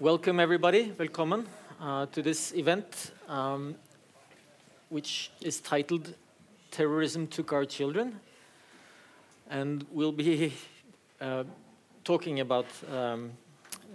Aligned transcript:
welcome 0.00 0.40
everybody, 0.40 0.90
velkommen, 0.98 1.44
uh, 1.80 2.06
to 2.06 2.20
this 2.22 2.52
event, 2.54 3.12
um, 3.28 3.76
which 4.88 5.30
is 5.40 5.60
titled 5.60 6.14
Terrorism 6.70 7.26
Took 7.26 7.52
Our 7.52 7.64
Children. 7.64 8.18
And 9.48 9.86
we'll 9.92 10.12
be 10.12 10.52
uh, 11.20 11.44
talking 12.02 12.40
about 12.40 12.66
um, 12.92 13.32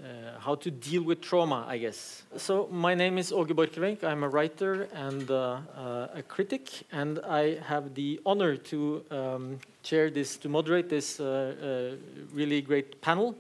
uh, 0.02 0.40
how 0.40 0.56
to 0.56 0.72
deal 0.72 1.04
with 1.04 1.20
trauma, 1.22 1.66
I 1.68 1.78
guess. 1.78 2.24
So, 2.38 2.68
my 2.72 2.96
name 2.96 3.18
is 3.18 3.32
Åge 3.32 3.54
Borchgrevink. 3.54 4.04
I'm 4.04 4.24
a 4.24 4.30
writer 4.30 4.88
and 4.94 5.30
uh, 5.30 5.60
uh, 5.76 6.08
a 6.14 6.24
critic, 6.24 6.70
and 6.92 7.20
I 7.28 7.56
have 7.56 7.94
the 7.96 8.22
honor 8.26 8.56
to 8.56 9.04
um, 9.12 9.60
chair 9.84 10.10
this, 10.10 10.38
to 10.38 10.50
moderate 10.50 10.88
this 10.88 11.20
uh, 11.20 11.98
really 12.32 12.62
great 12.62 13.02
panel 13.02 13.36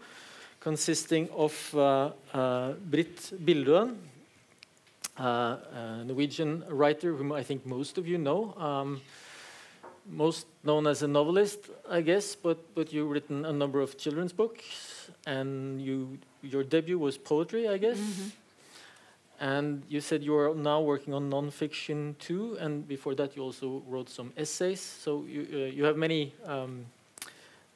consisting 0.59 1.29
of 1.31 1.75
uh, 1.75 2.73
Britt 2.89 3.33
Bildøen, 3.45 3.95
a 5.17 6.03
Norwegian 6.05 6.63
writer 6.69 7.15
whom 7.15 7.31
I 7.31 7.43
think 7.43 7.65
most 7.65 7.97
of 7.97 8.07
you 8.07 8.17
know. 8.17 8.53
Um, 8.57 9.01
most 10.09 10.47
known 10.63 10.87
as 10.87 11.03
a 11.03 11.07
novelist, 11.07 11.69
I 11.89 12.01
guess, 12.01 12.35
but, 12.35 12.57
but 12.73 12.91
you've 12.91 13.09
written 13.09 13.45
a 13.45 13.53
number 13.53 13.79
of 13.79 13.97
children's 13.97 14.33
books, 14.33 15.11
and 15.25 15.81
you 15.81 16.17
your 16.41 16.63
debut 16.63 16.97
was 16.97 17.17
poetry, 17.17 17.67
I 17.67 17.77
guess. 17.77 17.97
Mm 17.97 18.13
-hmm. 18.13 18.31
And 19.39 19.83
you 19.89 20.01
said 20.01 20.23
you 20.23 20.35
are 20.37 20.55
now 20.55 20.83
working 20.85 21.13
on 21.13 21.29
nonfiction 21.29 22.15
too, 22.17 22.57
and 22.59 22.87
before 22.87 23.15
that 23.15 23.35
you 23.35 23.45
also 23.45 23.83
wrote 23.89 24.11
some 24.11 24.31
essays. 24.35 24.81
So 25.03 25.25
you 25.27 25.41
uh, 25.53 25.75
you 25.75 25.85
have 25.85 25.97
many. 25.97 26.33
Um, 26.45 26.51
uh, 26.51 26.55
uh, 26.55 26.98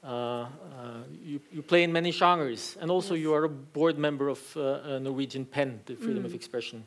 you, 0.03 1.39
you 1.51 1.61
play 1.61 1.83
in 1.83 1.91
many 1.91 2.11
genres, 2.11 2.77
and 2.81 2.91
also 2.91 3.13
yes. 3.13 3.21
you 3.21 3.33
are 3.33 3.43
a 3.45 3.49
board 3.49 3.97
member 3.97 4.29
of 4.29 4.57
uh, 4.57 4.99
Norwegian 4.99 5.45
PEN, 5.45 5.81
the 5.85 5.95
Freedom 5.95 6.23
mm. 6.23 6.25
of 6.25 6.33
Expression 6.33 6.83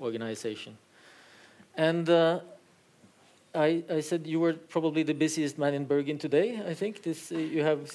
organization. 0.00 0.76
And 1.76 2.08
uh, 2.08 2.40
I, 3.54 3.82
I, 3.90 4.00
said 4.00 4.26
you 4.26 4.40
were 4.40 4.52
probably 4.52 5.02
the 5.02 5.14
busiest 5.14 5.58
man 5.58 5.74
in 5.74 5.86
Bergen 5.86 6.18
today. 6.18 6.60
I 6.66 6.74
think 6.74 7.02
this 7.02 7.32
uh, 7.32 7.38
you 7.38 7.62
have 7.62 7.90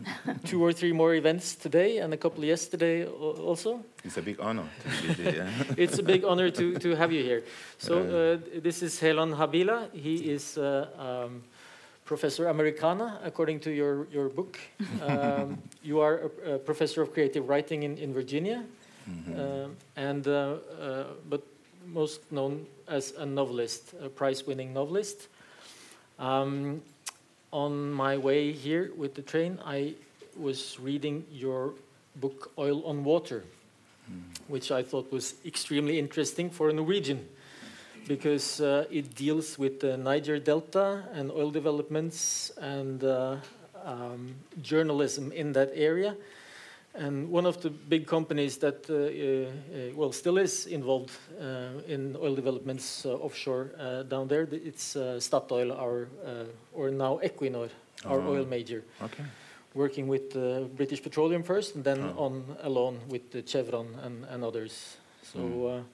two 0.44 0.62
or 0.62 0.72
three 0.72 0.92
more 0.92 1.14
events 1.14 1.56
today 1.56 1.98
and 1.98 2.14
a 2.14 2.16
couple 2.16 2.44
yesterday 2.44 3.06
also. 3.06 3.84
It's 4.04 4.16
a 4.16 4.22
big 4.22 4.40
honor. 4.40 4.68
Busy, 5.06 5.22
yeah. 5.36 5.50
it's 5.76 5.98
a 5.98 6.02
big 6.02 6.24
honor 6.24 6.50
to, 6.50 6.78
to 6.78 6.94
have 6.94 7.12
you 7.12 7.22
here. 7.22 7.42
So 7.78 7.98
uh, 7.98 8.60
this 8.60 8.82
is 8.82 9.00
Helon 9.00 9.32
Habila. 9.32 9.92
He 9.92 10.30
is 10.30 10.56
uh, 10.56 10.86
um, 11.26 11.42
Professor 12.10 12.48
Americana, 12.48 13.20
according 13.22 13.60
to 13.60 13.70
your 13.70 14.08
your 14.10 14.28
book. 14.28 14.58
Um, 15.00 15.62
you 15.82 16.00
are 16.00 16.16
a, 16.44 16.54
a, 16.54 16.58
professor 16.58 17.02
of 17.02 17.12
creative 17.14 17.48
writing 17.48 17.84
in 17.84 17.98
in 17.98 18.12
Virginia, 18.12 18.64
mm 19.06 19.22
-hmm. 19.24 19.70
and 20.08 20.26
uh, 20.26 20.34
uh, 20.34 21.06
but 21.28 21.42
most 21.86 22.20
known 22.28 22.66
as 22.86 23.14
a 23.16 23.24
novelist, 23.24 23.94
a 24.06 24.08
prize-winning 24.08 24.72
novelist. 24.72 25.28
Um, 26.18 26.82
on 27.50 27.72
my 27.92 28.18
way 28.18 28.52
here 28.52 28.90
with 28.96 29.12
the 29.14 29.22
train, 29.22 29.58
I 29.78 29.94
was 30.34 30.78
reading 30.82 31.24
your 31.32 31.72
book 32.14 32.50
Oil 32.56 32.82
on 32.84 33.04
Water, 33.04 33.42
mm. 33.42 34.22
which 34.48 34.70
I 34.80 34.82
thought 34.90 35.12
was 35.12 35.34
extremely 35.44 35.98
interesting 35.98 36.50
for 36.52 36.70
a 36.70 36.72
Norwegian 36.72 37.18
because 38.06 38.60
uh, 38.60 38.86
it 38.90 39.14
deals 39.14 39.58
with 39.58 39.80
the 39.80 39.96
Niger 39.96 40.38
Delta 40.38 41.04
and 41.12 41.30
oil 41.30 41.50
developments 41.50 42.50
and 42.60 43.02
uh, 43.04 43.36
um, 43.84 44.34
journalism 44.62 45.32
in 45.32 45.52
that 45.52 45.70
area 45.74 46.16
and 46.94 47.30
one 47.30 47.46
of 47.46 47.60
the 47.62 47.70
big 47.70 48.06
companies 48.06 48.56
that, 48.58 48.90
uh, 48.90 48.94
uh, 48.94 49.94
well, 49.94 50.12
still 50.12 50.38
is 50.38 50.66
involved 50.66 51.12
uh, 51.40 51.68
in 51.86 52.16
oil 52.20 52.34
developments 52.34 53.06
offshore 53.06 53.70
down 54.08 54.26
there, 54.26 54.48
it's 54.50 54.96
Statoil, 54.96 55.76
our, 55.78 56.08
or 56.72 56.90
now 56.90 57.20
Equinor, 57.22 57.68
our 58.04 58.20
oh. 58.20 58.32
oil 58.32 58.44
major. 58.44 58.82
Okay. 59.02 59.22
Working 59.74 60.08
with 60.08 60.34
British 60.76 61.00
Petroleum 61.00 61.44
first, 61.44 61.76
and 61.76 61.84
then 61.84 62.12
oh. 62.16 62.24
on 62.24 62.56
alone 62.62 62.98
with 63.08 63.48
Chevron 63.48 63.94
and, 64.02 64.24
and 64.24 64.44
others. 64.44 64.96
So. 65.22 65.38
Mm. 65.38 65.84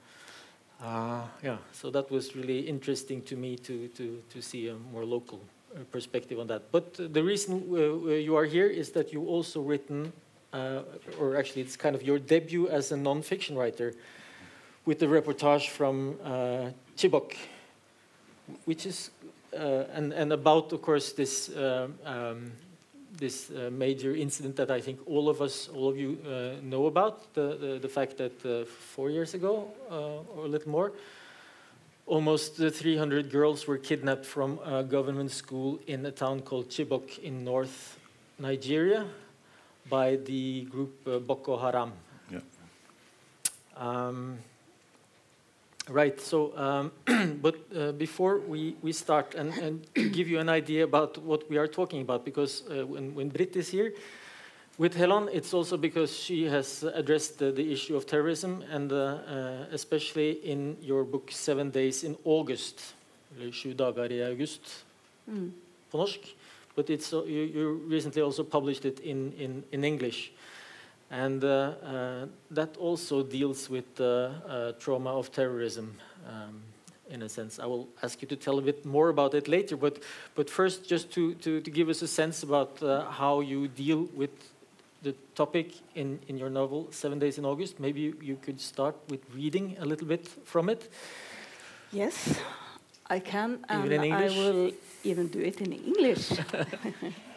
Uh, 0.83 1.23
yeah, 1.43 1.57
so 1.71 1.89
that 1.89 2.09
was 2.11 2.35
really 2.35 2.59
interesting 2.59 3.21
to 3.23 3.35
me 3.35 3.55
to, 3.57 3.87
to, 3.89 4.21
to 4.29 4.41
see 4.41 4.67
a 4.67 4.75
more 4.93 5.03
local 5.03 5.41
uh, 5.75 5.79
perspective 5.91 6.39
on 6.39 6.47
that. 6.47 6.71
But 6.71 6.93
the 7.13 7.23
reason 7.23 7.63
uh, 7.71 8.11
you 8.11 8.35
are 8.35 8.45
here 8.45 8.67
is 8.67 8.91
that 8.91 9.11
you 9.11 9.25
also 9.25 9.61
written 9.61 10.13
uh, 10.53 10.81
or 11.19 11.35
actually 11.35 11.61
it's 11.61 11.75
kind 11.75 11.95
of 11.95 12.03
your 12.03 12.19
debut 12.19 12.69
as 12.69 12.91
a 12.91 12.97
non-fiction 12.97 13.55
writer 13.55 13.93
with 14.85 14.99
the 14.99 15.05
reportage 15.05 15.69
from 15.69 16.17
uh, 16.23 16.69
Chibok, 16.95 17.35
which 18.65 18.85
is 18.85 19.11
uh, 19.53 19.85
and 19.93 20.13
and 20.13 20.31
about 20.31 20.71
of 20.71 20.81
course 20.81 21.11
this 21.11 21.49
uh, 21.49 21.87
um, 22.05 22.51
this 23.15 23.49
uh, 23.49 23.69
major 23.71 24.15
incident 24.15 24.55
that 24.57 24.69
I 24.69 24.81
think 24.81 24.99
all 25.05 25.29
of 25.29 25.41
us, 25.41 25.69
all 25.73 25.89
of 25.89 25.97
you 25.97 26.17
uh, 26.25 26.61
know 26.61 26.85
about 26.87 27.33
the, 27.33 27.57
the, 27.57 27.79
the 27.81 27.89
fact 27.89 28.17
that 28.17 28.67
four 28.67 29.09
years 29.09 29.33
ago 29.33 29.71
or 29.89 30.45
a 30.45 30.47
little 30.47 30.71
more. 30.71 30.91
Almost 32.05 32.55
300 32.55 33.29
girls 33.29 33.67
were 33.67 33.77
kidnapped 33.77 34.25
from 34.25 34.59
a 34.63 34.81
government 34.81 35.29
school 35.31 35.77
in 35.87 36.05
a 36.05 36.11
town 36.11 36.41
called 36.41 36.69
Chibok 36.69 37.19
in 37.19 37.43
North 37.43 37.99
Nigeria 38.39 39.05
by 39.89 40.17
the 40.17 40.61
group 40.63 41.07
uh, 41.07 41.19
Boko 41.19 41.57
Haram. 41.57 41.91
Yeah. 42.31 42.39
Um, 43.75 44.37
right. 45.89 46.19
So, 46.19 46.57
um, 46.57 46.91
but 47.41 47.55
uh, 47.75 47.91
before 47.91 48.39
we, 48.39 48.75
we 48.81 48.91
start 48.91 49.35
and, 49.35 49.53
and 49.53 49.87
give 50.13 50.27
you 50.27 50.39
an 50.39 50.49
idea 50.49 50.83
about 50.83 51.17
what 51.17 51.49
we 51.49 51.57
are 51.57 51.67
talking 51.67 52.01
about, 52.01 52.25
because 52.25 52.63
uh, 52.69 52.85
when, 52.85 53.15
when 53.15 53.29
Britt 53.29 53.55
is 53.55 53.69
here, 53.69 53.93
with 54.77 54.93
Helon, 54.93 55.27
it's 55.33 55.53
also 55.53 55.75
because 55.75 56.15
she 56.15 56.45
has 56.45 56.83
addressed 56.83 57.39
the, 57.39 57.51
the 57.51 57.73
issue 57.73 57.95
of 57.95 58.05
terrorism, 58.05 58.63
and 58.71 58.91
uh, 58.91 58.95
uh, 58.95 59.65
especially 59.71 60.31
in 60.45 60.77
your 60.81 61.03
book 61.03 61.31
Seven 61.31 61.71
Days 61.71 62.03
in 62.03 62.15
August, 62.23 62.93
Sju 63.51 63.73
dager 63.73 64.11
i 64.11 64.31
august 64.31 64.85
mm. 65.27 65.51
på 65.91 65.97
norsk 65.97 66.19
but 66.75 66.89
it's 66.89 67.11
uh, 67.13 67.23
you, 67.25 67.41
you, 67.41 67.81
recently 67.87 68.21
also 68.21 68.43
published 68.43 68.85
it 68.85 68.99
in, 68.99 69.33
in, 69.33 69.63
in 69.71 69.83
English. 69.83 70.31
And 71.09 71.43
uh, 71.43 71.47
uh, 71.47 72.25
that 72.51 72.75
also 72.77 73.23
deals 73.23 73.69
with 73.69 73.95
the 73.95 74.31
uh, 74.47 74.71
trauma 74.73 75.11
of 75.11 75.31
terrorism, 75.31 75.95
um, 76.27 76.61
in 77.09 77.21
a 77.21 77.29
sense. 77.29 77.59
I 77.59 77.65
will 77.65 77.87
ask 78.03 78.21
you 78.21 78.27
to 78.27 78.35
tell 78.35 78.59
a 78.59 78.61
bit 78.61 78.85
more 78.85 79.07
about 79.07 79.33
it 79.33 79.47
later, 79.47 79.77
but, 79.77 80.03
but 80.35 80.49
first, 80.49 80.87
just 80.87 81.09
to, 81.13 81.33
to, 81.35 81.61
to 81.61 81.71
give 81.71 81.87
us 81.87 82.01
a 82.01 82.07
sense 82.07 82.43
about 82.43 82.83
uh, 82.83 83.09
how 83.09 83.39
you 83.39 83.69
deal 83.69 84.09
with 84.13 84.31
the 85.03 85.13
topic 85.33 85.71
in, 85.95 86.19
in 86.27 86.37
your 86.37 86.49
novel, 86.49 86.87
Seven 86.91 87.19
Days 87.19 87.37
in 87.37 87.45
August. 87.45 87.79
Maybe 87.79 88.01
you, 88.01 88.17
you 88.21 88.35
could 88.35 88.59
start 88.59 88.95
with 89.09 89.21
reading 89.33 89.77
a 89.79 89.85
little 89.85 90.07
bit 90.07 90.27
from 90.27 90.67
it. 90.67 90.91
Yes, 91.93 92.37
I 93.09 93.19
can, 93.19 93.59
and 93.69 93.93
I 93.93 94.27
will 94.27 94.71
even 95.05 95.27
do 95.27 95.39
it 95.39 95.61
in 95.61 95.71
English. 95.71 96.31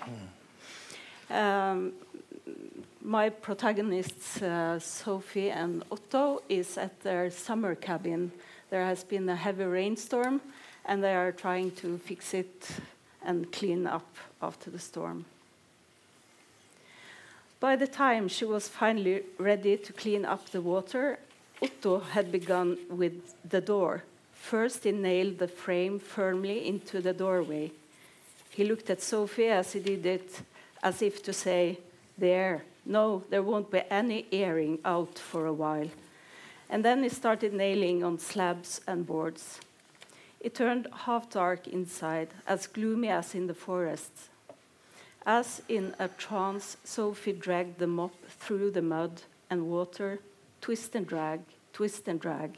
um, 1.31 1.93
my 3.03 3.31
protagonists, 3.31 4.43
uh, 4.43 4.79
Sophie 4.79 5.51
and 5.51 5.83
Otto, 5.91 6.43
is 6.49 6.77
at 6.77 7.01
their 7.03 7.31
summer 7.31 7.75
cabin. 7.75 8.33
There 8.71 8.85
has 8.85 9.05
been 9.05 9.29
a 9.29 9.37
heavy 9.37 9.65
rainstorm, 9.65 10.41
and 10.85 11.03
they 11.03 11.15
are 11.15 11.33
trying 11.33 11.71
to 11.73 11.99
fix 11.99 12.35
it 12.35 12.69
and 13.25 13.51
clean 13.53 13.87
up 13.87 14.17
after 14.43 14.71
the 14.71 14.79
storm. 14.79 15.25
By 17.59 17.77
the 17.77 17.87
time 17.87 18.29
she 18.29 18.45
was 18.45 18.69
finally 18.69 19.23
ready 19.39 19.77
to 19.77 19.93
clean 19.93 20.25
up 20.25 20.51
the 20.51 20.61
water, 20.61 21.19
Otto 21.63 22.01
had 22.01 22.33
begun 22.33 22.79
with 22.89 23.35
the 23.49 23.61
door 23.61 24.05
First, 24.41 24.83
he 24.85 24.91
nailed 24.91 25.39
the 25.39 25.47
frame 25.47 26.01
firmly 26.01 26.67
into 26.67 27.01
the 27.01 27.13
doorway. 27.13 27.71
He 28.51 28.65
looked 28.65 28.91
at 28.91 29.01
Sophie 29.01 29.49
as 29.49 29.75
he 29.75 29.81
did 29.81 30.05
it, 30.05 30.41
as 30.83 31.03
if 31.03 31.23
to 31.23 31.33
say, 31.33 31.79
There, 32.19 32.63
no, 32.85 33.25
there 33.31 33.43
won't 33.43 33.71
be 33.71 33.83
any 33.91 34.27
airing 34.33 34.79
out 34.85 35.19
for 35.19 35.47
a 35.47 35.53
while. 35.53 35.89
And 36.69 36.85
then 36.85 37.03
he 37.03 37.09
started 37.09 37.53
nailing 37.53 38.05
on 38.05 38.19
slabs 38.19 38.81
and 38.87 39.07
boards. 39.07 39.61
It 40.41 40.55
turned 40.55 40.89
half 41.05 41.29
dark 41.29 41.69
inside, 41.69 42.29
as 42.47 42.67
gloomy 42.67 43.09
as 43.09 43.35
in 43.35 43.47
the 43.47 43.55
forest. 43.55 44.13
As 45.27 45.61
in 45.69 45.95
a 45.99 46.09
trance, 46.09 46.77
Sophie 46.85 47.33
dragged 47.33 47.79
the 47.79 47.87
mop 47.87 48.15
through 48.27 48.71
the 48.71 48.83
mud 48.83 49.23
and 49.51 49.71
water, 49.71 50.21
twist 50.61 50.95
and 50.95 51.07
drag, 51.07 51.41
twist 51.73 52.09
and 52.09 52.19
drag. 52.19 52.57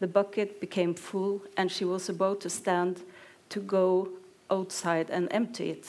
The 0.00 0.06
bucket 0.06 0.60
became 0.60 0.94
full, 0.94 1.42
and 1.56 1.70
she 1.70 1.84
was 1.84 2.08
about 2.08 2.40
to 2.42 2.50
stand 2.50 3.00
to 3.48 3.60
go 3.60 4.08
outside 4.50 5.08
and 5.10 5.28
empty 5.30 5.70
it. 5.70 5.86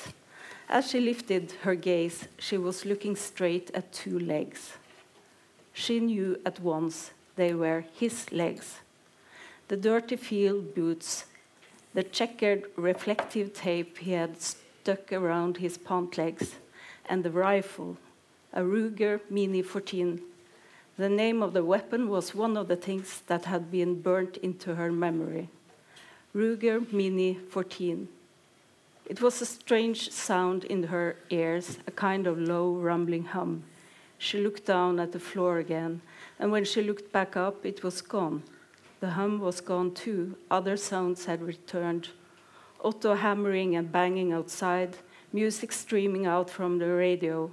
As 0.69 0.89
she 0.89 0.99
lifted 0.99 1.51
her 1.61 1.75
gaze, 1.75 2.27
she 2.39 2.57
was 2.57 2.85
looking 2.85 3.15
straight 3.15 3.69
at 3.73 3.91
two 3.91 4.17
legs. 4.17 4.73
She 5.73 5.99
knew 5.99 6.39
at 6.45 6.59
once 6.59 7.11
they 7.35 7.53
were 7.53 7.85
his 7.93 8.31
legs. 8.31 8.79
The 9.67 9.77
dirty 9.77 10.15
field 10.15 10.75
boots, 10.75 11.25
the 11.93 12.03
checkered 12.03 12.65
reflective 12.75 13.53
tape 13.53 13.97
he 13.97 14.11
had 14.11 14.41
stuck 14.41 15.11
around 15.11 15.57
his 15.57 15.77
pant 15.77 16.17
legs, 16.17 16.55
and 17.07 17.23
the 17.23 17.31
rifle, 17.31 17.97
a 18.53 18.61
Ruger 18.61 19.19
Mini 19.29 19.61
14. 19.61 20.21
The 20.97 21.09
name 21.09 21.41
of 21.41 21.53
the 21.53 21.65
weapon 21.65 22.07
was 22.07 22.35
one 22.35 22.55
of 22.55 22.67
the 22.67 22.75
things 22.75 23.23
that 23.27 23.45
had 23.45 23.71
been 23.71 24.01
burnt 24.01 24.37
into 24.37 24.75
her 24.75 24.91
memory. 24.91 25.49
Ruger 26.35 26.91
Mini 26.91 27.33
14. 27.33 28.07
It 29.05 29.21
was 29.21 29.41
a 29.41 29.45
strange 29.45 30.11
sound 30.11 30.63
in 30.63 30.83
her 30.83 31.17
ears, 31.29 31.77
a 31.85 31.91
kind 31.91 32.25
of 32.25 32.39
low, 32.39 32.73
rumbling 32.73 33.25
hum. 33.25 33.63
She 34.17 34.39
looked 34.39 34.65
down 34.65 34.99
at 34.99 35.11
the 35.11 35.19
floor 35.19 35.57
again, 35.57 36.01
and 36.39 36.51
when 36.51 36.63
she 36.63 36.81
looked 36.81 37.11
back 37.11 37.35
up, 37.35 37.65
it 37.65 37.83
was 37.83 38.01
gone. 38.01 38.43
The 39.01 39.11
hum 39.11 39.41
was 39.41 39.59
gone 39.59 39.93
too. 39.93 40.37
Other 40.49 40.77
sounds 40.77 41.25
had 41.25 41.41
returned. 41.41 42.09
Otto 42.81 43.15
hammering 43.15 43.75
and 43.75 43.91
banging 43.91 44.31
outside, 44.31 44.95
music 45.33 45.73
streaming 45.73 46.25
out 46.25 46.49
from 46.49 46.79
the 46.79 46.87
radio. 46.87 47.51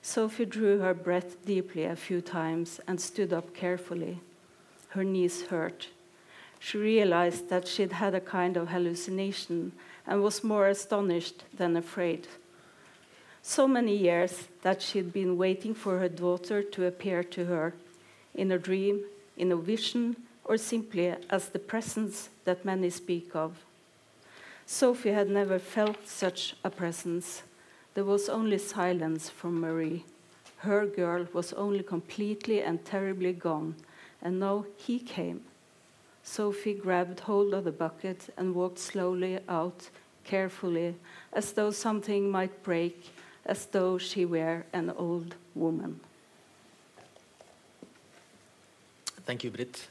Sophie 0.00 0.44
drew 0.44 0.78
her 0.78 0.94
breath 0.94 1.44
deeply 1.44 1.84
a 1.84 1.96
few 1.96 2.20
times 2.20 2.80
and 2.86 3.00
stood 3.00 3.32
up 3.32 3.52
carefully. 3.52 4.20
Her 4.90 5.02
knees 5.02 5.46
hurt. 5.46 5.88
She 6.60 6.78
realized 6.78 7.48
that 7.50 7.66
she'd 7.66 7.92
had 7.92 8.14
a 8.14 8.20
kind 8.20 8.56
of 8.56 8.68
hallucination 8.68 9.72
and 10.08 10.22
was 10.22 10.42
more 10.42 10.66
astonished 10.66 11.44
than 11.54 11.76
afraid. 11.76 12.26
So 13.42 13.68
many 13.68 13.94
years 13.94 14.48
that 14.62 14.82
she'd 14.82 15.12
been 15.12 15.36
waiting 15.36 15.74
for 15.74 15.98
her 15.98 16.08
daughter 16.08 16.62
to 16.62 16.86
appear 16.86 17.22
to 17.22 17.44
her 17.44 17.74
in 18.34 18.50
a 18.50 18.58
dream, 18.58 19.04
in 19.36 19.52
a 19.52 19.56
vision, 19.56 20.16
or 20.44 20.56
simply 20.56 21.14
as 21.28 21.50
the 21.50 21.58
presence 21.58 22.30
that 22.44 22.64
many 22.64 22.90
speak 22.90 23.36
of. 23.36 23.58
Sophie 24.66 25.12
had 25.12 25.28
never 25.28 25.58
felt 25.58 26.08
such 26.08 26.56
a 26.64 26.70
presence. 26.70 27.42
There 27.94 28.04
was 28.04 28.28
only 28.28 28.58
silence 28.58 29.28
from 29.28 29.60
Marie. 29.60 30.04
Her 30.58 30.86
girl 30.86 31.26
was 31.32 31.52
only 31.52 31.82
completely 31.82 32.62
and 32.62 32.84
terribly 32.84 33.32
gone, 33.32 33.76
and 34.22 34.40
now 34.40 34.64
he 34.76 34.98
came. 34.98 35.42
Sophie 36.28 36.74
grabbed 36.74 37.20
hold 37.20 37.54
of 37.54 37.64
the 37.64 37.72
bucket 37.72 38.28
and 38.36 38.54
walked 38.54 38.78
slowly 38.78 39.38
out, 39.48 39.88
carefully, 40.24 40.94
as 41.32 41.52
though 41.52 41.70
something 41.70 42.30
might 42.30 42.62
break, 42.62 43.10
as 43.46 43.64
though 43.66 43.96
she 43.96 44.26
were 44.26 44.62
an 44.74 44.90
old 44.90 45.34
woman. 45.54 45.98
Thank 49.24 49.42
you, 49.42 49.50
Britt. 49.50 49.88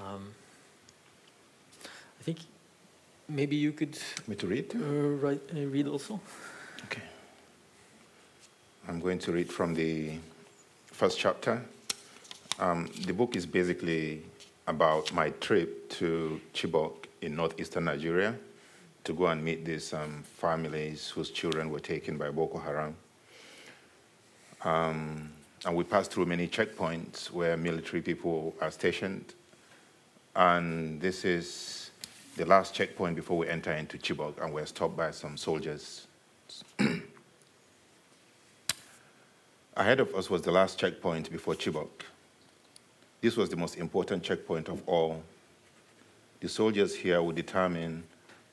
Um, 0.00 0.34
I 2.20 2.22
think 2.22 2.38
maybe 3.28 3.56
you 3.56 3.72
could 3.72 3.98
Me 4.28 4.36
to 4.36 4.46
read? 4.46 4.72
uh, 4.74 4.78
write, 4.78 5.42
uh, 5.52 5.66
read 5.66 5.88
also. 5.88 6.20
Okay. 6.84 7.02
I'm 8.88 9.00
going 9.00 9.18
to 9.18 9.32
read 9.32 9.52
from 9.52 9.74
the 9.74 10.18
first 10.86 11.18
chapter. 11.18 11.60
Um, 12.60 12.88
the 13.04 13.12
book 13.12 13.34
is 13.34 13.46
basically 13.46 14.22
about 14.66 15.12
my 15.12 15.30
trip 15.30 15.88
to 15.90 16.40
Chibok 16.54 17.06
in 17.20 17.36
northeastern 17.36 17.84
Nigeria 17.84 18.34
to 19.04 19.12
go 19.12 19.26
and 19.26 19.44
meet 19.44 19.64
these 19.64 19.92
um, 19.92 20.22
families 20.36 21.08
whose 21.08 21.30
children 21.30 21.70
were 21.70 21.80
taken 21.80 22.16
by 22.16 22.30
Boko 22.30 22.58
Haram. 22.58 22.94
Um, 24.64 25.30
and 25.64 25.76
we 25.76 25.84
passed 25.84 26.12
through 26.12 26.26
many 26.26 26.46
checkpoints 26.46 27.30
where 27.30 27.56
military 27.56 28.02
people 28.02 28.54
are 28.60 28.70
stationed. 28.70 29.34
And 30.34 31.00
this 31.00 31.24
is 31.24 31.90
the 32.36 32.44
last 32.46 32.74
checkpoint 32.74 33.16
before 33.16 33.38
we 33.38 33.48
enter 33.48 33.72
into 33.72 33.98
Chibok, 33.98 34.42
and 34.42 34.52
we're 34.54 34.66
stopped 34.66 34.96
by 34.96 35.10
some 35.10 35.36
soldiers. 35.36 36.06
Ahead 39.76 40.00
of 40.00 40.14
us 40.14 40.30
was 40.30 40.42
the 40.42 40.52
last 40.52 40.78
checkpoint 40.78 41.30
before 41.30 41.54
Chibok. 41.54 41.88
This 43.22 43.36
was 43.36 43.48
the 43.48 43.56
most 43.56 43.76
important 43.76 44.24
checkpoint 44.24 44.68
of 44.68 44.82
all. 44.84 45.22
The 46.40 46.48
soldiers 46.48 46.92
here 46.96 47.22
would 47.22 47.36
determine 47.36 48.02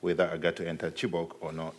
whether 0.00 0.30
I 0.30 0.36
got 0.36 0.54
to 0.56 0.68
enter 0.68 0.92
Chibok 0.92 1.32
or 1.40 1.52
not. 1.52 1.74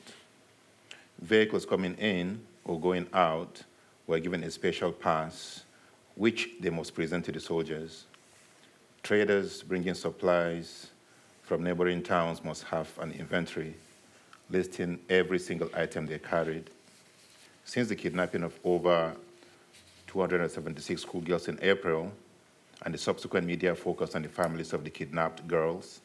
Vehicles 1.22 1.66
coming 1.66 1.96
in 1.96 2.42
or 2.66 2.78
going 2.78 3.08
out 3.14 3.64
were 4.08 4.20
given 4.20 4.44
a 4.44 4.52
special 4.52 4.92
pass, 4.92 5.64
which 6.16 6.50
they 6.60 6.70
must 6.70 6.94
present 6.94 7.24
to 7.26 7.32
the 7.32 7.40
soldiers. 7.40 8.04
Traders 9.04 9.64
bringing 9.64 9.94
supplies 9.94 10.88
from 11.44 11.64
neighboring 11.64 12.04
towns 12.04 12.44
must 12.44 12.66
have 12.66 12.90
an 13.00 13.14
inventory 13.14 13.74
listing 14.50 15.00
every 15.10 15.40
single 15.40 15.70
item 15.74 16.08
they 16.08 16.20
carried. 16.20 16.70
Since 17.64 17.88
the 17.88 17.96
kidnapping 17.96 18.44
of 18.44 18.60
over 18.66 19.16
276 20.08 21.02
schoolgirls 21.02 21.48
in 21.48 21.58
April 21.62 22.12
and 22.84 22.94
the 22.94 22.98
subsequent 22.98 23.46
media 23.46 23.76
focus 23.76 24.16
on 24.16 24.24
the 24.24 24.30
families 24.30 24.74
of 24.74 24.84
the 24.84 24.90
kidnapped 24.90 25.48
girls, 25.48 26.02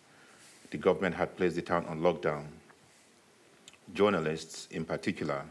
the 0.71 0.77
government 0.77 1.15
had 1.15 1.37
placed 1.37 1.57
the 1.57 1.63
town 1.63 1.87
on 1.87 2.01
lockdown. 2.01 2.45
Journalists, 3.95 4.69
in 4.71 4.85
particular, 4.85 5.45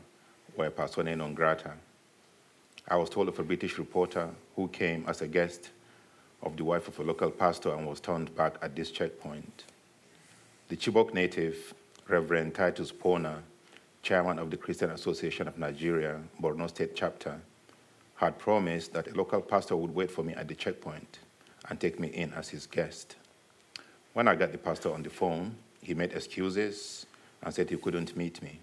were 0.55 0.69
persona 0.69 1.15
non 1.15 1.33
grata. 1.33 1.73
I 2.87 2.97
was 2.97 3.09
told 3.09 3.27
of 3.27 3.39
a 3.39 3.43
British 3.43 3.77
reporter 3.79 4.29
who 4.55 4.67
came 4.67 5.05
as 5.07 5.21
a 5.21 5.27
guest 5.27 5.69
of 6.43 6.55
the 6.57 6.63
wife 6.63 6.87
of 6.87 6.99
a 6.99 7.03
local 7.03 7.31
pastor 7.31 7.73
and 7.73 7.87
was 7.87 7.99
turned 7.99 8.35
back 8.35 8.55
at 8.61 8.75
this 8.75 8.91
checkpoint. 8.91 9.63
The 10.67 10.77
Chibok 10.77 11.13
native, 11.13 11.73
Reverend 12.07 12.53
Titus 12.53 12.91
Pona, 12.91 13.37
chairman 14.03 14.37
of 14.37 14.51
the 14.51 14.57
Christian 14.57 14.91
Association 14.91 15.47
of 15.47 15.57
Nigeria, 15.57 16.19
Borno 16.39 16.69
State 16.69 16.95
chapter, 16.95 17.41
had 18.15 18.39
promised 18.39 18.93
that 18.93 19.07
a 19.07 19.13
local 19.13 19.41
pastor 19.41 19.75
would 19.75 19.93
wait 19.93 20.09
for 20.09 20.23
me 20.23 20.33
at 20.33 20.47
the 20.47 20.55
checkpoint 20.55 21.19
and 21.69 21.79
take 21.79 21.99
me 21.99 22.07
in 22.07 22.33
as 22.33 22.49
his 22.49 22.65
guest. 22.65 23.15
When 24.13 24.27
I 24.27 24.35
got 24.35 24.51
the 24.51 24.57
pastor 24.57 24.93
on 24.93 25.03
the 25.03 25.09
phone, 25.09 25.55
he 25.81 25.93
made 25.93 26.13
excuses 26.13 27.05
and 27.43 27.53
said 27.53 27.69
he 27.69 27.77
couldn't 27.77 28.15
meet 28.15 28.41
me. 28.41 28.59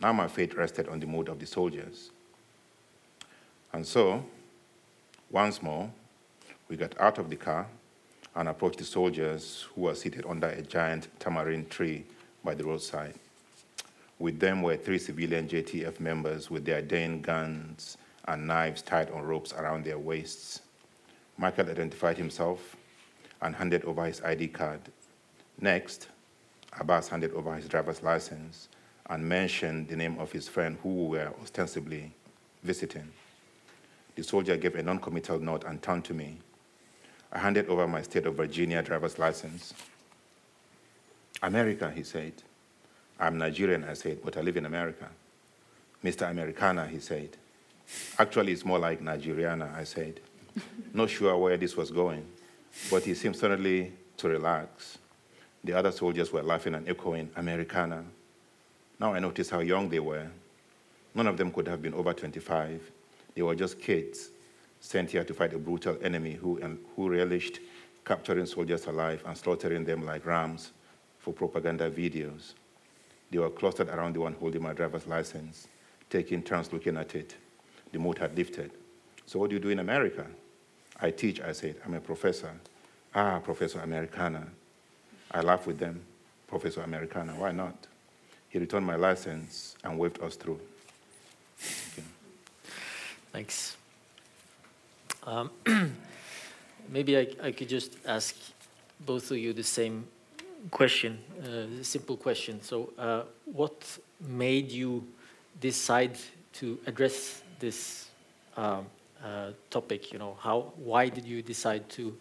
Now 0.00 0.12
my 0.12 0.28
fate 0.28 0.56
rested 0.56 0.88
on 0.88 1.00
the 1.00 1.06
mood 1.06 1.28
of 1.28 1.38
the 1.38 1.46
soldiers. 1.46 2.10
And 3.72 3.86
so, 3.86 4.24
once 5.30 5.62
more, 5.62 5.90
we 6.68 6.76
got 6.76 6.98
out 7.00 7.18
of 7.18 7.30
the 7.30 7.36
car 7.36 7.66
and 8.34 8.48
approached 8.48 8.78
the 8.78 8.84
soldiers 8.84 9.66
who 9.74 9.82
were 9.82 9.94
seated 9.94 10.24
under 10.26 10.48
a 10.48 10.62
giant 10.62 11.08
tamarind 11.18 11.70
tree 11.70 12.04
by 12.44 12.54
the 12.54 12.64
roadside. 12.64 13.14
With 14.18 14.38
them 14.38 14.62
were 14.62 14.76
three 14.76 14.98
civilian 14.98 15.48
JTF 15.48 15.98
members 16.00 16.50
with 16.50 16.64
their 16.64 16.80
Dane 16.80 17.20
guns 17.20 17.96
and 18.26 18.46
knives 18.46 18.82
tied 18.82 19.10
on 19.10 19.22
ropes 19.22 19.52
around 19.52 19.84
their 19.84 19.98
waists. 19.98 20.60
Michael 21.38 21.68
identified 21.68 22.16
himself 22.16 22.76
and 23.40 23.54
handed 23.54 23.84
over 23.84 24.04
his 24.04 24.20
ID 24.22 24.48
card. 24.48 24.80
Next, 25.60 26.08
Abbas 26.78 27.08
handed 27.08 27.32
over 27.32 27.54
his 27.54 27.68
driver's 27.68 28.02
license 28.02 28.68
and 29.10 29.28
mentioned 29.28 29.88
the 29.88 29.96
name 29.96 30.18
of 30.18 30.32
his 30.32 30.48
friend 30.48 30.78
who 30.82 31.06
we 31.06 31.18
were 31.18 31.32
ostensibly 31.42 32.12
visiting. 32.62 33.12
The 34.14 34.22
soldier 34.22 34.56
gave 34.56 34.76
a 34.76 34.82
non 34.82 34.98
committal 34.98 35.38
nod 35.38 35.64
and 35.64 35.82
turned 35.82 36.04
to 36.06 36.14
me. 36.14 36.38
I 37.32 37.38
handed 37.38 37.68
over 37.68 37.88
my 37.88 38.02
state 38.02 38.26
of 38.26 38.34
Virginia 38.34 38.82
driver's 38.82 39.18
license. 39.18 39.74
America, 41.42 41.90
he 41.90 42.02
said. 42.02 42.34
I'm 43.18 43.38
Nigerian, 43.38 43.84
I 43.84 43.94
said, 43.94 44.18
but 44.24 44.36
I 44.36 44.42
live 44.42 44.56
in 44.56 44.66
America. 44.66 45.08
Mr. 46.04 46.30
Americana, 46.30 46.86
he 46.86 46.98
said. 46.98 47.36
Actually, 48.18 48.52
it's 48.52 48.64
more 48.64 48.78
like 48.78 49.00
Nigeriana, 49.00 49.74
I 49.74 49.84
said. 49.84 50.20
Not 50.92 51.10
sure 51.10 51.36
where 51.36 51.56
this 51.56 51.76
was 51.76 51.90
going, 51.90 52.26
but 52.90 53.04
he 53.04 53.14
seemed 53.14 53.36
suddenly 53.36 53.92
to 54.18 54.28
relax. 54.28 54.98
The 55.64 55.72
other 55.72 55.92
soldiers 55.92 56.32
were 56.32 56.42
laughing 56.42 56.74
and 56.74 56.88
echoing 56.88 57.30
Americana. 57.36 58.04
Now 58.98 59.14
I 59.14 59.18
noticed 59.20 59.50
how 59.50 59.60
young 59.60 59.88
they 59.88 60.00
were. 60.00 60.28
None 61.14 61.26
of 61.26 61.36
them 61.36 61.50
could 61.50 61.68
have 61.68 61.82
been 61.82 61.94
over 61.94 62.12
25. 62.12 62.90
They 63.34 63.42
were 63.42 63.54
just 63.54 63.80
kids 63.80 64.30
sent 64.80 65.10
here 65.10 65.24
to 65.24 65.32
fight 65.32 65.54
a 65.54 65.58
brutal 65.58 65.96
enemy 66.02 66.32
who, 66.32 66.60
who 66.96 67.08
relished 67.08 67.60
capturing 68.04 68.46
soldiers 68.46 68.86
alive 68.86 69.22
and 69.26 69.36
slaughtering 69.36 69.84
them 69.84 70.04
like 70.04 70.26
rams 70.26 70.72
for 71.18 71.32
propaganda 71.32 71.90
videos. 71.90 72.54
They 73.30 73.38
were 73.38 73.50
clustered 73.50 73.88
around 73.88 74.14
the 74.14 74.20
one 74.20 74.34
holding 74.34 74.62
my 74.62 74.72
driver's 74.72 75.06
license, 75.06 75.68
taking 76.10 76.42
turns 76.42 76.72
looking 76.72 76.96
at 76.96 77.14
it. 77.14 77.36
The 77.92 77.98
mood 77.98 78.18
had 78.18 78.36
lifted. 78.36 78.72
So, 79.26 79.38
what 79.38 79.50
do 79.50 79.56
you 79.56 79.60
do 79.60 79.68
in 79.68 79.78
America? 79.78 80.26
I 81.00 81.10
teach, 81.10 81.40
I 81.40 81.52
said. 81.52 81.76
I'm 81.84 81.94
a 81.94 82.00
professor. 82.00 82.50
Ah, 83.14 83.38
Professor 83.40 83.80
Americana. 83.80 84.46
I 85.30 85.40
laughed 85.40 85.66
with 85.66 85.78
them. 85.78 86.00
Professor 86.46 86.82
Americana, 86.82 87.32
why 87.32 87.52
not? 87.52 87.74
He 88.48 88.58
returned 88.58 88.86
my 88.86 88.96
license 88.96 89.76
and 89.82 89.98
waved 89.98 90.22
us 90.22 90.36
through. 90.36 90.60
Thanks. 93.32 93.76
Um, 95.24 95.50
maybe 96.90 97.16
I, 97.16 97.26
I 97.42 97.52
could 97.52 97.68
just 97.68 97.96
ask 98.06 98.34
both 99.00 99.30
of 99.30 99.38
you 99.38 99.52
the 99.52 99.62
same 99.62 100.06
question, 100.70 101.18
uh, 101.42 101.82
simple 101.82 102.16
question. 102.16 102.60
So, 102.62 102.92
uh, 102.98 103.22
what 103.46 103.98
made 104.20 104.70
you 104.70 105.06
decide 105.60 106.18
to 106.54 106.78
address 106.86 107.41
this 107.62 108.10
um, 108.56 108.86
uh, 109.24 109.52
topic? 109.70 110.12
You 110.12 110.18
know, 110.18 110.36
how, 110.40 110.72
why 110.76 111.08
did 111.08 111.24
you 111.24 111.40
decide 111.42 111.88
to 111.90 112.14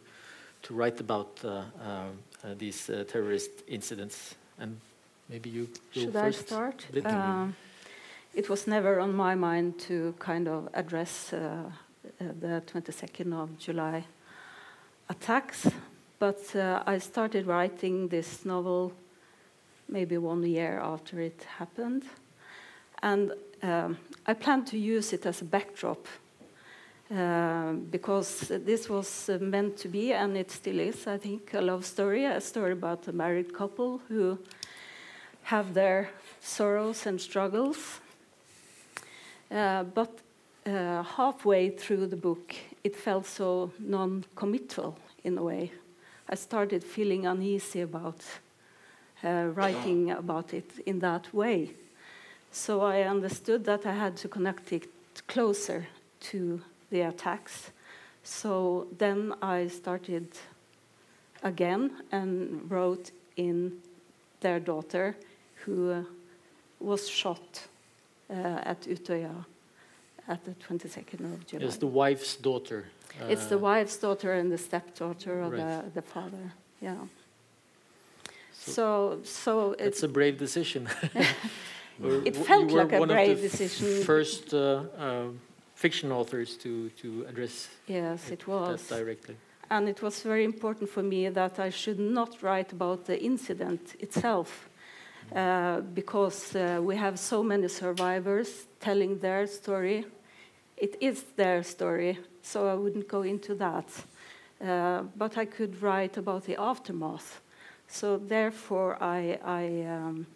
to 0.64 0.76
write 0.76 1.00
about 1.00 1.40
uh, 1.44 1.50
um, 1.50 2.20
uh, 2.44 2.54
these 2.58 2.90
uh, 2.90 3.04
terrorist 3.08 3.50
incidents? 3.68 4.36
And 4.60 4.80
maybe 5.28 5.50
you 5.50 5.68
should 5.92 6.16
I 6.16 6.32
start? 6.32 6.86
Um, 7.04 7.56
it 8.34 8.48
was 8.48 8.68
never 8.68 9.00
on 9.00 9.14
my 9.14 9.36
mind 9.36 9.80
to 9.88 10.14
kind 10.20 10.48
of 10.48 10.70
address 10.74 11.32
the 11.32 12.62
22nd 12.68 13.34
of 13.34 13.58
July 13.58 14.06
attacks, 15.10 15.68
but 16.20 16.56
I 16.56 17.00
started 17.00 17.46
writing 17.48 18.08
this 18.08 18.46
novel 18.46 18.94
maybe 19.90 20.18
one 20.18 20.44
year 20.44 20.80
after 20.80 21.20
it 21.20 21.46
happened. 21.58 22.04
And 23.04 23.34
um, 23.64 23.98
I 24.26 24.34
planned 24.34 24.68
to 24.68 24.78
use 24.78 25.14
it 25.14 25.26
as 25.26 25.42
a 25.42 25.46
backdrop 25.46 26.06
uh, 27.10 27.74
because 27.74 28.48
this 28.48 28.88
was 28.88 29.30
uh, 29.30 29.38
meant 29.42 29.78
to 29.78 29.88
be, 29.88 30.14
and 30.14 30.38
it 30.38 30.52
still 30.52 30.80
is, 30.80 31.08
I 31.08 31.18
think, 31.18 31.54
a 31.54 31.62
love 31.62 31.86
story, 31.86 32.26
a 32.26 32.40
story 32.40 32.74
about 32.74 33.08
a 33.08 33.12
married 33.12 33.54
couple 33.54 34.00
who 34.08 34.38
have 35.44 35.74
their 35.74 36.10
sorrows 36.40 37.06
and 37.08 37.20
struggles. 37.20 38.00
Uh, 39.50 39.84
but 39.84 40.20
uh, 40.66 41.02
halfway 41.04 41.72
through 41.72 42.08
the 42.08 42.16
book, 42.16 42.56
it 42.84 42.96
felt 42.96 43.26
so 43.26 43.72
non 43.80 44.24
committal 44.36 44.98
in 45.24 45.38
a 45.38 45.44
way. 45.44 45.72
I 46.30 46.36
started 46.36 46.84
feeling 46.84 47.26
uneasy 47.26 47.82
about 47.82 48.22
uh, 49.24 49.48
writing 49.54 50.12
about 50.12 50.54
it 50.54 50.72
in 50.86 51.00
that 51.00 51.34
way. 51.34 51.72
So 52.52 52.82
I 52.82 53.04
understood 53.04 53.64
that 53.66 53.86
I 53.86 53.94
had 53.94 54.18
to 54.18 54.28
connect 54.28 54.74
it 54.74 54.88
closer 55.28 55.88
to 56.32 56.62
the 56.90 57.02
attacks. 57.02 57.72
So 58.24 58.88
then 58.98 59.34
I 59.42 59.68
started 59.68 60.28
again 61.44 62.04
and 62.12 62.70
wrote 62.70 63.12
in 63.38 63.80
their 64.42 64.60
daughter, 64.60 65.16
who 65.66 65.92
uh, 65.92 66.04
was 66.80 67.08
shot 67.08 67.68
uh, 68.30 68.34
at 68.34 68.82
Utøya 68.82 69.46
at 70.28 70.44
the 70.44 70.52
22nd 70.52 71.34
of 71.34 71.48
July. 71.48 71.66
It's 71.66 71.78
the 71.78 71.88
wife's 71.88 72.36
daughter. 72.36 72.86
Uh, 73.22 73.28
it's 73.28 73.46
the 73.46 73.58
wife's 73.58 73.98
daughter 73.98 74.34
and 74.34 74.52
the 74.52 74.58
stepdaughter 74.58 75.42
of 75.42 75.52
right. 75.54 75.84
the, 75.86 75.92
the 75.96 76.02
father. 76.02 76.54
Yeah. 76.82 76.96
So, 78.54 78.72
so, 78.72 79.20
so 79.24 79.76
it's 79.80 80.04
a 80.04 80.08
brave 80.08 80.38
decision. 80.38 80.88
it 82.26 82.36
felt 82.36 82.72
like 82.72 82.94
a 82.94 83.06
brave 83.06 83.42
decision. 83.42 84.04
First 84.04 84.54
uh, 84.54 84.84
uh, 84.98 85.28
fiction 85.76 86.12
authors 86.12 86.58
to 86.58 86.90
to 87.02 87.26
address. 87.30 87.70
Yes, 87.88 88.28
it, 88.28 88.42
it 88.42 88.48
was 88.48 88.88
directly. 88.88 89.36
And 89.70 89.88
it 89.88 90.02
was 90.02 90.24
very 90.24 90.44
important 90.44 90.90
for 90.90 91.04
me 91.04 91.30
that 91.30 91.60
I 91.60 91.70
should 91.72 92.00
not 92.00 92.44
write 92.44 92.74
about 92.74 93.06
the 93.06 93.18
incident 93.24 93.96
itself, 94.00 94.70
uh, 95.34 95.80
because 95.94 96.56
uh, 96.56 96.82
we 96.84 96.98
have 96.98 97.18
so 97.18 97.44
many 97.44 97.68
survivors 97.68 98.68
telling 98.80 99.20
their 99.20 99.48
story. 99.48 100.06
It 100.76 100.98
is 101.00 101.24
their 101.36 101.64
story, 101.64 102.18
so 102.42 102.68
I 102.68 102.74
wouldn't 102.74 103.08
go 103.08 103.22
into 103.22 103.56
that. 103.56 103.86
Uh, 104.60 105.04
but 105.16 105.38
I 105.38 105.46
could 105.46 105.82
write 105.82 106.18
about 106.18 106.44
the 106.44 106.60
aftermath. 106.60 107.42
So 107.88 108.18
therefore, 108.18 108.98
I, 109.02 109.40
I 109.44 109.86
um, 109.88 110.28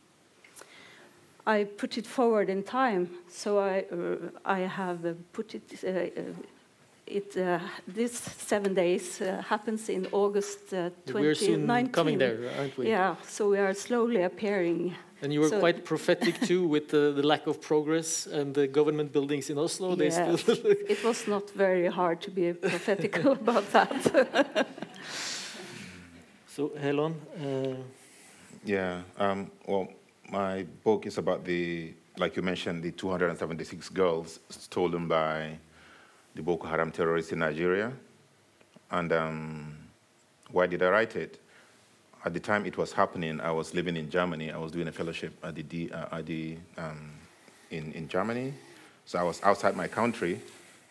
I 1.48 1.66
put 1.66 1.98
it 1.98 2.08
forward 2.08 2.50
in 2.50 2.64
time. 2.64 3.10
So 3.28 3.60
I, 3.60 3.86
uh, 3.92 4.16
I 4.46 4.60
have 4.62 5.06
uh, 5.06 5.14
put 5.32 5.54
it, 5.54 5.84
uh, 5.84 5.90
uh 5.90 6.24
it 7.08 7.38
uh, 7.38 7.60
this 7.88 8.14
seven 8.14 8.74
days 8.74 9.22
uh, 9.22 9.44
happens 9.48 9.90
in 9.90 10.08
August 10.12 10.74
uh, 10.74 10.90
2019. 11.06 11.14
We're 11.14 11.36
soon 11.36 11.90
coming 11.90 12.18
there, 12.18 12.52
aren't 12.58 12.78
we? 12.78 12.90
Yeah, 12.90 13.16
so 13.28 13.50
we 13.50 13.60
are 13.60 13.74
slowly 13.74 14.24
appearing. 14.24 14.96
And 15.22 15.32
you 15.32 15.40
were 15.40 15.50
so 15.50 15.60
quite 15.60 15.86
prophetic 15.86 16.40
too 16.42 16.68
with 16.74 16.90
the, 16.90 17.14
the, 17.16 17.24
lack 17.24 17.48
of 17.48 17.62
progress 17.62 18.28
and 18.28 18.54
the 18.54 18.68
government 18.68 19.12
buildings 19.12 19.50
in 19.50 19.58
Oslo. 19.58 19.96
Yes, 19.96 20.18
it 20.48 21.04
was 21.04 21.28
not 21.28 21.50
very 21.52 21.88
hard 21.88 22.22
to 22.22 22.32
be 22.32 22.54
prophetic 22.54 23.24
about 23.26 23.72
that. 23.72 24.68
so, 26.48 26.72
Helon? 26.82 27.16
yeah, 28.64 29.02
um, 29.20 29.52
well, 29.68 29.88
my 30.30 30.64
book 30.84 31.06
is 31.06 31.18
about 31.18 31.46
the, 31.46 31.94
like 32.18 32.36
you 32.36 32.42
mentioned, 32.42 32.84
the 32.84 32.92
276 32.92 33.90
girls 33.90 34.40
stolen 34.50 35.08
by 35.08 35.58
the 36.34 36.42
Boko 36.42 36.68
Haram 36.68 36.92
terrorists 36.92 37.32
in 37.32 37.40
Nigeria. 37.40 37.92
And 38.92 39.12
um, 39.14 39.78
why 40.52 40.68
did 40.68 40.82
I 40.84 40.90
write 40.90 41.16
it? 41.16 41.40
At 42.24 42.34
the 42.34 42.40
time 42.40 42.66
it 42.66 42.78
was 42.78 42.92
happening, 42.92 43.40
I 43.40 43.52
was 43.52 43.74
living 43.74 43.96
in 43.96 44.10
Germany. 44.10 44.52
I 44.52 44.58
was 44.58 44.72
doing 44.72 44.88
a 44.88 44.92
fellowship 44.92 45.34
at 45.44 45.56
the, 45.56 45.64
D, 45.64 45.92
uh, 45.92 46.18
at 46.18 46.26
the 46.26 46.58
um, 46.78 47.12
in, 47.70 47.92
in 47.94 48.08
Germany. 48.08 48.54
So 49.06 49.20
I 49.20 49.24
was 49.24 49.42
outside 49.44 49.76
my 49.76 49.88
country, 49.88 50.42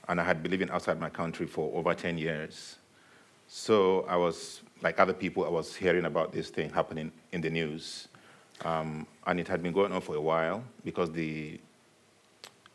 and 0.09 0.21
I 0.21 0.25
had 0.25 0.43
been 0.43 0.53
living 0.53 0.71
outside 0.71 1.01
my 1.01 1.11
country 1.11 1.47
for 1.47 1.77
over 1.77 1.93
10 1.93 2.19
years. 2.19 2.77
So 3.49 4.05
I 4.09 4.17
was, 4.17 4.63
like 4.83 5.01
other 5.01 5.13
people, 5.13 5.45
I 5.45 5.49
was 5.49 5.75
hearing 5.75 6.05
about 6.05 6.33
this 6.33 6.51
thing 6.51 6.71
happening 6.71 7.11
in 7.33 7.41
the 7.41 7.51
news. 7.51 8.09
Um, 8.63 9.07
and 9.27 9.41
it 9.41 9.49
had 9.49 9.63
been 9.63 9.73
going 9.73 9.93
on 9.93 10.01
for 10.01 10.15
a 10.17 10.21
while 10.21 10.63
because 10.85 11.11
the 11.11 11.61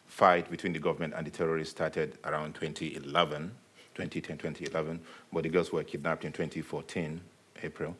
fight 0.07 0.49
between 0.51 0.73
the 0.73 0.79
government 0.79 1.13
and 1.15 1.25
the 1.25 1.31
terrorists 1.31 1.73
started 1.73 2.17
around 2.25 2.53
2011, 2.55 3.51
2010, 3.95 4.37
2011, 4.37 4.99
but 5.31 5.43
the 5.43 5.49
girls 5.49 5.71
were 5.71 5.83
kidnapped 5.83 6.25
in 6.25 6.31
2014, 6.31 7.21
April. 7.63 7.95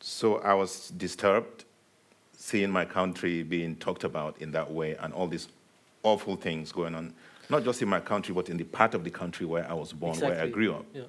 So 0.00 0.38
I 0.38 0.52
was 0.54 0.90
disturbed 0.90 1.64
seeing 2.36 2.70
my 2.70 2.84
country 2.84 3.42
being 3.42 3.76
talked 3.76 4.04
about 4.04 4.36
in 4.40 4.50
that 4.52 4.70
way 4.70 4.96
and 4.96 5.14
all 5.14 5.26
these 5.26 5.48
awful 6.02 6.36
things 6.36 6.72
going 6.72 6.94
on, 6.94 7.14
not 7.48 7.64
just 7.64 7.80
in 7.80 7.88
my 7.88 8.00
country, 8.00 8.34
but 8.34 8.50
in 8.50 8.58
the 8.58 8.64
part 8.64 8.94
of 8.94 9.02
the 9.02 9.10
country 9.10 9.46
where 9.46 9.68
I 9.68 9.72
was 9.72 9.92
born, 9.92 10.14
exactly. 10.14 10.36
where 10.36 10.44
I 10.44 10.50
grew 10.50 10.74
up, 10.74 10.84
yeah. 10.92 11.02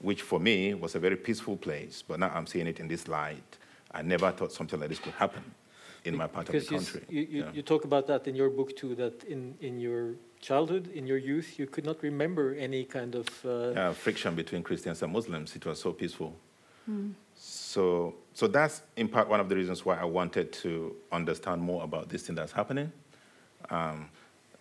which 0.00 0.20
for 0.20 0.38
me 0.38 0.74
was 0.74 0.94
a 0.94 0.98
very 0.98 1.16
peaceful 1.16 1.56
place. 1.56 2.02
But 2.06 2.20
now 2.20 2.30
I'm 2.34 2.46
seeing 2.46 2.66
it 2.66 2.78
in 2.78 2.88
this 2.88 3.08
light 3.08 3.56
I 3.94 4.02
never 4.02 4.30
thought 4.30 4.52
something 4.52 4.80
like 4.80 4.88
this 4.88 4.98
could 4.98 5.12
happen 5.14 5.42
in 6.04 6.16
my 6.16 6.26
part 6.26 6.46
because 6.46 6.64
of 6.64 6.70
the 6.70 6.76
country. 6.76 7.02
You, 7.08 7.22
you, 7.22 7.42
yeah. 7.42 7.50
you, 7.52 7.62
talk 7.62 7.84
about 7.84 8.06
that 8.08 8.26
in 8.26 8.34
your 8.34 8.50
book 8.50 8.74
too, 8.76 8.94
that 8.96 9.24
in, 9.24 9.54
in 9.60 9.78
your 9.78 10.14
childhood, 10.40 10.90
in 10.92 11.06
your 11.06 11.18
youth, 11.18 11.58
you 11.58 11.66
could 11.66 11.84
not 11.84 12.02
remember 12.02 12.54
any 12.54 12.84
kind 12.84 13.14
of... 13.14 13.26
Uh, 13.44 13.70
yeah, 13.70 13.92
friction 13.92 14.34
between 14.34 14.62
Christians 14.62 15.02
and 15.02 15.12
Muslims. 15.12 15.54
It 15.54 15.64
was 15.64 15.80
so 15.80 15.92
peaceful. 15.92 16.34
Mm. 16.90 17.12
So, 17.34 18.14
so 18.34 18.46
that's 18.46 18.82
in 18.96 19.08
part 19.08 19.28
one 19.28 19.40
of 19.40 19.48
the 19.48 19.56
reasons 19.56 19.84
why 19.84 19.96
I 19.96 20.04
wanted 20.04 20.52
to 20.54 20.96
understand 21.10 21.62
more 21.62 21.84
about 21.84 22.08
this 22.08 22.22
thing 22.26 22.34
that's 22.34 22.52
happening. 22.52 22.90
Um, 23.70 24.08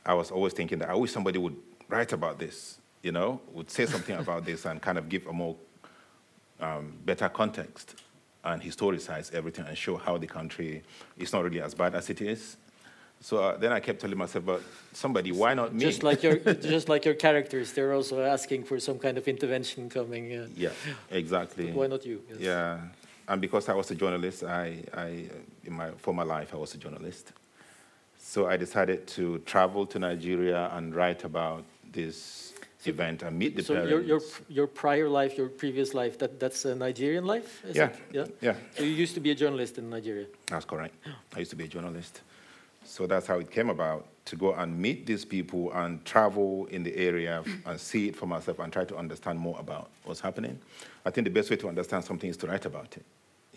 I 0.05 0.13
was 0.13 0.31
always 0.31 0.53
thinking 0.53 0.79
that 0.79 0.89
I 0.89 0.95
wish 0.95 1.11
somebody 1.11 1.39
would 1.39 1.55
write 1.89 2.13
about 2.13 2.39
this, 2.39 2.79
you 3.01 3.11
know, 3.11 3.41
would 3.53 3.69
say 3.69 3.85
something 3.85 4.15
about 4.25 4.45
this 4.45 4.65
and 4.65 4.81
kind 4.81 4.97
of 4.97 5.09
give 5.09 5.25
a 5.27 5.33
more 5.33 5.55
um, 6.59 6.93
better 7.03 7.27
context 7.27 7.95
and 8.43 8.62
historicize 8.62 9.33
everything 9.33 9.65
and 9.67 9.77
show 9.77 9.98
how 9.98 10.17
the 10.17 10.27
country 10.27 10.83
is 11.17 11.31
not 11.31 11.43
really 11.43 11.62
as 11.62 11.74
bad 11.74 11.95
as 11.95 12.10
it 12.10 12.21
is. 12.21 12.57
So 13.24 13.38
uh, 13.38 13.57
then 13.57 13.71
I 13.71 13.79
kept 13.79 14.01
telling 14.01 14.17
myself, 14.17 14.45
but 14.45 14.63
somebody, 14.93 15.31
why 15.31 15.53
not 15.53 15.74
me? 15.74 15.79
Just 15.79 16.01
like 16.01 16.24
your, 16.24 16.38
just 16.74 16.89
like 16.89 17.05
your 17.05 17.13
characters, 17.13 17.71
they're 17.71 17.93
also 17.93 18.24
asking 18.24 18.63
for 18.63 18.79
some 18.79 18.98
kind 18.98 19.17
of 19.17 19.27
intervention 19.27 19.89
coming. 19.89 20.36
Uh, 20.36 20.48
yeah, 20.55 20.69
exactly. 21.12 21.67
But 21.67 21.75
why 21.75 21.88
not 21.88 22.03
you? 22.03 22.24
Yes. 22.29 22.39
Yeah, 22.39 22.79
and 23.27 23.39
because 23.39 23.69
I 23.69 23.74
was 23.75 23.91
a 23.91 23.95
journalist, 23.95 24.43
I, 24.43 24.83
I, 24.93 25.25
in 25.63 25.74
my 25.74 25.91
former 25.91 26.25
life, 26.25 26.53
I 26.53 26.57
was 26.57 26.74
a 26.74 26.77
journalist. 26.77 27.31
So 28.17 28.48
I 28.48 28.57
decided 28.57 29.05
to 29.07 29.39
travel 29.39 29.86
to 29.88 30.00
Nigeria 30.00 30.71
and 30.74 30.95
write 30.95 31.24
about 31.24 31.63
this 31.91 32.50
event 32.88 33.23
and 33.23 33.38
meet 33.38 33.55
the 33.55 33.63
so 33.63 33.73
parents. 33.73 33.91
your, 33.91 34.01
your, 34.01 34.21
your 34.50 34.67
prior 34.67 35.09
life, 35.09 35.38
your 35.38 35.50
previous 35.50 35.93
life, 35.93 36.17
that, 36.19 36.39
that's 36.39 36.65
a 36.65 36.75
Nigerian 36.75 37.25
life? 37.25 37.63
yeah. 37.73 37.85
It? 37.85 37.95
Yeah. 38.11 38.25
Yeah. 38.41 38.55
So 38.75 38.83
you 38.83 38.91
used 38.91 39.13
to 39.15 39.19
be 39.19 39.31
a 39.31 39.35
journalist 39.35 39.77
in 39.77 39.89
Nigeria? 39.89 40.27
That's 40.47 40.65
correct. 40.65 40.95
I 41.35 41.39
used 41.39 41.51
to 41.51 41.57
be 41.57 41.65
a 41.65 41.67
journalist. 41.67 42.21
So 42.83 43.07
that's 43.07 43.27
how 43.27 43.39
it 43.39 43.51
came 43.51 43.69
about 43.69 44.07
to 44.25 44.35
go 44.35 44.53
and 44.53 44.77
meet 44.77 45.05
these 45.05 45.25
people 45.25 45.71
and 45.73 46.03
travel 46.05 46.67
in 46.67 46.83
the 46.83 46.95
area 46.95 47.43
and 47.65 47.79
see 47.79 48.09
it 48.09 48.15
for 48.15 48.25
myself 48.25 48.59
and 48.59 48.71
try 48.71 48.85
to 48.85 48.97
understand 48.97 49.39
more 49.39 49.59
about 49.59 49.89
what's 50.03 50.19
happening. 50.19 50.59
I 51.05 51.09
think 51.09 51.25
the 51.25 51.31
best 51.31 51.50
way 51.50 51.55
to 51.57 51.67
understand 51.69 52.03
something 52.03 52.29
is 52.29 52.38
to 52.38 52.47
write 52.47 52.65
about 52.65 52.97
it, 52.97 53.05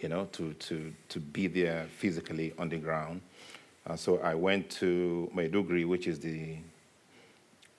you 0.00 0.08
know, 0.08 0.26
to, 0.32 0.52
to, 0.54 0.92
to 1.08 1.20
be 1.20 1.46
there 1.46 1.86
physically 1.98 2.52
on 2.58 2.68
the 2.68 2.78
ground. 2.78 3.20
Uh, 3.86 3.96
so 3.96 4.18
I 4.20 4.34
went 4.34 4.70
to 4.70 5.30
Maiduguri, 5.34 5.86
which 5.86 6.06
is 6.06 6.18
the 6.18 6.56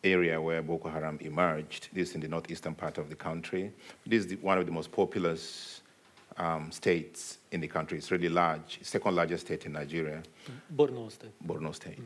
area 0.06 0.40
where 0.40 0.62
Boko 0.62 0.90
Haram 0.90 1.18
emerged. 1.22 1.90
This 1.94 2.10
is 2.10 2.16
in 2.16 2.22
the 2.22 2.28
northeastern 2.28 2.76
part 2.76 2.98
of 2.98 3.10
the 3.10 3.16
country. 3.16 3.72
This 4.06 4.22
is 4.22 4.28
the, 4.28 4.36
one 4.38 4.58
of 4.58 4.66
the 4.66 4.72
most 4.72 4.92
populous 4.92 5.82
um, 6.38 6.72
states 6.72 7.40
in 7.52 7.62
the 7.62 7.68
country. 7.68 7.98
It's 7.98 8.12
really 8.12 8.30
large, 8.30 8.80
second 8.84 9.16
largest 9.16 9.46
state 9.46 9.66
in 9.66 9.74
Nigeria. 9.74 10.22
Borno 10.76 11.12
State. 11.12 11.32
Borno 11.46 11.74
State. 11.74 12.00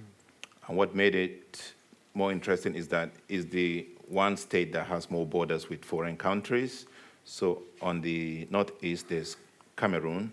And 0.68 0.78
what 0.78 0.96
made 0.96 1.16
it 1.16 1.74
more 2.14 2.32
interesting 2.32 2.76
is 2.76 2.88
that 2.90 3.10
it's 3.28 3.46
the 3.46 3.88
one 4.08 4.38
state 4.38 4.72
that 4.74 4.86
has 4.88 5.10
more 5.10 5.26
borders 5.26 5.70
with 5.70 5.84
foreign 5.86 6.18
countries. 6.18 6.86
So 7.26 7.64
on 7.82 8.02
the 8.02 8.48
northeast, 8.50 9.10
there's 9.10 9.38
Cameroon, 9.76 10.32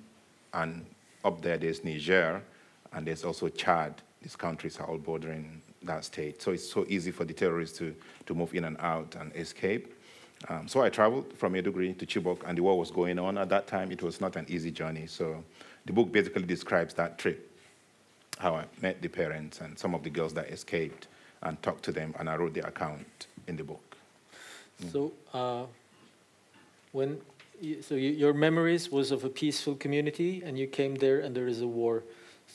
and 0.54 0.84
up 1.24 1.42
there, 1.42 1.58
there's 1.58 1.84
Niger, 1.84 2.42
and 2.92 3.06
there's 3.06 3.24
also 3.24 3.48
Chad. 3.48 4.02
These 4.22 4.36
countries 4.36 4.78
are 4.78 4.86
all 4.86 4.98
bordering 4.98 5.62
that 5.82 6.04
state. 6.04 6.42
So 6.42 6.52
it's 6.52 6.70
so 6.70 6.84
easy 6.88 7.10
for 7.10 7.24
the 7.24 7.32
terrorists 7.32 7.78
to, 7.78 7.94
to 8.26 8.34
move 8.34 8.54
in 8.54 8.64
and 8.64 8.76
out 8.80 9.14
and 9.18 9.34
escape. 9.36 9.94
Um, 10.48 10.68
so 10.68 10.82
I 10.82 10.90
traveled 10.90 11.32
from 11.36 11.54
Maiduguri 11.54 11.96
to 11.98 12.06
Chibok, 12.06 12.42
and 12.46 12.58
the 12.58 12.62
war 12.62 12.78
was 12.78 12.90
going 12.90 13.18
on 13.18 13.38
at 13.38 13.48
that 13.48 13.66
time. 13.66 13.90
It 13.90 14.02
was 14.02 14.20
not 14.20 14.36
an 14.36 14.46
easy 14.48 14.70
journey. 14.70 15.06
So 15.06 15.42
the 15.86 15.92
book 15.92 16.12
basically 16.12 16.42
describes 16.42 16.94
that 16.94 17.18
trip, 17.18 17.50
how 18.38 18.54
I 18.54 18.64
met 18.82 19.00
the 19.00 19.08
parents 19.08 19.60
and 19.60 19.78
some 19.78 19.94
of 19.94 20.02
the 20.02 20.10
girls 20.10 20.34
that 20.34 20.48
escaped, 20.50 21.08
and 21.42 21.60
talked 21.62 21.84
to 21.84 21.92
them, 21.92 22.14
and 22.18 22.28
I 22.28 22.36
wrote 22.36 22.54
the 22.54 22.66
account 22.66 23.26
in 23.46 23.56
the 23.56 23.64
book. 23.64 23.96
So, 24.92 25.12
uh, 25.32 25.64
when 26.92 27.20
so 27.80 27.94
you, 27.94 28.10
your 28.10 28.34
memories 28.34 28.90
was 28.90 29.10
of 29.10 29.24
a 29.24 29.28
peaceful 29.28 29.74
community, 29.74 30.42
and 30.44 30.58
you 30.58 30.66
came 30.66 30.96
there, 30.96 31.20
and 31.20 31.34
there 31.34 31.46
is 31.46 31.60
a 31.60 31.66
war. 31.66 32.02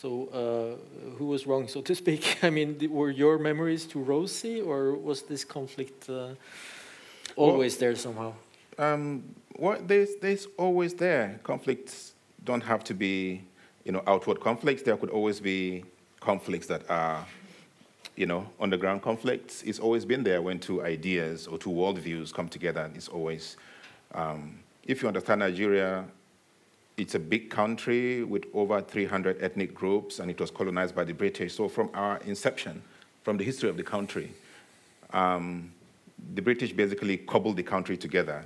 So, 0.02 0.30
uh, 0.34 1.12
who 1.20 1.28
was 1.28 1.46
wrong, 1.46 1.68
so 1.68 1.80
to 1.82 1.94
speak? 1.94 2.40
I 2.44 2.50
mean, 2.50 2.76
were 2.90 3.12
your 3.12 3.38
memories 3.38 3.86
too 3.86 4.02
rosy, 4.02 4.60
or 4.60 4.96
was 4.96 5.22
this 5.22 5.46
conflict 5.46 6.10
uh, 6.10 6.30
always 7.36 7.74
well, 7.74 7.80
there 7.80 7.96
somehow? 7.96 8.34
Um, 8.80 9.24
well, 9.60 9.78
there's, 9.80 10.16
there's 10.20 10.48
always 10.58 10.96
there. 10.96 11.40
Conflicts 11.44 12.14
don't 12.44 12.64
have 12.64 12.84
to 12.86 12.96
be, 12.96 13.44
you 13.84 13.92
know, 13.92 14.02
outward 14.08 14.40
conflicts. 14.40 14.82
There 14.82 14.98
could 14.98 15.12
always 15.12 15.40
be 15.40 15.86
conflicts 16.20 16.66
that 16.66 16.90
are, 16.90 17.24
you 18.16 18.26
know, 18.26 18.48
underground 18.60 19.04
conflicts. 19.04 19.62
It's 19.62 19.78
always 19.78 20.04
been 20.04 20.24
there 20.24 20.42
when 20.42 20.58
two 20.58 20.84
ideas 20.84 21.46
or 21.46 21.60
two 21.60 21.70
worldviews 21.70 22.34
come 22.34 22.50
together. 22.50 22.90
It's 22.96 23.08
always, 23.08 23.56
um, 24.16 24.58
if 24.84 25.04
you 25.04 25.08
understand 25.08 25.42
Nigeria, 25.42 26.06
it's 26.98 27.16
a 27.16 27.20
big 27.20 27.50
country 27.50 28.24
with 28.24 28.46
over 28.54 28.82
300 28.82 29.42
ethnic 29.42 29.74
groups, 29.74 30.20
and 30.20 30.30
it 30.30 30.40
was 30.40 30.52
colonized 30.52 30.96
by 30.96 31.04
the 31.04 31.14
British. 31.14 31.56
So, 31.56 31.68
from 31.68 31.90
our 31.94 32.18
inception, 32.20 32.82
from 33.24 33.38
the 33.38 33.44
history 33.44 33.70
of 33.70 33.78
the 33.78 33.84
country, 33.84 34.32
um, 35.14 35.72
the 36.34 36.42
British 36.42 36.74
basically 36.74 37.18
cobbled 37.18 37.58
the 37.58 37.64
country 37.64 37.98
together. 37.98 38.46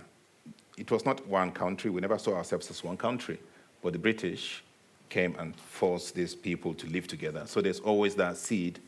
It 0.78 0.92
was 0.92 1.06
not 1.06 1.26
one 1.28 1.52
country, 1.52 1.90
we 1.90 2.02
never 2.02 2.18
saw 2.18 2.36
ourselves 2.36 2.70
as 2.70 2.84
one 2.84 2.98
country, 2.98 3.40
but 3.82 3.94
the 3.94 4.00
British 4.00 4.64
came 5.10 5.36
and 5.40 5.56
forced 5.56 6.16
these 6.16 6.36
people 6.36 6.74
to 6.74 6.88
live 6.88 7.08
together. 7.08 7.44
So 7.46 7.62
there's 7.62 7.80
always 7.80 8.16
that 8.16 8.38
seed 8.38 8.80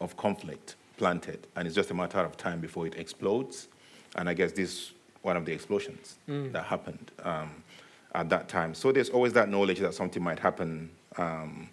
of 0.00 0.16
conflict 0.16 0.74
planted, 0.96 1.46
and 1.56 1.66
it's 1.66 1.76
just 1.76 1.90
a 1.90 1.94
matter 1.94 2.18
of 2.18 2.36
time 2.36 2.60
before 2.60 2.86
it 2.86 2.96
explodes. 2.96 3.68
And 4.16 4.28
I 4.28 4.34
guess 4.34 4.52
this 4.52 4.70
is 4.72 4.92
one 5.22 5.36
of 5.36 5.44
the 5.44 5.52
explosions 5.52 6.16
mm. 6.28 6.52
that 6.52 6.64
happened 6.64 7.10
um, 7.22 7.50
at 8.14 8.28
that 8.30 8.48
time. 8.48 8.74
So 8.74 8.92
there's 8.92 9.10
always 9.10 9.32
that 9.32 9.48
knowledge 9.48 9.80
that 9.80 9.94
something 9.94 10.22
might 10.22 10.38
happen 10.38 10.90
um, 11.16 11.68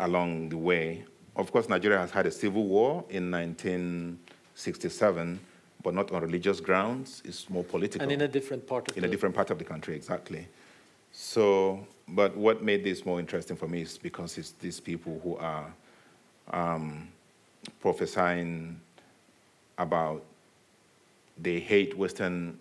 along 0.00 0.48
the 0.48 0.56
way. 0.56 1.04
Of 1.36 1.52
course, 1.52 1.68
Nigeria 1.68 1.98
has 1.98 2.10
had 2.10 2.24
a 2.26 2.30
civil 2.30 2.64
war 2.64 3.04
in 3.10 3.30
1967 3.30 5.40
but 5.84 5.94
not 5.94 6.10
on 6.10 6.22
religious 6.22 6.60
grounds. 6.60 7.22
It's 7.24 7.48
more 7.48 7.62
political. 7.62 8.02
And 8.02 8.10
in 8.10 8.22
a 8.22 8.28
different 8.28 8.66
part 8.66 8.90
of 8.90 8.96
in 8.96 9.02
the... 9.02 9.08
a 9.08 9.10
different 9.10 9.34
part 9.34 9.50
of 9.50 9.58
the 9.58 9.64
country, 9.64 9.94
exactly. 9.94 10.48
So, 11.12 11.86
but 12.08 12.36
what 12.36 12.62
made 12.62 12.82
this 12.82 13.06
more 13.06 13.20
interesting 13.20 13.56
for 13.56 13.68
me 13.68 13.82
is 13.82 13.98
because 13.98 14.36
it's 14.38 14.52
these 14.52 14.80
people 14.80 15.20
who 15.22 15.36
are 15.36 15.72
um, 16.50 17.08
prophesying 17.80 18.80
about 19.78 20.24
they 21.36 21.60
hate 21.60 21.96
Western 21.96 22.58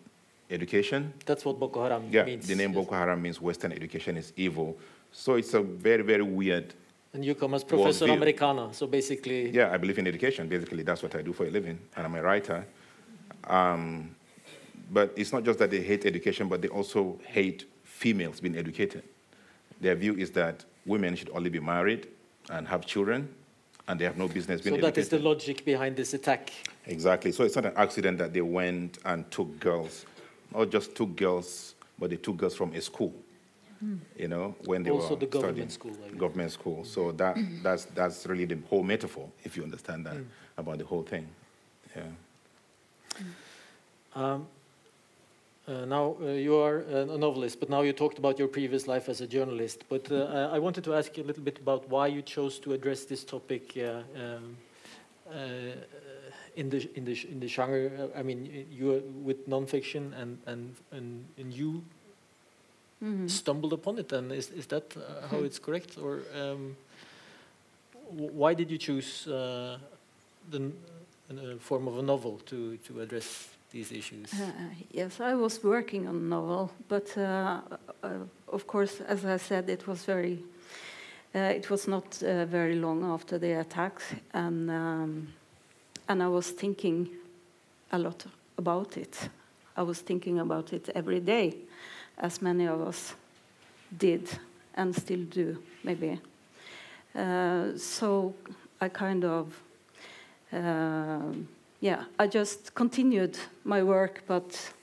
education. 0.54 1.14
That's 1.26 1.44
what 1.46 1.60
Boko 1.60 1.84
Haram 1.84 2.08
yeah, 2.12 2.24
means. 2.24 2.48
the 2.48 2.56
name 2.56 2.72
yes. 2.72 2.76
Boko 2.76 2.96
Haram 2.96 3.22
means 3.22 3.42
Western 3.42 3.72
education 3.72 4.18
is 4.18 4.32
evil. 4.36 4.78
So 5.12 5.36
it's 5.36 5.54
a 5.54 5.62
very, 5.62 6.04
very 6.04 6.24
weird. 6.24 6.74
And 7.14 7.24
you 7.24 7.36
come 7.36 7.54
as 7.54 7.64
Professor 7.64 8.06
Americana, 8.06 8.74
so 8.74 8.88
basically. 8.88 9.52
Yeah, 9.52 9.72
I 9.72 9.78
believe 9.78 10.00
in 10.00 10.08
education. 10.08 10.48
Basically, 10.48 10.84
that's 10.84 11.04
what 11.04 11.16
I 11.16 11.22
do 11.22 11.34
for 11.34 11.46
a 11.46 11.50
living, 11.52 11.78
and 11.96 12.06
I'm 12.06 12.16
a 12.16 12.22
writer. 12.24 12.66
Um, 13.48 14.16
but 14.92 15.14
it's 15.16 15.32
not 15.32 15.44
just 15.44 15.60
that 15.60 15.70
they 15.70 15.82
hate 15.82 16.06
education, 16.06 16.48
but 16.48 16.62
they 16.62 16.70
also 16.70 17.20
hate 17.26 17.66
females 17.84 18.40
being 18.40 18.58
educated. 18.58 19.04
Their 19.80 19.96
view 19.96 20.16
is 20.16 20.32
that 20.32 20.66
women 20.86 21.16
should 21.16 21.30
only 21.34 21.50
be 21.50 21.60
married 21.60 22.08
and 22.50 22.68
have 22.68 22.86
children, 22.86 23.30
and 23.88 24.00
they 24.00 24.06
have 24.06 24.18
no 24.18 24.28
business 24.28 24.62
being 24.62 24.76
so 24.76 24.88
educated. 24.88 25.06
So 25.06 25.10
that 25.10 25.16
is 25.18 25.22
the 25.22 25.30
logic 25.30 25.66
behind 25.66 25.96
this 25.96 26.14
attack. 26.14 26.52
Exactly. 26.88 27.32
So 27.32 27.44
it's 27.44 27.56
not 27.56 27.66
an 27.66 27.74
accident 27.76 28.18
that 28.18 28.34
they 28.34 28.42
went 28.42 28.98
and 29.06 29.30
took 29.30 29.60
girls, 29.60 30.06
not 30.54 30.70
just 30.70 30.96
two 30.96 31.08
girls, 31.08 31.76
but 32.00 32.10
the 32.10 32.18
two 32.18 32.34
girls 32.34 32.56
from 32.56 32.74
a 32.74 32.82
school. 32.82 33.14
Mm. 33.84 34.00
You 34.18 34.28
know, 34.28 34.56
when 34.66 34.84
they 34.84 34.92
also 34.92 35.12
were 35.12 35.20
the 35.20 35.26
government 35.26 35.72
school. 35.72 35.92
Government 36.18 36.52
school. 36.52 36.86
So 36.86 37.12
that 37.14 37.38
that's 37.62 37.86
that's 37.86 38.26
really 38.26 38.46
the 38.46 38.58
whole 38.70 38.84
metaphor, 38.84 39.30
if 39.44 39.58
you 39.58 39.64
understand 39.64 40.06
that 40.06 40.16
mm. 40.16 40.26
about 40.58 40.78
the 40.78 40.86
whole 40.86 41.04
thing. 41.04 41.28
Yeah. 41.96 42.04
Um, 44.16 44.48
uh, 45.68 45.86
now 45.86 46.18
uh, 46.22 46.26
you 46.26 46.56
are 46.58 46.80
a 46.80 47.18
novelist, 47.18 47.60
but 47.60 47.70
now 47.70 47.82
you 47.82 47.94
talked 47.94 48.18
about 48.18 48.38
your 48.38 48.50
previous 48.50 48.86
life 48.88 49.08
as 49.08 49.22
a 49.22 49.28
journalist. 49.28 49.86
But 49.90 50.12
uh, 50.12 50.50
I 50.52 50.60
wanted 50.60 50.84
to 50.84 50.94
ask 50.94 51.18
you 51.18 51.24
a 51.24 51.28
little 51.28 51.44
bit 51.44 51.60
about 51.60 51.88
why 51.90 52.08
you 52.08 52.22
chose 52.22 52.60
to 52.60 52.74
address 52.74 53.06
this 53.06 53.24
topic 53.24 53.78
um, 53.78 54.58
uh, 55.32 55.36
in 56.56 56.70
the 56.70 56.90
in 56.96 57.06
the 57.06 57.28
in 57.32 57.40
the 57.40 57.48
genre. 57.48 58.10
I 58.16 58.24
mean, 58.24 58.68
you 58.72 59.04
with 59.24 59.48
nonfiction, 59.48 60.14
and 60.20 60.38
and 60.46 60.76
and, 60.92 61.26
and 61.38 61.54
you 61.54 61.84
mm 63.02 63.18
-hmm. 63.18 63.30
stumbled 63.30 63.74
upon 63.74 63.98
it. 63.98 64.14
And 64.14 64.32
is 64.32 64.50
is 64.50 64.66
that 64.68 64.96
uh, 64.96 65.02
how 65.30 65.38
hmm. 65.38 65.46
it's 65.46 65.60
correct, 65.60 65.98
or 65.98 66.20
um, 66.36 66.76
why 68.38 68.56
did 68.56 68.70
you 68.70 68.78
choose 68.78 69.30
uh, 69.30 69.80
the 70.52 70.72
form 71.60 71.88
of 71.88 71.98
a 71.98 72.02
novel 72.02 72.40
to 72.46 72.78
to 72.88 73.02
address 73.02 73.50
these 73.72 73.92
issues? 73.92 74.34
Uh, 74.34 74.52
yes, 74.92 75.20
I 75.20 75.36
was 75.36 75.64
working 75.64 76.08
on 76.08 76.16
a 76.16 76.28
novel, 76.30 76.70
but 76.88 77.18
uh, 77.18 77.62
uh, 78.04 78.10
of 78.48 78.66
course, 78.66 79.02
as 79.08 79.26
I 79.26 79.38
said, 79.38 79.70
it 79.70 79.88
was 79.88 80.06
very. 80.06 80.44
Uh, 81.36 81.40
it 81.56 81.70
was 81.70 81.88
not 81.88 82.22
uh, 82.22 82.46
very 82.46 82.76
long 82.76 83.04
after 83.04 83.40
the 83.40 83.60
attacks, 83.60 84.04
and 84.34 84.70
um, 84.70 85.28
and 86.08 86.22
I 86.22 86.28
was 86.28 86.52
thinking 86.52 87.10
a 87.92 87.98
lot 87.98 88.26
about 88.58 88.98
it. 88.98 89.30
I 89.76 89.82
was 89.84 90.00
thinking 90.00 90.40
about 90.40 90.74
it 90.74 90.90
every 90.96 91.20
day, 91.20 91.56
as 92.18 92.42
many 92.42 92.68
of 92.68 92.82
us 92.82 93.16
did 93.98 94.30
and 94.76 94.96
still 94.96 95.24
do, 95.24 95.58
maybe. 95.84 96.20
Uh, 97.16 97.78
so 97.78 98.34
I 98.82 98.90
kind 98.90 99.24
of 99.24 99.64
yeah, 101.84 102.06
I 102.18 102.28
just 102.28 102.74
continued 102.76 103.38
my 103.66 103.84
work, 103.84 104.24
but 104.26 104.74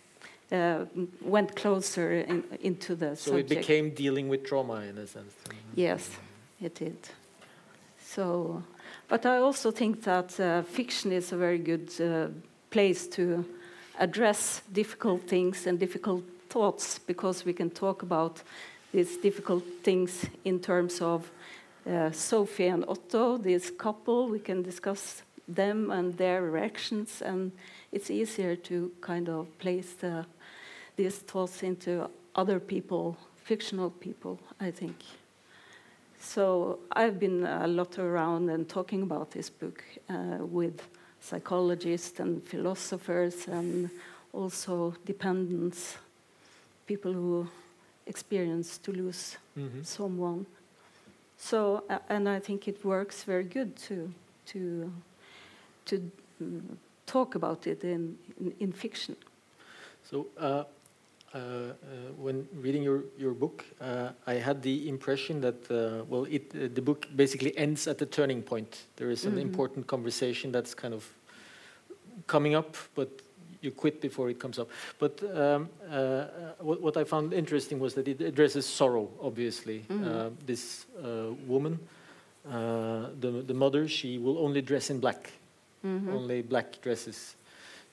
uh, 0.52 0.84
went 1.22 1.56
closer 1.56 2.12
in, 2.12 2.44
into 2.60 2.94
the 2.94 3.16
so 3.16 3.30
subject. 3.30 3.52
it 3.52 3.56
became 3.56 3.94
dealing 3.94 4.28
with 4.28 4.44
trauma 4.44 4.82
in 4.82 4.98
a 4.98 5.06
sense. 5.06 5.34
Yes, 5.74 6.10
it 6.60 6.74
did. 6.74 6.98
So, 8.04 8.62
but 9.08 9.26
I 9.26 9.38
also 9.38 9.70
think 9.70 10.02
that 10.04 10.38
uh, 10.40 10.62
fiction 10.62 11.12
is 11.12 11.32
a 11.32 11.36
very 11.36 11.58
good 11.58 11.90
uh, 12.00 12.28
place 12.70 13.06
to 13.08 13.44
address 13.98 14.62
difficult 14.72 15.22
things 15.28 15.66
and 15.66 15.78
difficult 15.78 16.24
thoughts 16.48 16.98
because 16.98 17.44
we 17.44 17.52
can 17.52 17.70
talk 17.70 18.02
about 18.02 18.42
these 18.92 19.16
difficult 19.16 19.64
things 19.82 20.26
in 20.44 20.58
terms 20.58 21.00
of 21.00 21.30
uh, 21.88 22.10
Sophie 22.10 22.68
and 22.68 22.84
Otto, 22.88 23.38
this 23.38 23.70
couple. 23.70 24.28
We 24.28 24.38
can 24.38 24.62
discuss 24.62 25.22
them 25.48 25.90
and 25.90 26.16
their 26.16 26.42
reactions, 26.42 27.22
and 27.22 27.52
it's 27.92 28.10
easier 28.10 28.56
to 28.56 28.90
kind 29.00 29.28
of 29.28 29.46
place 29.58 29.94
the, 29.94 30.26
these 30.96 31.16
thoughts 31.16 31.62
into 31.62 32.08
other 32.34 32.60
people, 32.60 33.16
fictional 33.36 33.90
people, 33.90 34.38
I 34.60 34.70
think. 34.70 34.96
So 36.20 36.78
I've 36.92 37.18
been 37.18 37.46
a 37.46 37.66
lot 37.66 37.98
around 37.98 38.50
and 38.50 38.68
talking 38.68 39.02
about 39.02 39.30
this 39.30 39.48
book 39.50 39.82
uh, 40.08 40.38
with 40.38 40.80
psychologists 41.20 42.20
and 42.20 42.42
philosophers 42.46 43.48
and 43.48 43.90
also 44.32 44.94
dependents, 45.06 45.96
people 46.86 47.12
who 47.12 47.48
experience 48.06 48.78
to 48.78 48.92
lose 48.92 49.38
mm 49.56 49.68
-hmm. 49.68 49.84
someone. 49.84 50.44
So, 51.38 51.84
uh, 51.88 51.98
and 52.08 52.28
I 52.28 52.40
think 52.40 52.66
it 52.66 52.84
works 52.84 53.24
very 53.24 53.48
good 53.48 53.76
to 53.88 53.94
to 54.52 54.58
to 55.84 55.96
talk 57.06 57.34
about 57.34 57.66
it 57.66 57.84
in, 57.84 58.18
in, 58.38 58.54
in 58.58 58.72
fiction. 58.72 59.16
So, 60.10 60.26
uh, 60.36 60.42
uh, 60.42 60.46
uh, 60.46 60.64
when 62.16 62.46
reading 62.54 62.82
your, 62.82 63.04
your 63.18 63.32
book, 63.34 63.64
uh, 63.80 64.10
I 64.26 64.34
had 64.34 64.62
the 64.62 64.88
impression 64.88 65.40
that, 65.40 65.70
uh, 65.70 66.04
well, 66.08 66.24
it, 66.24 66.50
uh, 66.54 66.68
the 66.74 66.82
book 66.82 67.06
basically 67.16 67.56
ends 67.56 67.86
at 67.86 67.98
the 67.98 68.06
turning 68.06 68.42
point. 68.42 68.84
There 68.96 69.10
is 69.10 69.24
an 69.24 69.34
Mhm. 69.36 69.40
important 69.42 69.86
conversation 69.86 70.52
that's 70.52 70.74
kind 70.74 70.94
of 70.94 71.04
coming 72.26 72.54
up, 72.54 72.76
but 72.94 73.08
you 73.62 73.70
quit 73.70 74.00
before 74.00 74.30
it 74.30 74.38
comes 74.40 74.58
up. 74.58 74.68
But 74.98 75.22
um, 75.36 75.68
uh, 75.90 76.24
what, 76.60 76.80
what 76.80 76.96
I 76.96 77.04
found 77.04 77.32
interesting 77.32 77.78
was 77.78 77.94
that 77.94 78.08
it 78.08 78.20
addresses 78.20 78.66
sorrow, 78.66 79.08
obviously. 79.20 79.84
Mhm. 79.88 80.06
Uh, 80.06 80.30
this 80.46 80.86
uh, 81.04 81.32
woman, 81.46 81.78
uh, 82.48 83.10
the, 83.20 83.42
the 83.46 83.54
mother, 83.54 83.86
she 83.88 84.18
will 84.18 84.38
only 84.38 84.62
dress 84.62 84.90
in 84.90 84.98
black 85.00 85.32
Mhm. 85.84 86.12
only 86.12 86.42
black 86.42 86.78
dresses. 86.82 87.36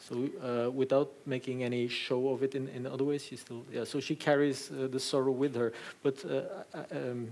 So 0.07 0.29
uh, 0.41 0.71
without 0.71 1.11
making 1.25 1.63
any 1.63 1.87
show 1.87 2.29
of 2.29 2.41
it 2.41 2.55
in, 2.55 2.69
in 2.69 2.87
other 2.87 3.03
ways, 3.03 3.25
she 3.25 3.35
still 3.35 3.63
yeah. 3.71 3.83
So 3.83 3.99
she 3.99 4.15
carries 4.15 4.71
uh, 4.71 4.87
the 4.89 4.99
sorrow 4.99 5.31
with 5.31 5.55
her. 5.55 5.73
But 6.01 6.23
uh, 6.23 6.41
um, 6.91 7.29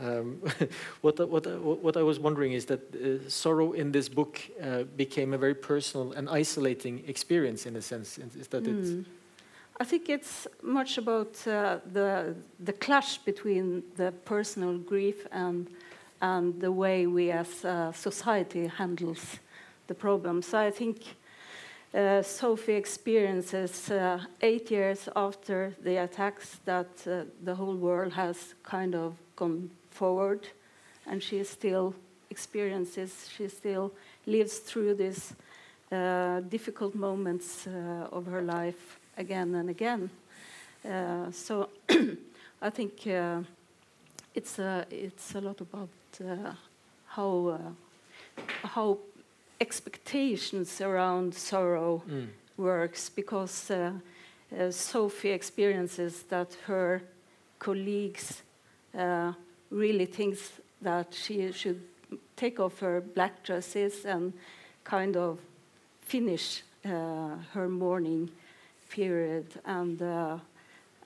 um, 0.00 0.42
what 1.02 1.18
what 1.28 1.46
what 1.82 1.96
I 1.96 2.02
was 2.02 2.18
wondering 2.18 2.52
is 2.52 2.64
that 2.66 2.80
uh, 2.94 3.28
sorrow 3.28 3.72
in 3.72 3.92
this 3.92 4.08
book 4.08 4.40
uh, 4.62 4.84
became 4.96 5.34
a 5.34 5.38
very 5.38 5.54
personal 5.54 6.12
and 6.12 6.28
isolating 6.30 7.04
experience 7.06 7.66
in 7.66 7.76
a 7.76 7.82
sense. 7.82 8.18
Is 8.18 8.48
that 8.48 8.66
it? 8.66 8.84
Mm. 8.84 9.04
I 9.80 9.84
think 9.84 10.08
it's 10.08 10.46
much 10.62 10.98
about 10.98 11.34
the 11.44 12.34
the 12.64 12.72
clash 12.72 13.18
between 13.18 13.82
the 13.96 14.12
personal 14.24 14.78
grief 14.78 15.26
and 15.30 15.66
and 16.20 16.60
the 16.60 16.72
way 16.72 17.06
we 17.06 17.30
as 17.30 17.66
society 17.92 18.68
handles 18.68 19.40
the 19.86 19.94
problem. 19.94 20.40
So 20.40 20.58
I 20.58 20.70
think 20.70 21.16
uh, 21.94 22.22
Sophie 22.22 22.74
experiences 22.74 23.90
uh, 23.90 24.20
eight 24.40 24.70
years 24.70 25.08
after 25.14 25.74
the 25.82 25.96
attacks 25.96 26.58
that 26.64 26.88
uh, 27.06 27.24
the 27.44 27.54
whole 27.54 27.76
world 27.76 28.12
has 28.12 28.54
kind 28.62 28.94
of 28.94 29.14
gone 29.36 29.70
forward, 29.90 30.48
and 31.06 31.22
she 31.22 31.44
still 31.44 31.94
experiences, 32.30 33.28
she 33.36 33.48
still 33.48 33.92
lives 34.26 34.58
through 34.58 34.94
these 34.94 35.34
uh, 35.92 36.40
difficult 36.40 36.94
moments 36.94 37.66
uh, 37.66 38.08
of 38.10 38.26
her 38.26 38.42
life 38.42 38.98
again 39.18 39.54
and 39.54 39.68
again. 39.68 40.10
Uh, 40.84 41.30
so 41.30 41.68
I 42.62 42.70
think 42.70 43.06
uh, 43.06 43.42
it's 44.34 44.58
a, 44.58 44.86
it's 44.90 45.34
a 45.34 45.40
lot 45.40 45.60
about 45.60 45.88
uh, 46.20 46.52
how 47.06 47.58
uh, 47.58 48.68
how 48.68 48.98
expectations 49.62 50.80
around 50.80 51.34
sorrow 51.34 52.02
Mm. 52.08 52.28
works 52.56 53.10
because 53.10 53.70
uh, 53.70 53.92
uh, 54.58 54.70
Sophie 54.70 55.32
experiences 55.34 56.24
that 56.28 56.56
her 56.66 57.00
colleagues 57.58 58.42
uh, 58.94 59.32
really 59.70 60.06
thinks 60.06 60.60
that 60.82 61.14
she 61.14 61.52
should 61.52 61.80
take 62.36 62.60
off 62.60 62.80
her 62.80 63.00
black 63.14 63.42
dresses 63.46 64.04
and 64.04 64.32
kind 64.84 65.16
of 65.16 65.38
finish 66.00 66.62
uh, 66.84 67.36
her 67.54 67.68
mourning 67.68 68.28
period 68.90 69.46
and 69.64 70.02
uh, 70.02 70.36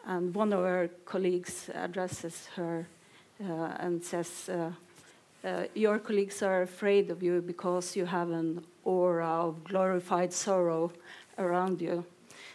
and 0.07 0.35
one 0.35 0.53
of 0.57 0.65
her 0.65 0.89
colleagues 1.05 1.71
addresses 1.75 2.49
her 2.57 2.87
uh, 3.41 3.85
and 3.85 4.03
says 4.05 4.49
your 5.75 5.99
colleagues 5.99 6.43
are 6.43 6.63
afraid 6.63 7.11
of 7.11 7.23
you 7.23 7.41
because 7.41 7.97
you 7.97 8.07
have 8.07 8.31
an 8.31 8.65
aura 8.85 9.49
of 9.49 9.65
glorified 9.65 10.33
sorrow 10.33 10.93
around 11.39 11.81
you. 11.81 12.05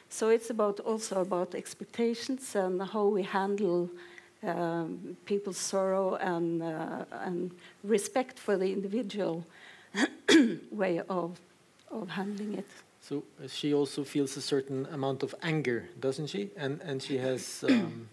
So 0.10 0.30
it's 0.30 0.49
about 0.49 0.80
also 0.80 1.21
about 1.21 1.56
expectations 1.56 2.56
and 2.56 2.82
how 2.82 3.06
we 3.06 3.23
handle 3.23 3.89
um, 4.43 5.15
people's 5.25 5.58
sorrow 5.58 6.15
and 6.15 6.62
uh, 6.62 7.06
and 7.25 7.51
respect 7.84 8.39
for 8.39 8.58
the 8.58 8.71
individual 8.71 9.45
way 10.71 11.01
of 11.10 11.39
of 11.91 12.10
handling 12.10 12.58
it. 12.58 12.67
So 12.99 13.23
uh, 13.43 13.47
she 13.47 13.73
also 13.73 14.04
feels 14.04 14.38
a 14.38 14.41
certain 14.41 14.86
amount 14.91 15.23
of 15.23 15.34
anger, 15.41 15.89
doesn't 15.99 16.27
she? 16.27 16.49
And 16.58 16.82
and 16.82 17.01
she 17.01 17.17
has 17.17 17.63
um, 17.69 18.10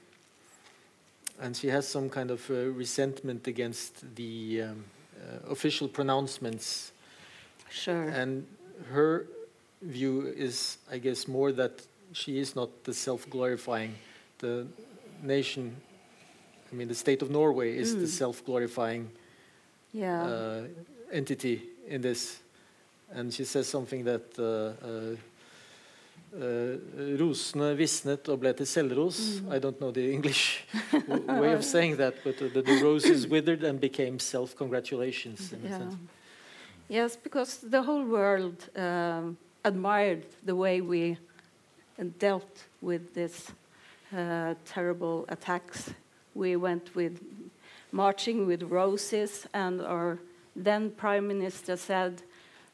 and 1.40 1.56
she 1.56 1.68
has 1.68 1.86
some 1.86 2.08
kind 2.08 2.30
of 2.30 2.50
uh, 2.50 2.54
resentment 2.54 3.46
against 3.46 4.14
the 4.16 4.62
um, 4.62 4.84
uh, 5.16 5.50
official 5.52 5.88
pronouncements. 5.88 6.92
Sure. 7.70 8.02
And 8.02 8.46
her 8.92 9.26
view 9.82 10.32
is, 10.36 10.78
I 10.90 10.98
guess, 10.98 11.28
more 11.28 11.52
that 11.52 11.82
she 12.12 12.38
is 12.38 12.56
not 12.56 12.84
the 12.84 12.94
self-glorifying. 12.94 13.94
The 14.38 14.66
nation, 15.22 15.76
I 16.72 16.74
mean, 16.74 16.88
the 16.88 16.94
state 16.94 17.22
of 17.22 17.30
Norway 17.30 17.76
is 17.76 17.94
the 17.94 18.06
Mm. 18.06 18.18
self-glorifying 18.18 19.10
yeah. 19.92 20.22
uh, 20.24 20.62
entity 21.12 21.62
in 21.86 22.00
this. 22.00 22.40
And 23.10 23.32
she 23.32 23.44
says 23.44 23.68
something 23.68 24.04
that 24.04 24.38
uh, 24.38 24.42
uh, 24.86 25.16
rosene 26.32 27.72
visnet 27.78 28.28
og 28.28 28.40
ble 28.40 28.52
til 28.52 28.66
selvros. 28.66 29.40
Mm. 29.40 29.52
I 29.54 29.58
don't 29.58 29.80
know 29.80 29.90
the 29.90 30.12
English 30.12 30.66
way 31.40 31.54
of 31.54 31.64
saying 31.64 31.96
that, 31.98 32.14
but 32.24 32.38
the, 32.38 32.48
the 32.48 32.80
roses 32.82 33.26
withered 33.26 33.64
and 33.64 33.80
became 33.80 34.18
self-congratulations. 34.18 35.54
yeah. 35.64 35.90
Yes, 36.88 37.16
because 37.16 37.58
the 37.58 37.82
whole 37.82 38.04
world 38.04 38.68
um, 38.74 39.36
admired 39.64 40.24
the 40.44 40.56
way 40.56 40.80
we 40.80 41.18
dealt 42.18 42.64
with 42.80 43.12
this 43.14 43.52
uh, 44.16 44.54
terrible 44.64 45.26
attacks. 45.28 45.90
We 46.34 46.56
went 46.56 46.94
with 46.94 47.20
marching 47.92 48.46
with 48.46 48.62
roses, 48.62 49.46
and 49.52 49.82
our 49.82 50.18
then 50.56 50.90
prime 50.90 51.28
minister 51.28 51.76
said, 51.76 52.22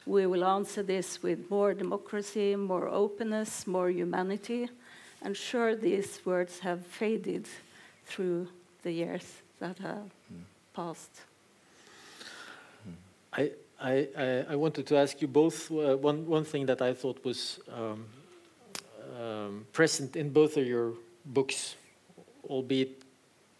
"We 0.05 0.25
will 0.25 0.43
answer 0.43 0.83
this 0.83 1.23
with 1.23 1.49
more 1.49 1.73
democracy, 1.73 2.55
more 2.55 2.87
openness, 2.87 3.67
more 3.67 3.89
humanity." 3.89 4.69
And 5.21 5.35
sure, 5.35 5.75
these 5.75 6.19
words 6.25 6.59
have 6.59 6.85
faded 6.85 7.47
through 8.05 8.47
the 8.83 8.91
years 8.91 9.41
that 9.59 9.79
have 9.79 10.11
passed. 10.73 11.21
I, 13.33 13.51
I, 13.81 14.45
I, 14.49 14.55
wanted 14.55 14.87
to 14.87 14.97
ask 14.97 15.21
you 15.21 15.27
both 15.27 15.69
uh, 15.69 15.97
one, 15.97 16.25
one 16.25 16.45
thing 16.45 16.65
that 16.67 16.81
I 16.81 16.93
thought 16.93 17.23
was 17.25 17.59
um, 17.69 18.05
um, 19.19 19.65
present 19.73 20.15
in 20.15 20.29
both 20.29 20.55
of 20.55 20.65
your 20.65 20.93
books, 21.25 21.75
albeit 22.49 23.01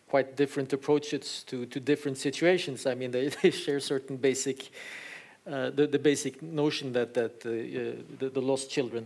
quite 0.07 0.37
different 0.37 0.71
approaches 0.71 1.43
to, 1.47 1.65
to 1.65 1.79
different 1.79 2.17
situations. 2.17 2.85
I 2.85 2.95
mean, 2.95 3.11
they, 3.11 3.27
they 3.41 3.51
share 3.51 3.79
certain 3.79 4.17
basic, 4.17 4.69
the, 5.45 5.87
the 5.87 5.99
basic 5.99 6.41
notion 6.41 6.93
that, 6.93 7.13
that 7.13 7.45
uh, 7.45 7.49
uh, 7.49 8.03
the, 8.19 8.29
the 8.29 8.41
lost 8.41 8.69
children. 8.69 9.05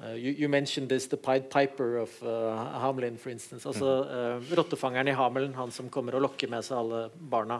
Uh, 0.00 0.10
you, 0.10 0.30
you 0.30 0.48
mentioned 0.48 0.88
this, 0.88 1.06
the 1.06 1.16
Pied 1.16 1.50
Piper 1.50 1.96
of 1.96 2.10
uh, 2.22 2.78
Hamelin, 2.78 3.18
for 3.18 3.30
instance. 3.30 3.66
Altså, 3.66 3.84
uh, 3.84 4.54
rottefangeren 4.54 5.08
i 5.08 5.12
Hamelin, 5.12 5.54
han 5.54 5.70
som 5.70 5.88
kommer 5.90 6.14
og 6.14 6.22
lokker 6.22 6.48
med 6.48 6.62
seg 6.62 6.78
alle 6.78 7.00
barna. 7.18 7.58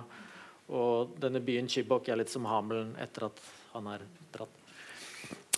Og 0.69 1.17
denne 1.19 1.41
byen 1.43 1.67
Chibok 1.67 2.09
er 2.09 2.21
litt 2.21 2.31
som 2.31 2.47
Hamelin 2.47 2.95
etter 3.03 3.27
at 3.27 3.43
han 3.73 3.91
er 3.91 4.05
dratt. 4.31 4.55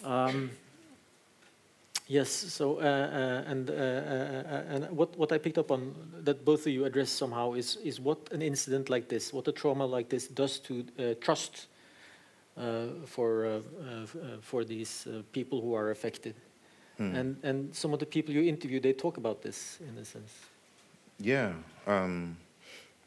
Um, 0.03 0.51
yes, 2.09 2.31
so 2.31 2.79
uh, 2.81 2.85
uh, 2.87 3.51
and 3.51 3.69
uh, 3.69 3.75
uh, 3.75 4.75
and 4.75 4.97
what 4.97 5.19
what 5.19 5.33
I 5.33 5.39
picked 5.39 5.59
up 5.59 5.71
on 5.71 5.93
that 6.25 6.47
both 6.47 6.61
of 6.61 6.73
you 6.73 6.87
addressed 6.87 7.19
somehow 7.19 7.53
is 7.53 7.77
is 7.85 8.01
what 8.01 8.33
an 8.33 8.41
incident 8.41 8.89
like 8.89 9.09
this, 9.09 9.35
what 9.35 9.47
a 9.49 9.53
trauma 9.53 9.85
like 9.85 10.09
this 10.09 10.29
does 10.29 10.59
to 10.61 10.85
uh, 10.99 11.15
trust 11.21 11.67
uh, 11.67 11.70
for 13.07 13.47
uh, 13.47 13.49
uh, 13.49 14.03
uh, 14.03 14.07
for 14.41 14.65
these 14.65 15.07
uh, 15.07 15.23
people 15.33 15.61
who 15.61 15.75
are 15.75 15.91
affected. 15.91 16.35
Hmm. 16.99 17.15
And 17.15 17.37
and 17.43 17.75
some 17.75 17.95
of 17.95 17.99
the 17.99 18.07
people 18.07 18.35
you 18.35 18.43
interview, 18.43 18.81
they 18.81 18.93
talk 18.93 19.17
about 19.17 19.43
this 19.43 19.79
in 19.81 19.99
a 19.99 20.05
sense. 20.05 20.33
Yeah, 21.19 21.53
um, 21.87 22.37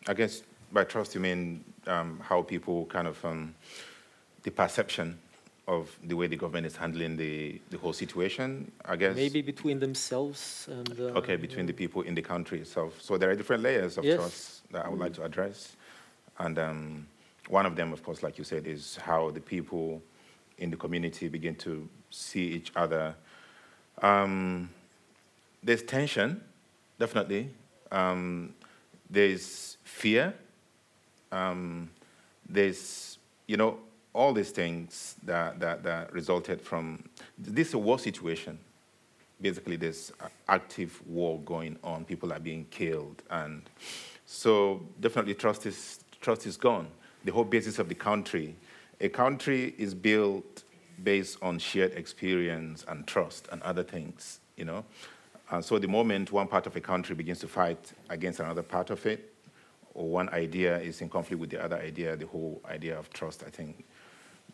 I 0.07 0.13
guess 0.13 0.43
by 0.71 0.83
trust 0.83 1.15
you 1.15 1.21
mean 1.21 1.63
um, 1.87 2.19
how 2.19 2.41
people 2.41 2.85
kind 2.85 3.07
of 3.07 3.23
um, 3.25 3.55
the 4.43 4.51
perception 4.51 5.17
of 5.67 5.97
the 6.03 6.15
way 6.15 6.27
the 6.27 6.35
government 6.35 6.65
is 6.65 6.75
handling 6.75 7.15
the, 7.15 7.61
the 7.69 7.77
whole 7.77 7.93
situation. 7.93 8.71
I 8.83 8.95
guess 8.95 9.15
Maybe 9.15 9.41
between 9.41 9.79
themselves 9.79 10.67
and 10.69 10.99
uh, 10.99 11.19
okay 11.19 11.37
between 11.37 11.65
the 11.65 11.73
people 11.73 12.01
in 12.01 12.15
the 12.15 12.21
country 12.21 12.59
itself. 12.59 13.01
So 13.01 13.17
there 13.17 13.29
are 13.29 13.35
different 13.35 13.63
layers 13.63 13.97
of 13.97 14.03
Yes. 14.03 14.17
trust 14.17 14.71
that 14.71 14.85
I 14.85 14.89
would 14.89 14.99
like 14.99 15.13
to 15.13 15.23
address, 15.23 15.75
and 16.39 16.59
um, 16.59 17.07
one 17.47 17.65
of 17.65 17.75
them, 17.75 17.93
of 17.93 18.03
course, 18.03 18.23
like 18.23 18.37
you 18.37 18.43
said, 18.43 18.67
is 18.67 18.97
how 18.97 19.31
the 19.31 19.41
people 19.41 20.01
in 20.57 20.69
the 20.69 20.77
community 20.77 21.27
begin 21.27 21.55
to 21.55 21.87
see 22.09 22.47
each 22.47 22.71
other. 22.75 23.15
Um, 24.01 24.69
there's 25.61 25.83
tension, 25.83 26.41
definitely. 26.99 27.49
Um, 27.91 28.53
there's 29.09 29.77
fear. 29.83 30.33
Um, 31.31 31.89
there's, 32.47 33.17
you 33.47 33.57
know, 33.57 33.79
all 34.13 34.33
these 34.33 34.51
things 34.51 35.15
that, 35.23 35.59
that, 35.59 35.83
that 35.83 36.13
resulted 36.13 36.61
from 36.61 37.03
this 37.37 37.69
is 37.69 37.73
a 37.73 37.77
war 37.77 37.97
situation. 37.97 38.59
Basically, 39.41 39.75
there's 39.75 40.11
active 40.47 41.01
war 41.07 41.39
going 41.39 41.77
on. 41.83 42.05
People 42.05 42.31
are 42.31 42.39
being 42.39 42.65
killed, 42.69 43.21
and 43.29 43.63
so 44.25 44.81
definitely 45.01 45.33
trust 45.33 45.65
is 45.65 45.99
trust 46.21 46.45
is 46.45 46.55
gone. 46.55 46.87
The 47.23 47.31
whole 47.31 47.45
basis 47.45 47.79
of 47.79 47.89
the 47.89 47.95
country, 47.95 48.55
a 48.99 49.09
country 49.09 49.73
is 49.77 49.93
built 49.93 50.63
based 51.03 51.37
on 51.41 51.57
shared 51.59 51.93
experience 51.93 52.85
and 52.87 53.07
trust 53.07 53.47
and 53.51 53.61
other 53.63 53.83
things. 53.83 54.39
You 54.57 54.65
know, 54.65 54.85
and 55.51 55.63
so 55.63 55.79
the 55.79 55.87
moment 55.87 56.31
one 56.31 56.47
part 56.47 56.67
of 56.67 56.75
a 56.75 56.81
country 56.81 57.15
begins 57.15 57.39
to 57.39 57.47
fight 57.47 57.93
against 58.09 58.39
another 58.39 58.63
part 58.63 58.89
of 58.89 59.05
it, 59.05 59.33
or 59.93 60.07
one 60.07 60.29
idea 60.29 60.79
is 60.79 61.01
in 61.01 61.09
conflict 61.09 61.39
with 61.39 61.49
the 61.49 61.63
other 61.63 61.77
idea, 61.77 62.15
the 62.15 62.27
whole 62.27 62.61
idea 62.69 62.97
of 62.97 63.11
trust, 63.11 63.43
I 63.45 63.49
think, 63.49 63.85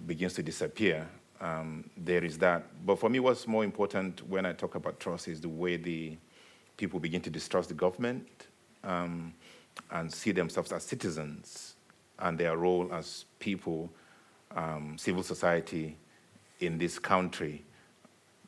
begins 0.06 0.34
to 0.34 0.44
disappear. 0.44 1.08
Um, 1.42 1.90
there 1.98 2.24
is 2.24 2.38
that. 2.40 2.66
But 2.86 3.00
for 3.00 3.10
me, 3.10 3.20
what's 3.20 3.48
more 3.48 3.64
important 3.64 4.28
when 4.28 4.46
I 4.46 4.54
talk 4.54 4.76
about 4.76 5.00
trust 5.00 5.28
is 5.28 5.40
the 5.40 5.50
way 5.50 5.78
the 5.78 6.18
people 6.78 7.00
begin 7.00 7.22
to 7.22 7.30
distrust 7.30 7.70
the 7.70 7.76
government 7.76 8.48
um, 8.84 9.34
and 9.92 10.12
see 10.12 10.32
themselves 10.32 10.72
as 10.72 10.84
citizens 10.84 11.76
and 12.20 12.38
their 12.38 12.58
role 12.58 12.90
as 12.94 13.26
people, 13.40 13.90
um, 14.56 14.98
civil 14.98 15.24
society 15.24 15.98
in 16.60 16.78
this 16.78 17.00
country. 17.00 17.64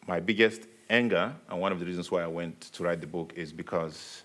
My 0.07 0.19
biggest 0.19 0.67
anger, 0.89 1.34
and 1.49 1.62
one 1.62 1.71
of 1.71 1.79
the 1.79 1.86
reasons 1.86 2.12
why 2.12 2.21
I 2.23 2.27
went 2.27 2.60
to 2.73 2.84
write 2.84 3.01
the 3.01 3.07
book, 3.07 3.34
is 3.36 3.53
because 3.53 4.23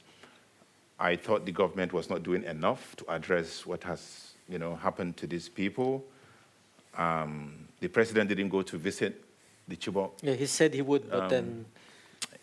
I 0.98 1.16
thought 1.16 1.44
the 1.46 1.52
government 1.52 1.92
was 1.92 2.08
not 2.10 2.22
doing 2.22 2.44
enough 2.44 2.96
to 2.96 3.04
address 3.12 3.66
what 3.66 3.84
has 3.84 4.32
you 4.48 4.58
know, 4.58 4.76
happened 4.76 5.16
to 5.18 5.26
these 5.26 5.48
people. 5.48 6.04
Um, 6.96 7.68
the 7.80 7.88
president 7.88 8.28
didn't 8.28 8.48
go 8.48 8.62
to 8.62 8.78
visit 8.78 9.22
the 9.68 9.76
Chibok. 9.76 10.12
Yeah, 10.22 10.34
he 10.34 10.46
said 10.46 10.72
he 10.72 10.82
would, 10.82 11.10
but 11.10 11.24
Um, 11.24 11.28
then 11.28 11.66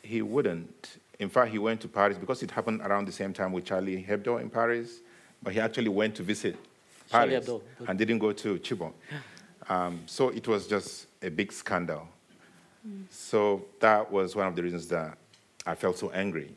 He 0.02 0.22
wouldn't. 0.22 0.98
In 1.20 1.30
fact, 1.30 1.52
he 1.52 1.58
went 1.58 1.80
to 1.82 1.88
Paris 1.88 2.18
because 2.18 2.44
it 2.44 2.52
happened 2.52 2.82
around 2.82 3.08
the 3.08 3.12
same 3.12 3.32
time 3.34 3.54
with 3.54 3.66
Charlie 3.66 4.04
Hebdo 4.04 4.42
in 4.42 4.50
Paris. 4.50 5.00
But 5.42 5.54
he 5.54 5.60
actually 5.60 5.90
went 5.90 6.16
to 6.16 6.24
visit 6.24 6.56
Paris 7.14 7.46
Hebdo, 7.46 7.62
but- 7.80 7.90
and 7.90 7.98
didn't 8.00 8.20
go 8.20 8.32
to 8.34 8.60
Chibok. 8.60 8.94
Um, 9.70 10.02
so 10.06 10.30
it 10.30 10.48
was 10.48 10.68
just 10.68 11.08
a 11.22 11.30
big 11.30 11.52
scandal. 11.52 12.08
So 13.10 13.64
that 13.80 14.12
was 14.12 14.36
one 14.36 14.46
of 14.48 14.56
the 14.58 14.62
reasons 14.64 14.88
that 14.90 15.18
I 15.66 15.74
felt 15.76 15.98
so 15.98 16.10
angry, 16.12 16.54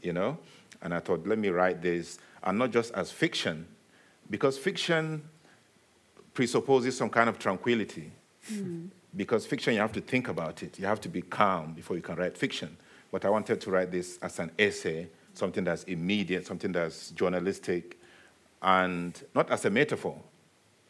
you 0.00 0.12
know? 0.12 0.38
And 0.80 0.94
I 0.94 1.00
thought, 1.00 1.26
let 1.26 1.38
me 1.38 1.48
write 1.48 1.82
this, 1.82 2.18
and 2.44 2.56
not 2.58 2.70
just 2.70 2.92
as 2.94 3.10
fiction, 3.10 3.66
because 4.30 4.56
fiction 4.58 5.22
presupposes 6.34 6.96
some 6.96 7.10
kind 7.10 7.28
of 7.28 7.38
tranquility. 7.40 8.12
Because 9.16 9.44
fiction, 9.46 9.74
you 9.74 9.80
have 9.80 9.92
to 9.92 10.00
think 10.00 10.28
about 10.28 10.62
it. 10.62 10.78
You 10.78 10.86
have 10.86 11.00
to 11.00 11.08
be 11.08 11.22
calm 11.22 11.72
before 11.72 11.96
you 11.96 12.02
can 12.02 12.14
write 12.16 12.36
fiction. 12.38 12.76
But 13.10 13.24
I 13.24 13.30
wanted 13.30 13.60
to 13.62 13.70
write 13.70 13.90
this 13.90 14.18
as 14.22 14.38
an 14.38 14.52
essay, 14.58 15.08
something 15.34 15.64
that's 15.64 15.82
immediate, 15.84 16.46
something 16.46 16.70
that's 16.70 17.10
journalistic, 17.10 17.98
and 18.62 19.22
not 19.34 19.50
as 19.50 19.64
a 19.64 19.70
metaphor, 19.70 20.18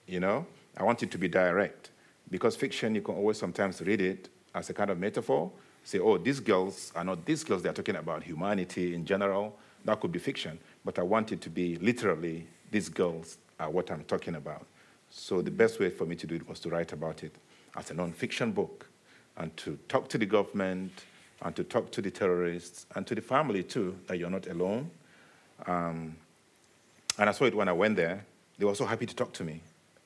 you 0.07 0.20
know? 0.20 0.46
I 0.76 0.83
want 0.83 1.02
it 1.02 1.11
to 1.12 1.18
be 1.18 1.29
direct. 1.29 1.90
Because 2.31 2.57
fiction, 2.57 2.94
you 2.94 3.02
can 3.02 3.14
always 3.14 3.38
sometimes 3.38 3.81
read 3.81 4.00
it 4.00 4.29
as 4.55 4.68
a 4.70 4.74
kind 4.74 4.90
of 4.90 4.98
metaphor, 4.98 5.50
say, 5.85 5.98
oh, 5.98 6.18
these 6.18 6.40
girls 6.40 6.92
are 6.96 7.05
not 7.05 7.24
these 7.24 7.44
girls, 7.44 7.62
they're 7.62 7.72
talking 7.72 7.96
about 7.96 8.22
humanity 8.22 8.94
in 8.94 9.05
general. 9.05 9.57
That 9.85 10.00
could 10.00 10.11
be 10.11 10.18
fiction. 10.18 10.59
But 10.85 10.98
I 10.98 11.02
want 11.02 11.33
it 11.33 11.40
to 11.42 11.50
be 11.50 11.76
literally, 11.76 12.46
these 12.70 12.88
girls 12.88 13.38
are 13.61 13.70
what 13.70 13.90
I'm 13.90 14.05
talking 14.05 14.35
about. 14.35 14.66
So 15.11 15.40
the 15.40 15.50
best 15.50 15.79
way 15.79 15.90
for 15.90 16.05
me 16.05 16.16
to 16.16 16.26
do 16.26 16.35
it 16.35 16.48
was 16.48 16.59
to 16.61 16.68
write 16.68 16.92
about 16.92 17.22
it 17.22 17.35
as 17.76 17.90
a 17.90 17.94
non-fiction 17.94 18.52
book 18.52 18.88
and 19.37 19.57
to 19.59 19.79
talk 19.88 20.09
to 20.09 20.18
the 20.18 20.26
government 20.26 21.05
and 21.42 21.55
to 21.55 21.62
talk 21.62 21.92
to 21.92 22.02
the 22.02 22.11
terrorists 22.11 22.87
and 22.94 23.07
to 23.07 23.14
the 23.14 23.20
family 23.20 23.62
too, 23.62 23.96
that 24.09 24.18
you're 24.18 24.31
not 24.31 24.46
alone. 24.48 24.90
Um, 25.66 26.16
and 27.18 27.29
I 27.29 27.33
saw 27.33 27.44
it 27.44 27.55
when 27.55 27.68
I 27.68 27.72
went 27.72 27.96
there. 27.96 28.24
They 28.59 28.64
were 28.64 28.74
so 28.74 28.87
happy 28.87 29.07
to 29.07 29.14
talk 29.14 29.33
to 29.35 29.44
me, 29.44 29.61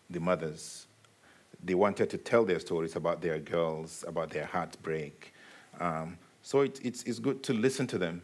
the 0.08 0.20
mothers. 0.20 0.86
They 1.62 1.74
wanted 1.74 2.10
to 2.10 2.18
tell 2.18 2.44
their 2.44 2.58
stories 2.58 2.96
about 2.96 3.20
their 3.20 3.38
girls, 3.38 4.04
about 4.06 4.30
their 4.30 4.46
heartbreak. 4.46 5.34
Um, 5.78 6.18
so 6.42 6.60
it, 6.62 6.80
it's, 6.82 7.02
it's 7.04 7.18
good 7.18 7.42
to 7.44 7.52
listen 7.52 7.86
to 7.88 7.98
them. 7.98 8.22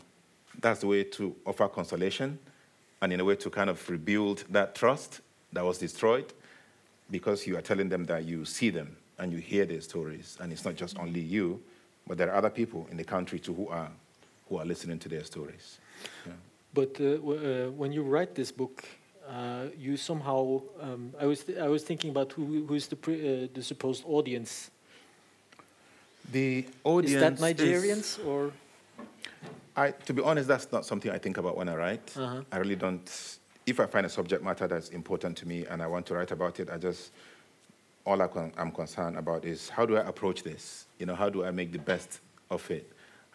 That's 0.61 0.81
the 0.81 0.87
way 0.87 1.05
to 1.05 1.37
offer 1.45 1.69
consolation 1.69 2.39
and, 3.03 3.13
in 3.13 3.21
a 3.21 3.25
way, 3.25 3.37
to 3.37 3.51
kind 3.51 3.69
of 3.69 3.89
rebuild 3.91 4.45
that 4.51 4.75
trust 4.75 5.21
that 5.53 5.65
was 5.65 5.79
destroyed 5.79 6.33
because 7.11 7.47
you 7.47 7.57
are 7.57 7.61
telling 7.63 7.89
them 7.89 8.05
that 8.07 8.25
you 8.25 8.45
see 8.45 8.71
them 8.71 8.97
and 9.19 9.33
you 9.33 9.39
hear 9.39 9.65
their 9.65 9.81
stories. 9.81 10.39
And 10.41 10.53
it's 10.53 10.65
not 10.65 10.75
just 10.75 10.99
only 10.99 11.21
you, 11.21 11.63
but 12.07 12.19
there 12.19 12.31
are 12.31 12.37
other 12.37 12.51
people 12.51 12.89
in 12.91 12.97
the 12.97 13.05
country 13.05 13.39
too 13.39 13.55
who 13.55 13.69
are, 13.69 13.91
who 14.49 14.59
are 14.59 14.65
listening 14.65 14.99
to 15.01 15.09
their 15.09 15.25
stories. 15.25 15.79
Yeah. 16.27 16.33
But 16.77 16.91
uh, 17.01 17.17
w- 17.17 17.41
uh, 17.41 17.71
when 17.71 17.91
you 17.93 18.03
write 18.03 18.35
this 18.35 18.53
book, 18.53 18.85
uh, 19.29 19.67
you 19.79 19.97
somehow 19.97 20.61
um, 20.81 21.13
I 21.19 21.25
was 21.27 21.43
th- 21.45 21.59
I 21.59 21.69
was 21.69 21.83
thinking 21.83 22.11
about 22.11 22.33
who 22.33 22.45
who's 22.69 22.87
the 22.87 22.97
pre- 22.97 23.23
uh, 23.45 23.49
the 23.55 23.63
supposed 23.63 24.03
audience. 24.07 24.71
The 26.33 26.67
audience 26.85 27.15
Is 27.15 27.21
that 27.21 27.33
is- 27.33 27.41
Nigerians 27.41 28.27
or? 28.27 28.53
I, 29.79 29.91
to 30.07 30.13
be 30.15 30.23
honest, 30.23 30.49
that's 30.49 30.71
not 30.73 30.85
something 30.87 31.11
I 31.11 31.19
think 31.19 31.37
about 31.39 31.55
when 31.57 31.69
I 31.69 31.75
write. 31.77 32.13
Uh-huh. 32.17 32.43
I 32.53 32.57
really 32.59 32.77
don't. 32.77 33.07
If 33.67 33.79
I 33.81 33.87
find 33.87 34.07
a 34.07 34.09
subject 34.09 34.43
matter 34.45 34.67
that's 34.69 34.89
important 34.91 35.37
to 35.39 35.49
me 35.49 35.67
and 35.67 35.83
I 35.83 35.87
want 35.87 36.07
to 36.07 36.15
write 36.15 36.31
about 36.33 36.61
it, 36.61 36.69
I 36.71 36.79
just 36.79 37.11
all 38.05 38.21
I 38.23 38.27
con- 38.29 38.53
I'm 38.57 38.71
concerned 38.71 39.17
about 39.19 39.45
is 39.45 39.69
how 39.69 39.85
do 39.87 39.97
I 39.97 40.05
approach 40.09 40.43
this? 40.43 40.87
You 40.99 41.07
know, 41.07 41.15
how 41.15 41.29
do 41.31 41.45
I 41.45 41.51
make 41.51 41.73
the 41.73 41.79
best 41.93 42.21
of 42.51 42.71
it? 42.71 42.85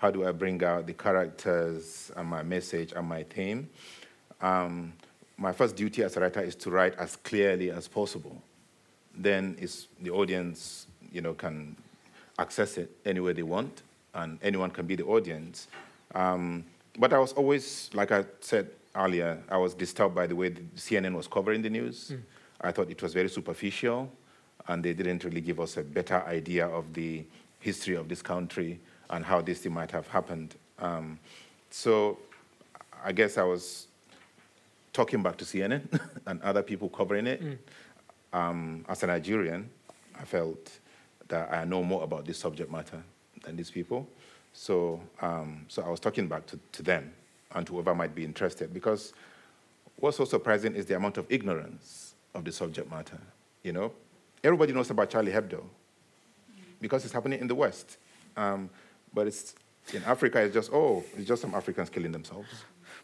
How 0.01 0.09
do 0.09 0.27
I 0.27 0.31
bring 0.31 0.63
out 0.63 0.87
the 0.87 0.93
characters 0.93 2.11
and 2.17 2.27
my 2.27 2.41
message 2.41 2.91
and 2.91 3.07
my 3.07 3.21
theme? 3.21 3.69
Um, 4.41 4.93
my 5.37 5.51
first 5.51 5.75
duty 5.75 6.01
as 6.01 6.17
a 6.17 6.21
writer 6.21 6.41
is 6.41 6.55
to 6.55 6.71
write 6.71 6.95
as 6.95 7.17
clearly 7.17 7.69
as 7.69 7.87
possible. 7.87 8.41
Then 9.15 9.55
is 9.59 9.89
the 10.01 10.09
audience, 10.09 10.87
you 11.11 11.21
know, 11.21 11.35
can 11.35 11.75
access 12.39 12.79
it 12.79 12.89
any 13.05 13.19
way 13.19 13.33
they 13.33 13.43
want, 13.43 13.83
and 14.15 14.39
anyone 14.41 14.71
can 14.71 14.87
be 14.87 14.95
the 14.95 15.05
audience. 15.05 15.67
Um, 16.15 16.65
but 16.97 17.13
I 17.13 17.19
was 17.19 17.33
always, 17.33 17.91
like 17.93 18.11
I 18.11 18.25
said 18.39 18.71
earlier, 18.95 19.37
I 19.49 19.57
was 19.57 19.75
disturbed 19.75 20.15
by 20.15 20.25
the 20.25 20.35
way 20.35 20.49
the 20.49 20.61
CNN 20.77 21.13
was 21.13 21.27
covering 21.27 21.61
the 21.61 21.69
news. 21.69 22.15
I 22.59 22.71
thought 22.71 22.89
it 22.89 23.03
was 23.03 23.13
very 23.13 23.29
superficial, 23.29 24.11
and 24.67 24.83
they 24.83 24.93
didn't 24.93 25.23
really 25.25 25.41
give 25.41 25.59
us 25.59 25.77
a 25.77 25.83
better 25.83 26.23
idea 26.25 26.65
of 26.65 26.91
the 26.91 27.23
history 27.59 27.95
of 27.97 28.09
this 28.09 28.23
country 28.23 28.79
and 29.11 29.23
how 29.25 29.41
this 29.41 29.59
thing 29.59 29.73
might 29.73 29.91
have 29.91 30.07
happened. 30.07 30.55
Um, 30.79 31.19
so 31.69 32.17
I 33.03 33.11
guess 33.11 33.37
I 33.37 33.43
was 33.43 33.87
talking 34.93 35.21
back 35.23 35.37
to 35.37 35.45
CNN 35.45 35.99
and 36.25 36.41
other 36.41 36.63
people 36.63 36.89
covering 36.89 37.27
it. 37.27 37.41
Um, 38.33 38.85
as 38.87 39.03
a 39.03 39.07
Nigerian, 39.07 39.69
I 40.19 40.23
felt 40.23 40.79
that 41.27 41.51
I 41.53 41.63
know 41.65 41.83
more 41.83 42.03
about 42.03 42.25
this 42.25 42.37
subject 42.37 42.71
matter 42.71 43.01
than 43.43 43.55
these 43.55 43.69
people. 43.69 44.07
So, 44.53 44.99
um, 45.21 45.65
so 45.67 45.81
I 45.81 45.89
was 45.89 45.99
talking 45.99 46.27
back 46.27 46.45
to, 46.47 46.59
to 46.73 46.83
them 46.83 47.13
and 47.53 47.65
to 47.67 47.73
whoever 47.73 47.95
might 47.95 48.13
be 48.13 48.23
interested 48.23 48.73
because 48.73 49.13
what's 49.97 50.17
so 50.17 50.25
surprising 50.25 50.75
is 50.75 50.85
the 50.85 50.95
amount 50.95 51.17
of 51.17 51.25
ignorance 51.29 52.15
of 52.33 52.43
the 52.43 52.51
subject 52.51 52.89
matter. 52.89 53.17
You 53.63 53.73
know, 53.73 53.91
everybody 54.43 54.73
knows 54.73 54.89
about 54.89 55.09
Charlie 55.09 55.31
Hebdo 55.31 55.63
because 56.81 57.05
it's 57.05 57.13
happening 57.13 57.39
in 57.39 57.47
the 57.47 57.55
West, 57.55 57.97
um, 58.35 58.69
but 59.13 59.27
it's 59.27 59.55
in 59.93 60.03
Africa. 60.03 60.39
It's 60.41 60.53
just 60.53 60.71
oh, 60.73 61.03
it's 61.17 61.27
just 61.27 61.41
some 61.41 61.53
Africans 61.55 61.89
killing 61.89 62.11
themselves. 62.11 62.49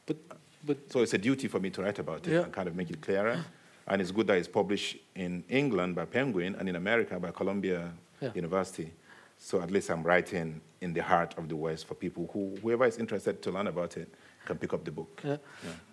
But 0.05 0.17
but 0.65 0.77
So 0.91 1.01
it's 1.01 1.13
a 1.13 1.17
duty 1.17 1.47
for 1.47 1.59
me 1.59 1.69
to 1.71 1.81
write 1.81 1.99
about 1.99 2.27
it 2.27 2.33
Yeah. 2.33 2.43
and 2.43 2.51
kind 2.53 2.67
of 2.67 2.75
make 2.75 2.89
it 2.89 3.01
clearer. 3.01 3.43
And 3.87 4.01
it's 4.01 4.11
good 4.11 4.27
that 4.27 4.37
it's 4.37 4.47
published 4.49 4.97
in 5.15 5.43
England 5.49 5.95
by 5.95 6.05
Penguin 6.05 6.55
and 6.59 6.67
in 6.67 6.75
America 6.75 7.19
by 7.19 7.31
Columbia 7.31 7.91
Yeah. 8.21 8.31
University. 8.35 8.91
So 9.37 9.61
at 9.61 9.69
least 9.71 9.89
I'm 9.89 10.03
writing 10.03 10.61
in 10.81 10.93
the 10.93 11.03
heart 11.03 11.35
of 11.37 11.47
the 11.47 11.55
West 11.55 11.87
for 11.87 11.93
people 11.95 12.27
who, 12.33 12.55
whoever 12.61 12.85
is 12.85 12.97
interested 12.97 13.41
to 13.43 13.51
learn 13.51 13.67
about 13.67 13.95
it, 13.97 14.07
can 14.45 14.57
pick 14.57 14.73
up 14.73 14.83
the 14.83 14.91
book. 14.91 15.21
Uh, 15.23 15.37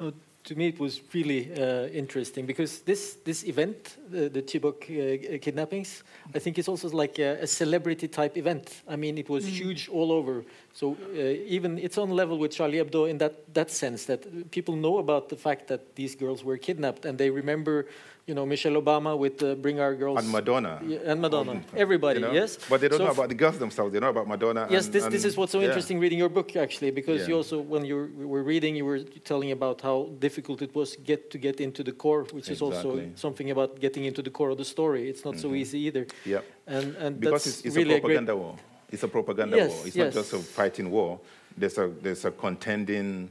uh, 0.00 0.10
to 0.44 0.54
me, 0.54 0.68
it 0.68 0.78
was 0.78 1.00
really 1.14 1.50
uh, 1.52 1.86
interesting 1.88 2.44
because 2.44 2.80
this 2.80 3.16
this 3.24 3.44
event, 3.44 3.96
the, 4.10 4.28
the 4.28 4.42
Chibok 4.42 4.84
uh, 4.84 5.38
kidnappings, 5.38 6.04
I 6.34 6.38
think 6.38 6.58
it's 6.58 6.68
also 6.68 6.88
like 6.90 7.18
a, 7.18 7.42
a 7.42 7.46
celebrity 7.46 8.08
type 8.08 8.36
event. 8.36 8.82
I 8.86 8.96
mean, 8.96 9.16
it 9.16 9.28
was 9.28 9.46
huge 9.46 9.88
all 9.88 10.12
over. 10.12 10.44
So 10.74 10.96
uh, 11.14 11.18
even 11.46 11.78
it's 11.78 11.96
on 11.96 12.10
level 12.10 12.38
with 12.38 12.52
Charlie 12.52 12.78
Hebdo 12.78 13.08
in 13.08 13.18
that 13.18 13.54
that 13.54 13.70
sense 13.70 14.04
that 14.04 14.50
people 14.50 14.76
know 14.76 14.98
about 14.98 15.28
the 15.30 15.36
fact 15.36 15.68
that 15.68 15.96
these 15.96 16.14
girls 16.14 16.44
were 16.44 16.58
kidnapped 16.58 17.06
and 17.06 17.16
they 17.16 17.30
remember 17.30 17.86
you 18.26 18.34
know, 18.34 18.46
Michelle 18.46 18.72
Obama 18.80 19.16
with 19.18 19.42
uh, 19.42 19.54
Bring 19.54 19.80
Our 19.80 19.94
Girls. 19.94 20.18
And 20.18 20.30
Madonna. 20.30 20.80
Yeah, 20.86 20.98
and 21.04 21.20
Madonna. 21.20 21.52
Um, 21.52 21.64
Everybody, 21.76 22.20
you 22.20 22.26
know? 22.26 22.32
yes. 22.32 22.56
But 22.68 22.80
they 22.80 22.88
don't 22.88 22.98
So 22.98 23.04
know 23.04 23.10
about 23.10 23.28
the 23.28 23.34
girls 23.34 23.58
themselves. 23.58 23.92
They 23.92 24.00
know 24.00 24.08
about 24.08 24.26
Madonna. 24.26 24.66
Yes, 24.70 24.86
and- 24.86 24.94
this, 24.94 25.04
this 25.06 25.24
is 25.24 25.36
what's 25.36 25.52
so 25.52 25.60
yeah. 25.60 25.66
interesting 25.66 25.98
reading 25.98 26.18
your 26.18 26.30
book, 26.30 26.56
actually, 26.56 26.90
because 26.90 27.22
Yeah. 27.22 27.28
you 27.28 27.36
also, 27.36 27.60
when 27.60 27.84
you 27.84 28.10
were 28.16 28.42
reading, 28.42 28.76
you 28.76 28.86
were 28.86 29.00
telling 29.00 29.50
about 29.52 29.82
how 29.82 30.08
difficult 30.18 30.62
it 30.62 30.74
was 30.74 30.96
get 30.96 31.30
to 31.32 31.38
get 31.38 31.60
into 31.60 31.82
the 31.82 31.92
core, 31.92 32.24
which 32.32 32.48
is 32.48 32.62
also 32.62 33.02
something 33.14 33.50
about 33.50 33.78
getting 33.80 34.04
into 34.04 34.22
the 34.22 34.30
core 34.30 34.50
of 34.50 34.58
the 34.58 34.64
story. 34.64 35.08
It's 35.10 35.24
not 35.24 35.38
so 35.38 35.48
Mhm. 35.50 35.56
easy 35.58 35.78
either. 35.80 36.06
Yeah. 36.24 36.40
And, 36.66 36.96
and 36.96 37.20
Because 37.20 37.44
that's 37.44 37.58
it's, 37.58 37.66
it's 37.66 37.76
really 37.76 37.96
a 37.96 38.00
propaganda 38.00 38.36
war. 38.36 38.56
It's 38.90 39.02
a 39.02 39.08
propaganda 39.08 39.56
Yes, 39.56 39.70
war. 39.70 39.86
It's 39.86 39.96
yes. 39.96 40.14
not 40.14 40.20
just 40.22 40.32
a 40.32 40.38
fighting 40.38 40.90
war. 40.90 41.20
There's 41.58 41.78
a 41.78 41.88
there's 42.02 42.24
a 42.24 42.30
contending 42.30 43.28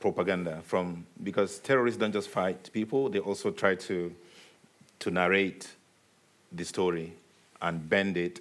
propaganda 0.00 0.60
from 0.64 1.06
because 1.22 1.58
terrorists 1.58 2.00
don't 2.00 2.12
just 2.12 2.28
fight 2.28 2.70
people. 2.72 3.08
They 3.08 3.20
also 3.20 3.50
try 3.50 3.74
to 3.76 4.12
to 5.00 5.10
narrate 5.10 5.68
the 6.52 6.64
story 6.64 7.12
and 7.62 7.88
bend 7.88 8.16
it 8.16 8.40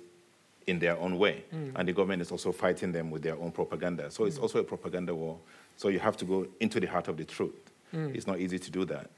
in 0.67 0.79
their 0.79 0.97
own 0.97 1.17
way. 1.17 1.43
Mm. 1.53 1.71
And 1.75 1.87
the 1.87 1.93
government 1.93 2.21
is 2.21 2.31
also 2.31 2.51
fighting 2.51 2.91
them 2.91 3.11
with 3.11 3.21
their 3.21 3.35
own 3.35 3.51
propaganda. 3.51 4.11
So 4.11 4.25
it's 4.25 4.37
also 4.37 4.59
a 4.59 4.63
propaganda 4.63 5.13
war. 5.15 5.37
So 5.77 5.89
you 5.89 5.99
have 5.99 6.17
to 6.17 6.25
go 6.25 6.47
into 6.59 6.79
the 6.79 6.87
heart 6.87 7.07
of 7.07 7.17
the 7.17 7.25
truth. 7.25 7.55
Mm. 7.93 8.15
It's 8.15 8.27
not 8.27 8.39
easy 8.39 8.59
to 8.59 8.71
do 8.71 8.85
that. 8.85 9.09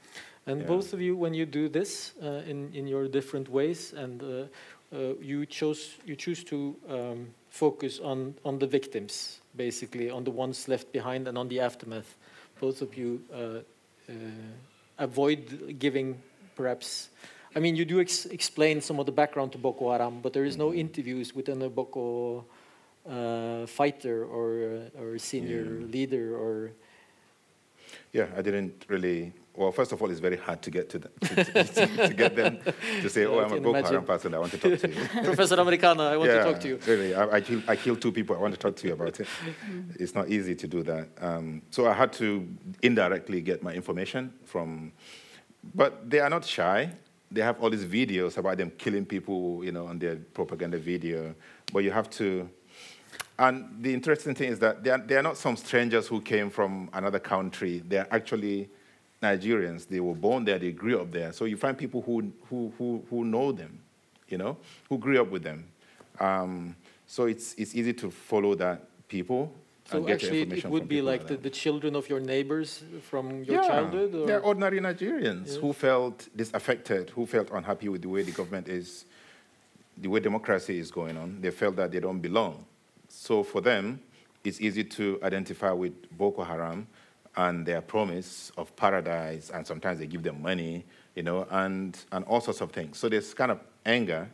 And 0.46 0.60
Yeah. 0.60 0.66
both 0.66 0.92
of 0.92 1.00
you, 1.00 1.16
when 1.16 1.34
you 1.34 1.46
do 1.46 1.68
this 1.68 2.14
uh, 2.22 2.42
in 2.50 2.74
in 2.74 2.88
your 2.88 3.08
different 3.08 3.48
ways, 3.48 3.92
and 3.92 4.22
uh, 4.22 4.46
uh, 4.92 5.14
you 5.20 5.46
chose 5.46 5.96
you 6.04 6.16
choose 6.16 6.44
to 6.44 6.76
um, 6.88 7.34
focus 7.50 8.00
on 8.00 8.34
on 8.44 8.58
the 8.58 8.66
victims, 8.66 9.41
basically 9.56 10.10
on 10.10 10.24
the 10.24 10.30
ones 10.30 10.68
left 10.68 10.92
behind 10.92 11.28
and 11.28 11.36
on 11.38 11.48
the 11.48 11.60
aftermath. 11.60 12.16
Both 12.60 12.82
of 12.82 12.96
you 12.96 13.20
uh, 13.32 13.36
uh, 14.08 14.12
avoid 14.98 15.76
giving, 15.78 16.20
perhaps. 16.54 17.08
I 17.56 17.60
mean, 17.60 17.76
you 17.76 17.84
do 17.84 18.00
ex- 18.00 18.26
explain 18.26 18.80
some 18.80 18.98
of 19.00 19.06
the 19.06 19.12
background 19.12 19.52
to 19.52 19.58
Boko 19.58 19.90
Haram, 19.90 20.20
but 20.22 20.32
there 20.32 20.44
is 20.44 20.56
no 20.56 20.70
Mhm. 20.70 20.78
interviews 20.78 21.34
with 21.34 21.48
a 21.48 21.68
Boko 21.68 22.44
uh, 23.08 23.66
fighter 23.66 24.24
or 24.24 24.88
uh, 24.96 25.02
or 25.02 25.18
senior 25.18 25.64
Yeah. 25.64 25.86
leader 25.92 26.36
or 26.36 26.70
Yeah, 28.12 28.28
I 28.36 28.42
didn't 28.42 28.84
really. 28.88 29.32
Well, 29.54 29.70
first 29.70 29.92
of 29.92 30.00
all, 30.00 30.10
it's 30.10 30.20
very 30.20 30.38
hard 30.38 30.62
to 30.62 30.70
get 30.70 30.88
to, 30.90 30.98
the, 30.98 31.08
to, 31.08 31.64
to, 31.64 32.08
to 32.08 32.14
get 32.14 32.34
them 32.34 32.58
to 33.02 33.08
say, 33.10 33.26
"Oh, 33.26 33.40
I'm 33.40 33.52
a 33.52 33.60
Boko. 33.60 33.82
Haram 33.82 34.04
person. 34.04 34.34
I 34.34 34.38
want 34.38 34.52
to 34.52 34.58
talk 34.58 34.78
to 34.78 34.88
you." 34.88 35.08
Professor 35.24 35.56
Americana. 35.56 36.04
I 36.04 36.16
want 36.16 36.30
yeah, 36.30 36.44
to 36.44 36.52
talk 36.52 36.60
to 36.62 36.68
you. 36.68 36.78
Really, 36.86 37.14
I, 37.14 37.36
I, 37.36 37.40
killed, 37.42 37.62
I 37.68 37.76
killed 37.76 38.00
two 38.00 38.12
people. 38.12 38.34
I 38.34 38.38
want 38.38 38.54
to 38.54 38.60
talk 38.60 38.76
to 38.76 38.86
you 38.86 38.94
about 38.94 39.20
it. 39.20 39.28
it's 39.96 40.14
not 40.14 40.30
easy 40.30 40.54
to 40.54 40.66
do 40.66 40.82
that. 40.84 41.08
Um, 41.20 41.60
so 41.70 41.86
I 41.86 41.92
had 41.92 42.14
to 42.14 42.48
indirectly 42.80 43.42
get 43.42 43.62
my 43.62 43.74
information 43.74 44.32
from. 44.44 44.92
But 45.74 46.08
they 46.08 46.20
are 46.20 46.30
not 46.30 46.46
shy. 46.46 46.90
They 47.30 47.42
have 47.42 47.62
all 47.62 47.68
these 47.68 47.84
videos 47.84 48.38
about 48.38 48.56
them 48.56 48.72
killing 48.78 49.04
people, 49.04 49.62
you 49.62 49.72
know, 49.72 49.86
on 49.86 49.98
their 49.98 50.16
propaganda 50.16 50.78
video. 50.78 51.34
But 51.74 51.80
you 51.84 51.90
have 51.90 52.08
to. 52.10 52.48
And 53.38 53.82
the 53.82 53.92
interesting 53.92 54.34
thing 54.34 54.50
is 54.50 54.58
that 54.60 54.82
they 54.82 54.90
are, 54.90 54.98
they 54.98 55.16
are 55.16 55.22
not 55.22 55.36
some 55.36 55.56
strangers 55.56 56.06
who 56.06 56.22
came 56.22 56.48
from 56.48 56.88
another 56.94 57.18
country. 57.18 57.82
They 57.86 57.98
are 57.98 58.08
actually 58.10 58.70
Nigerians. 59.22 59.86
They 59.86 60.00
were 60.00 60.14
born 60.14 60.44
there, 60.44 60.58
they 60.58 60.72
grew 60.72 61.00
up 61.00 61.12
there. 61.12 61.32
So 61.32 61.44
you 61.44 61.56
find 61.56 61.78
people 61.78 62.02
who, 62.02 62.32
who, 62.50 62.72
who, 62.76 63.04
who 63.08 63.24
know 63.24 63.52
them, 63.52 63.78
you 64.28 64.38
know, 64.38 64.56
who 64.88 64.98
grew 64.98 65.20
up 65.20 65.30
with 65.30 65.42
them. 65.42 65.64
Um, 66.20 66.76
so 67.06 67.26
it's, 67.26 67.54
it's 67.54 67.74
easy 67.74 67.92
to 67.94 68.10
follow 68.10 68.54
that 68.56 68.82
people 69.08 69.52
So 69.84 69.98
and 69.98 70.06
get 70.06 70.22
your 70.22 70.30
actually, 70.32 70.58
it 70.58 70.66
would 70.66 70.88
be 70.88 70.96
people 70.96 71.06
like 71.06 71.26
the, 71.26 71.36
the 71.36 71.50
children 71.50 71.94
of 71.94 72.08
your 72.08 72.20
neighbors 72.20 72.82
from 73.08 73.44
your 73.44 73.62
yeah, 73.62 73.68
childhood? 73.68 74.14
Or? 74.14 74.26
They're 74.26 74.40
ordinary 74.40 74.80
Nigerians 74.80 75.54
Yeah. 75.54 75.60
who 75.60 75.72
felt 75.72 76.28
disaffected, 76.34 77.10
who 77.10 77.26
felt 77.26 77.50
unhappy 77.50 77.88
with 77.88 78.02
the 78.02 78.08
way 78.08 78.22
the 78.22 78.32
government 78.32 78.68
is, 78.68 79.04
the 79.96 80.08
way 80.08 80.20
democracy 80.20 80.78
is 80.78 80.90
going 80.90 81.16
on. 81.16 81.40
They 81.40 81.50
felt 81.50 81.76
that 81.76 81.92
they 81.92 82.00
don't 82.00 82.20
belong. 82.20 82.64
So 83.08 83.42
for 83.42 83.60
them, 83.60 84.00
it's 84.42 84.60
easy 84.60 84.82
to 84.84 85.20
identify 85.22 85.70
with 85.70 85.92
Boko 86.16 86.42
Haram 86.42 86.88
and 87.36 87.64
their 87.66 87.80
promise 87.80 88.52
of 88.56 88.74
paradise, 88.76 89.50
and 89.50 89.66
sometimes 89.66 89.98
they 89.98 90.06
give 90.06 90.22
them 90.22 90.42
money, 90.42 90.84
you 91.14 91.22
know, 91.22 91.46
and, 91.50 91.98
and 92.12 92.24
all 92.26 92.40
sorts 92.40 92.60
of 92.60 92.70
things. 92.72 92.98
So 92.98 93.08
there's 93.08 93.32
kind 93.34 93.50
of 93.50 93.60
anger 93.86 94.28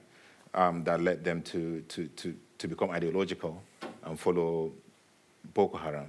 um, 0.54 0.82
that 0.84 1.00
led 1.00 1.24
them 1.24 1.42
to, 1.42 1.82
to, 1.82 2.06
to, 2.08 2.34
to 2.58 2.68
become 2.68 2.90
ideological 2.90 3.62
and 4.04 4.18
follow 4.18 4.72
Boko 5.54 5.78
Haram, 5.78 6.08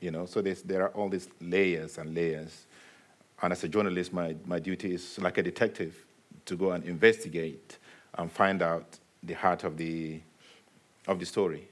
you 0.00 0.10
know. 0.10 0.26
So 0.26 0.40
there's, 0.40 0.62
there 0.62 0.82
are 0.82 0.88
all 0.88 1.08
these 1.08 1.28
layers 1.40 1.98
and 1.98 2.14
layers. 2.14 2.66
And 3.42 3.52
as 3.52 3.64
a 3.64 3.68
journalist, 3.68 4.12
my, 4.12 4.34
my 4.46 4.58
duty 4.58 4.94
is 4.94 5.18
like 5.18 5.36
a 5.38 5.42
detective 5.42 5.94
to 6.46 6.56
go 6.56 6.72
and 6.72 6.84
investigate 6.84 7.78
and 8.14 8.30
find 8.30 8.62
out 8.62 8.98
the 9.22 9.34
heart 9.34 9.64
of 9.64 9.76
the, 9.76 10.20
of 11.06 11.18
the 11.18 11.26
story. 11.26 11.68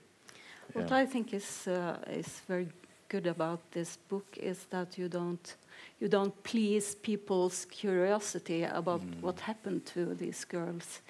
What 0.72 0.90
Yeah. 0.90 0.96
I 0.96 1.06
think 1.06 1.32
is 1.34 1.66
uh, 1.66 1.96
is 2.08 2.40
very 2.46 2.68
good 3.10 3.26
about 3.26 3.60
this 3.72 3.98
book 4.08 4.24
is 4.36 4.66
that 4.70 4.98
you 4.98 5.08
don't 5.08 5.56
you 6.00 6.08
don't 6.08 6.34
please 6.42 6.94
people's 7.02 7.66
curiosity 7.66 8.62
about 8.64 9.00
Mm. 9.00 9.22
what 9.22 9.40
happened 9.40 9.84
to 9.94 10.14
these 10.14 10.46
girls 10.48 11.02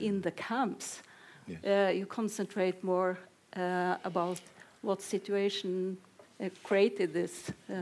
in 0.00 0.20
the 0.22 0.30
camps. 0.30 1.02
Yes. 1.46 1.58
Uh, 1.64 1.92
you 1.98 2.06
concentrate 2.06 2.82
more 2.82 3.16
uh, 3.56 3.96
about 4.04 4.40
what 4.82 5.02
situation 5.02 5.96
uh, 6.40 6.48
created 6.62 7.12
this 7.12 7.50
uh, 7.70 7.74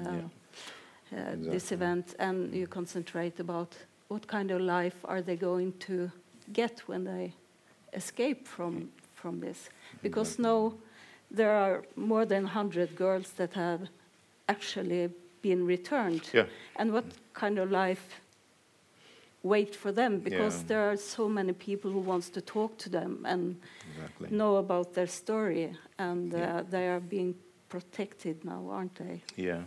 uh, 1.13 1.37
this 1.53 1.73
event, 1.73 2.15
and 2.19 2.53
you 2.55 2.67
concentrate 2.67 3.41
about 3.41 3.77
what 4.09 4.27
kind 4.27 4.51
of 4.51 4.61
life 4.61 4.97
are 5.05 5.23
they 5.23 5.37
going 5.37 5.73
to 5.79 6.11
get 6.53 6.83
when 6.89 7.05
they 7.05 7.33
escape 7.93 8.47
from 8.49 8.89
from 9.15 9.41
this, 9.41 9.71
because 10.03 10.39
Exactly. 10.39 10.79
There 11.31 11.51
are 11.53 11.83
more 11.97 12.25
than 12.27 12.45
100 12.45 12.95
girls 12.97 13.33
that 13.33 13.53
have 13.55 13.89
actually 14.49 15.11
been 15.43 15.67
returned. 15.67 16.23
Yeah. 16.33 16.47
And 16.77 16.93
what 16.93 17.05
kind 17.35 17.59
of 17.59 17.71
life 17.71 18.21
wait 19.43 19.75
for 19.77 19.93
them? 19.93 20.19
Because 20.21 20.59
Yeah. 20.63 20.67
there 20.69 20.91
are 20.91 20.97
so 20.97 21.29
many 21.29 21.53
people 21.53 21.91
who 21.91 22.01
wants 22.01 22.31
to 22.31 22.41
talk 22.41 22.77
to 22.79 22.89
them 22.91 23.25
and 23.25 23.57
Exactly. 23.95 24.29
know 24.31 24.57
about 24.57 24.95
their 24.95 25.07
story, 25.07 25.77
and 25.99 26.35
uh, 26.35 26.39
Yeah. 26.39 26.63
they 26.71 26.89
are 26.89 27.01
being 27.01 27.35
protected 27.69 28.45
now, 28.45 28.69
aren't 28.71 28.95
they? 28.95 29.23
Yeah. 29.37 29.63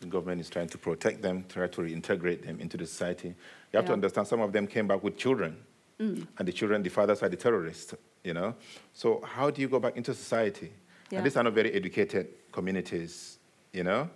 The 0.00 0.06
government 0.06 0.40
is 0.40 0.48
trying 0.50 0.68
to 0.68 0.78
protect 0.78 1.22
them, 1.22 1.44
try 1.48 1.66
to 1.68 1.80
reintegrate 1.82 2.42
them 2.42 2.60
into 2.60 2.76
the 2.76 2.86
society. 2.86 3.28
You 3.72 3.76
have 3.78 3.86
to 3.86 3.92
understand 3.92 4.26
some 4.28 4.40
of 4.40 4.52
them 4.52 4.66
came 4.66 4.86
back 4.86 5.02
with 5.02 5.16
children, 5.16 5.56
Mm. 5.98 6.26
and 6.38 6.48
the 6.48 6.52
children, 6.52 6.82
the 6.82 6.90
fathers 6.90 7.22
are 7.22 7.28
the 7.28 7.36
terrorists, 7.36 7.94
you 8.24 8.34
know? 8.34 8.54
So 8.92 9.22
how 9.24 9.50
do 9.50 9.60
you 9.60 9.68
go 9.68 9.78
back 9.78 9.96
into 9.96 10.14
society? 10.14 10.72
Yeah. 11.10 11.18
And 11.18 11.26
these 11.26 11.36
are 11.36 11.42
not 11.42 11.52
very 11.52 11.72
educated 11.72 12.28
communities, 12.52 13.38
you 13.72 13.84
know? 13.84 14.08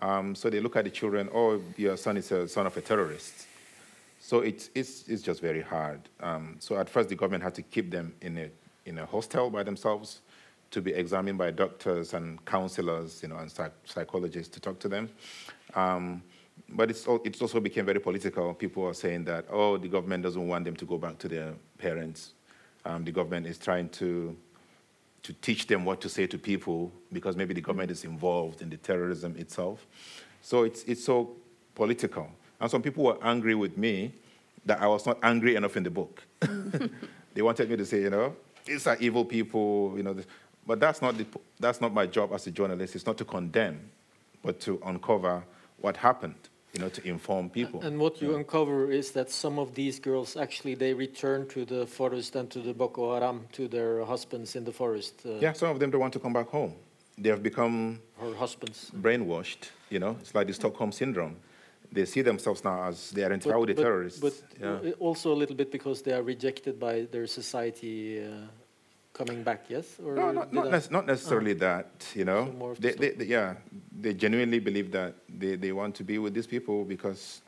Um, 0.00 0.34
so 0.34 0.48
they 0.48 0.60
look 0.60 0.76
at 0.76 0.84
the 0.84 0.90
children, 0.90 1.28
oh, 1.32 1.60
your 1.76 1.96
son 1.96 2.16
is 2.16 2.32
a 2.32 2.48
son 2.48 2.66
of 2.66 2.76
a 2.76 2.80
terrorist. 2.80 3.46
So 4.18 4.40
it's, 4.40 4.70
it's, 4.74 5.08
it's 5.08 5.22
just 5.22 5.40
very 5.40 5.62
hard. 5.62 6.00
Um, 6.20 6.56
so 6.58 6.76
at 6.76 6.88
first, 6.88 7.08
the 7.08 7.16
government 7.16 7.42
had 7.42 7.54
to 7.54 7.62
keep 7.62 7.90
them 7.90 8.14
in 8.20 8.38
a, 8.38 8.50
in 8.86 8.98
a 8.98 9.06
hostel 9.06 9.50
by 9.50 9.62
themselves 9.62 10.20
to 10.70 10.80
be 10.80 10.92
examined 10.92 11.36
by 11.36 11.50
doctors 11.50 12.14
and 12.14 12.42
counselors, 12.44 13.22
you 13.22 13.28
know, 13.28 13.36
and 13.38 13.50
psych- 13.50 13.72
psychologists 13.84 14.52
to 14.54 14.60
talk 14.60 14.78
to 14.78 14.88
them. 14.88 15.10
Um, 15.74 16.22
but 16.68 16.90
it's, 16.90 17.06
it 17.24 17.40
also 17.40 17.60
became 17.60 17.86
very 17.86 18.00
political. 18.00 18.54
People 18.54 18.86
are 18.86 18.94
saying 18.94 19.24
that, 19.24 19.46
oh, 19.50 19.76
the 19.76 19.88
government 19.88 20.22
doesn't 20.22 20.46
want 20.46 20.64
them 20.64 20.76
to 20.76 20.84
go 20.84 20.98
back 20.98 21.18
to 21.18 21.28
their 21.28 21.54
parents. 21.78 22.34
Um, 22.84 23.04
the 23.04 23.12
government 23.12 23.46
is 23.46 23.58
trying 23.58 23.88
to, 23.90 24.36
to 25.22 25.32
teach 25.34 25.66
them 25.66 25.84
what 25.84 26.00
to 26.00 26.08
say 26.08 26.26
to 26.26 26.38
people 26.38 26.90
because 27.12 27.36
maybe 27.36 27.54
the 27.54 27.60
government 27.60 27.90
is 27.90 28.04
involved 28.04 28.62
in 28.62 28.70
the 28.70 28.76
terrorism 28.76 29.36
itself. 29.36 29.86
So 30.42 30.64
it's, 30.64 30.82
it's 30.84 31.04
so 31.04 31.36
political. 31.74 32.30
And 32.60 32.70
some 32.70 32.82
people 32.82 33.04
were 33.04 33.18
angry 33.22 33.54
with 33.54 33.76
me 33.76 34.12
that 34.66 34.80
I 34.80 34.86
was 34.86 35.06
not 35.06 35.18
angry 35.22 35.56
enough 35.56 35.76
in 35.76 35.82
the 35.82 35.90
book. 35.90 36.22
they 37.34 37.42
wanted 37.42 37.70
me 37.70 37.76
to 37.76 37.86
say, 37.86 38.02
you 38.02 38.10
know, 38.10 38.36
these 38.64 38.86
are 38.86 38.96
evil 39.00 39.24
people, 39.24 39.94
you 39.96 40.02
know. 40.02 40.12
This. 40.12 40.26
But 40.66 40.80
that's 40.80 41.00
not, 41.00 41.16
the, 41.16 41.26
that's 41.58 41.80
not 41.80 41.92
my 41.92 42.06
job 42.06 42.32
as 42.32 42.46
a 42.46 42.50
journalist. 42.50 42.94
It's 42.94 43.06
not 43.06 43.16
to 43.18 43.24
condemn, 43.24 43.90
but 44.42 44.60
to 44.60 44.80
uncover 44.84 45.42
what 45.80 45.96
happened, 45.96 46.49
you 46.72 46.80
know, 46.80 46.88
to 46.88 47.06
inform 47.06 47.50
people. 47.50 47.80
And 47.82 47.98
what 47.98 48.20
you 48.22 48.30
Yeah. 48.30 48.38
uncover 48.38 48.90
is 48.90 49.10
that 49.12 49.30
some 49.30 49.58
of 49.58 49.74
these 49.74 49.98
girls 49.98 50.36
actually 50.36 50.74
they 50.74 50.94
return 50.94 51.46
to 51.48 51.64
the 51.64 51.86
forest 51.86 52.36
and 52.36 52.50
to 52.50 52.60
the 52.60 52.72
Boko 52.72 53.14
Haram 53.14 53.46
to 53.52 53.68
their 53.68 54.04
husbands 54.04 54.56
in 54.56 54.64
the 54.64 54.72
forest. 54.72 55.14
Uh, 55.24 55.40
Yeah, 55.40 55.52
some 55.52 55.70
of 55.70 55.78
them 55.80 55.90
don't 55.90 56.00
want 56.00 56.12
to 56.12 56.20
come 56.20 56.32
back 56.32 56.48
home. 56.48 56.74
They 57.18 57.30
have 57.30 57.42
become 57.42 58.00
her 58.18 58.34
husbands. 58.34 58.90
brainwashed, 58.94 59.70
you 59.90 59.98
know. 59.98 60.16
It's 60.20 60.34
like 60.34 60.46
the 60.46 60.54
Stockholm 60.54 60.92
syndrome. 60.92 61.36
They 61.92 62.04
see 62.04 62.22
themselves 62.22 62.62
now 62.62 62.84
as 62.84 63.10
they 63.10 63.24
identify 63.24 63.56
with 63.56 63.74
the 63.74 63.82
terrorists. 63.82 64.20
But 64.20 64.34
yeah. 64.60 64.92
also 65.00 65.32
a 65.32 65.38
little 65.42 65.56
bit 65.56 65.72
because 65.72 66.02
they 66.02 66.12
are 66.12 66.22
rejected 66.22 66.78
by 66.78 67.08
their 67.10 67.26
society 67.26 68.22
uh, 68.22 68.46
coming 69.12 69.42
back, 69.42 69.64
yes? 69.68 69.96
Or 70.04 70.14
No, 70.14 70.30
not, 70.32 70.52
not, 70.52 70.70
nec- 70.70 70.90
not 70.90 71.06
necessarily 71.06 71.52
that, 71.54 72.06
you 72.14 72.24
know. 72.24 72.46
So 72.46 72.52
more 72.52 72.74
they, 72.74 72.92
the 72.92 72.98
they, 72.98 73.10
they- 73.10 73.24
yeah, 73.26 73.54
they 74.00 74.14
genuinely 74.14 74.58
believe 74.58 74.90
that 74.92 75.14
they, 75.28 75.56
they 75.56 75.72
want 75.72 75.94
to 75.96 76.04
be 76.04 76.18
with 76.18 76.34
these 76.34 76.46
people 76.46 76.84
because 76.84 77.42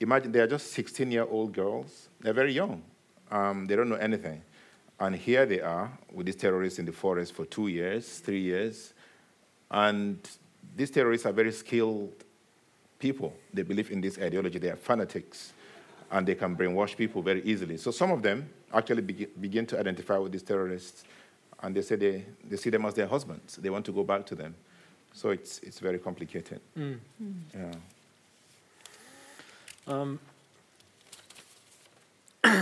imagine 0.00 0.32
they 0.32 0.40
are 0.40 0.46
just 0.46 0.72
16 0.72 1.10
year 1.10 1.24
old 1.28 1.52
girls. 1.52 2.08
They're 2.20 2.32
very 2.34 2.52
young. 2.52 2.82
Um, 3.30 3.66
they 3.66 3.76
don't 3.76 3.88
know 3.88 3.96
anything. 3.96 4.42
And 5.00 5.14
here 5.14 5.46
they 5.46 5.60
are 5.60 5.90
with 6.12 6.26
these 6.26 6.36
terrorists 6.36 6.78
in 6.78 6.84
the 6.86 6.92
forest 6.92 7.32
for 7.34 7.44
two 7.44 7.68
years, 7.68 8.18
three 8.18 8.40
years. 8.40 8.94
And 9.70 10.18
these 10.76 10.90
terrorists 10.90 11.26
are 11.26 11.32
very 11.32 11.52
skilled 11.52 12.24
people. 12.98 13.32
They 13.54 13.62
believe 13.62 13.90
in 13.92 14.00
this 14.00 14.18
ideology. 14.18 14.58
They 14.58 14.70
are 14.70 14.76
fanatics. 14.76 15.52
And 16.10 16.26
they 16.26 16.34
can 16.34 16.56
brainwash 16.56 16.96
people 16.96 17.22
very 17.22 17.42
easily. 17.42 17.76
So 17.76 17.90
some 17.90 18.10
of 18.10 18.22
them 18.22 18.48
actually 18.72 19.02
begin, 19.02 19.28
begin 19.40 19.66
to 19.66 19.78
identify 19.78 20.16
with 20.18 20.32
these 20.32 20.42
terrorists. 20.42 21.04
And 21.62 21.74
they 21.74 21.82
say 21.82 21.96
they, 21.96 22.24
they 22.48 22.56
see 22.56 22.70
them 22.70 22.86
as 22.86 22.94
their 22.94 23.06
husbands. 23.06 23.56
They 23.56 23.68
want 23.70 23.84
to 23.86 23.92
go 23.92 24.04
back 24.04 24.24
to 24.26 24.34
them. 24.34 24.54
So 25.12 25.30
it's, 25.30 25.58
it's 25.60 25.80
very 25.80 25.98
complicated. 25.98 26.60
Mm. 26.78 26.98
Yeah. 27.54 27.72
Um, 29.88 30.20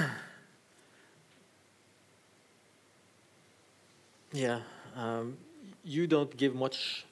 yeah, 4.33 4.61
um, 4.95 5.37
you 5.85 6.07
don't 6.07 6.37
give 6.37 6.55
much. 6.55 7.05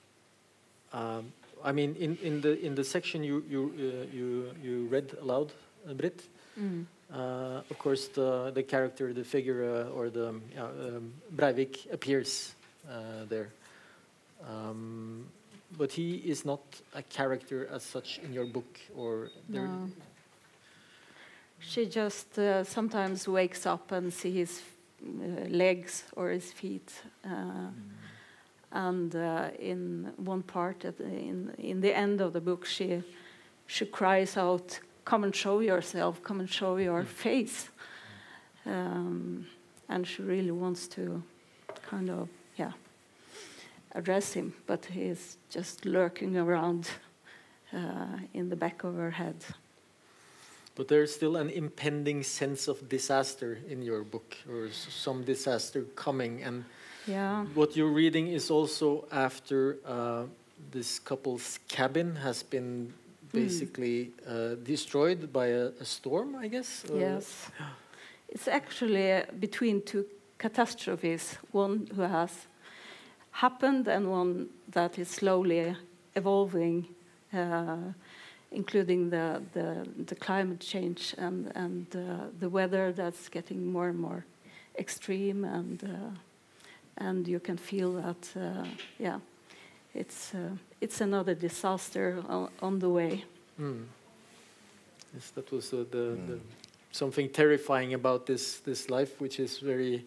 Um, 0.93 1.33
I 1.65 1.73
mean, 1.73 1.97
in, 1.97 2.17
in 2.23 2.41
the 2.41 2.59
in 2.65 2.75
the 2.75 2.85
section 2.85 3.25
you 3.25 3.45
you 3.49 3.75
uh, 3.77 4.07
you 4.15 4.55
you 4.63 4.87
read 4.87 5.17
aloud, 5.21 5.53
uh, 5.89 5.95
Britt. 5.95 6.23
Mm. 6.59 6.87
Uh, 7.13 7.63
of 7.71 7.79
course, 7.79 8.09
the 8.09 8.51
the 8.55 8.63
character, 8.63 9.13
the 9.13 9.25
figure, 9.25 9.65
uh, 9.65 9.97
or 9.97 10.11
the 10.11 10.29
um, 10.29 10.43
um, 10.59 11.13
Breivik 11.37 11.93
appears 11.93 12.55
uh, 12.89 13.25
there. 13.29 13.51
Um, 14.49 15.27
but 15.77 15.93
he 15.93 16.17
is 16.17 16.45
not 16.45 16.61
a 16.95 17.03
character 17.03 17.69
as 17.73 17.83
such 17.83 18.21
in 18.25 18.33
your 18.33 18.47
book, 18.47 18.79
or 18.97 19.31
there. 19.49 19.67
No. 19.67 19.91
She 21.61 21.87
just 21.87 22.39
uh, 22.39 22.65
sometimes 22.65 23.27
wakes 23.27 23.67
up 23.67 23.93
and 23.93 24.13
sees 24.13 24.35
his 24.35 24.63
legs 25.51 26.05
or 26.17 26.31
his 26.31 26.53
feet. 26.53 26.93
Uh, 27.25 27.71
and 28.73 29.15
uh, 29.15 29.49
in 29.59 30.13
one 30.17 30.43
part, 30.43 30.85
at 30.85 30.99
the, 30.99 31.05
in 31.05 31.55
in 31.59 31.81
the 31.81 31.97
end 31.97 32.21
of 32.21 32.33
the 32.33 32.41
book, 32.41 32.67
she 32.67 33.03
she 33.67 33.87
cries 33.87 34.37
out, 34.37 34.81
"Come 35.05 35.25
and 35.25 35.35
show 35.35 35.61
yourself! 35.61 36.23
Come 36.23 36.41
and 36.41 36.49
show 36.51 36.77
your 36.77 37.03
Mm. 37.03 37.07
face!" 37.07 37.71
Um, 38.67 39.47
and 39.89 40.07
she 40.07 40.23
really 40.23 40.51
wants 40.51 40.89
to, 40.89 41.23
kind 41.91 42.09
of, 42.11 42.29
yeah, 42.57 42.73
address 43.93 44.33
him, 44.33 44.55
but 44.67 44.87
he's 44.87 45.37
just 45.51 45.85
lurking 45.85 46.37
around 46.37 46.89
uh, 47.73 48.19
in 48.33 48.49
the 48.49 48.57
back 48.57 48.85
of 48.85 48.95
her 48.95 49.11
head. 49.11 49.37
But 50.77 50.89
there's 50.89 51.15
still 51.15 51.37
an 51.37 51.51
impending 51.51 52.23
sense 52.25 52.67
of 52.69 52.89
disaster 52.89 53.59
in 53.69 53.83
your 53.83 54.03
book, 54.03 54.37
or 54.49 54.71
some 54.73 55.23
disaster 55.25 55.85
coming. 55.95 56.43
And 56.43 56.65
Yeah. 57.07 57.45
what 57.55 57.77
you're 57.77 57.93
reading 57.93 58.29
is 58.29 58.51
also 58.51 59.07
after 59.13 59.77
uh, 59.85 60.25
this 60.73 60.99
couple's 60.99 61.59
cabin 61.69 62.17
has 62.17 62.43
been 62.43 62.95
basically 63.35 64.13
uh, 64.27 64.55
destroyed 64.63 65.33
by 65.33 65.47
a, 65.47 65.67
a 65.81 65.85
storm, 65.85 66.37
I 66.37 66.49
guess. 66.49 66.85
Yes. 66.95 67.51
It's 68.29 68.49
actually 68.49 69.13
uh, 69.13 69.23
between 69.39 69.83
two 69.83 70.05
catastrophes 70.39 71.39
one 71.53 71.89
who 71.95 72.03
has 72.03 72.47
happened 73.31 73.89
and 73.89 74.11
one 74.11 74.49
that 74.73 74.99
is 74.99 75.09
slowly 75.09 75.77
evolving, 76.15 76.87
uh, 77.33 77.77
including 78.51 79.11
the, 79.11 79.43
the, 79.53 79.87
the 80.07 80.15
climate 80.15 80.61
change 80.61 81.15
and, 81.19 81.51
and 81.55 81.87
uh, 81.97 82.27
the 82.41 82.49
weather 82.49 82.93
that's 82.93 83.29
getting 83.29 83.67
more 83.73 83.89
and 83.89 83.99
more 83.99 84.25
extreme. 84.79 85.45
And, 85.45 85.83
uh, 85.85 87.05
and 87.05 87.27
you 87.27 87.41
can 87.41 87.57
feel 87.57 87.95
that, 87.95 88.29
uh, 88.37 88.67
yeah, 88.99 89.19
it's, 89.95 90.35
uh, 90.35 90.57
it's 90.81 91.01
another 91.01 91.35
disaster 91.35 92.23
on, 92.29 92.49
on 92.61 92.79
the 92.79 92.89
way. 92.89 93.25
Mm. 93.61 93.85
Yes, 95.15 95.31
that 95.31 95.51
was 95.53 95.73
uh, 95.73 95.85
the, 95.91 96.19
the 96.27 96.35
Mm. 96.35 96.41
something 96.93 97.29
terrifying 97.31 97.95
about 97.95 98.27
this 98.27 98.61
this 98.65 98.89
life, 98.91 99.21
which 99.21 99.39
is 99.41 99.59
very 99.63 100.05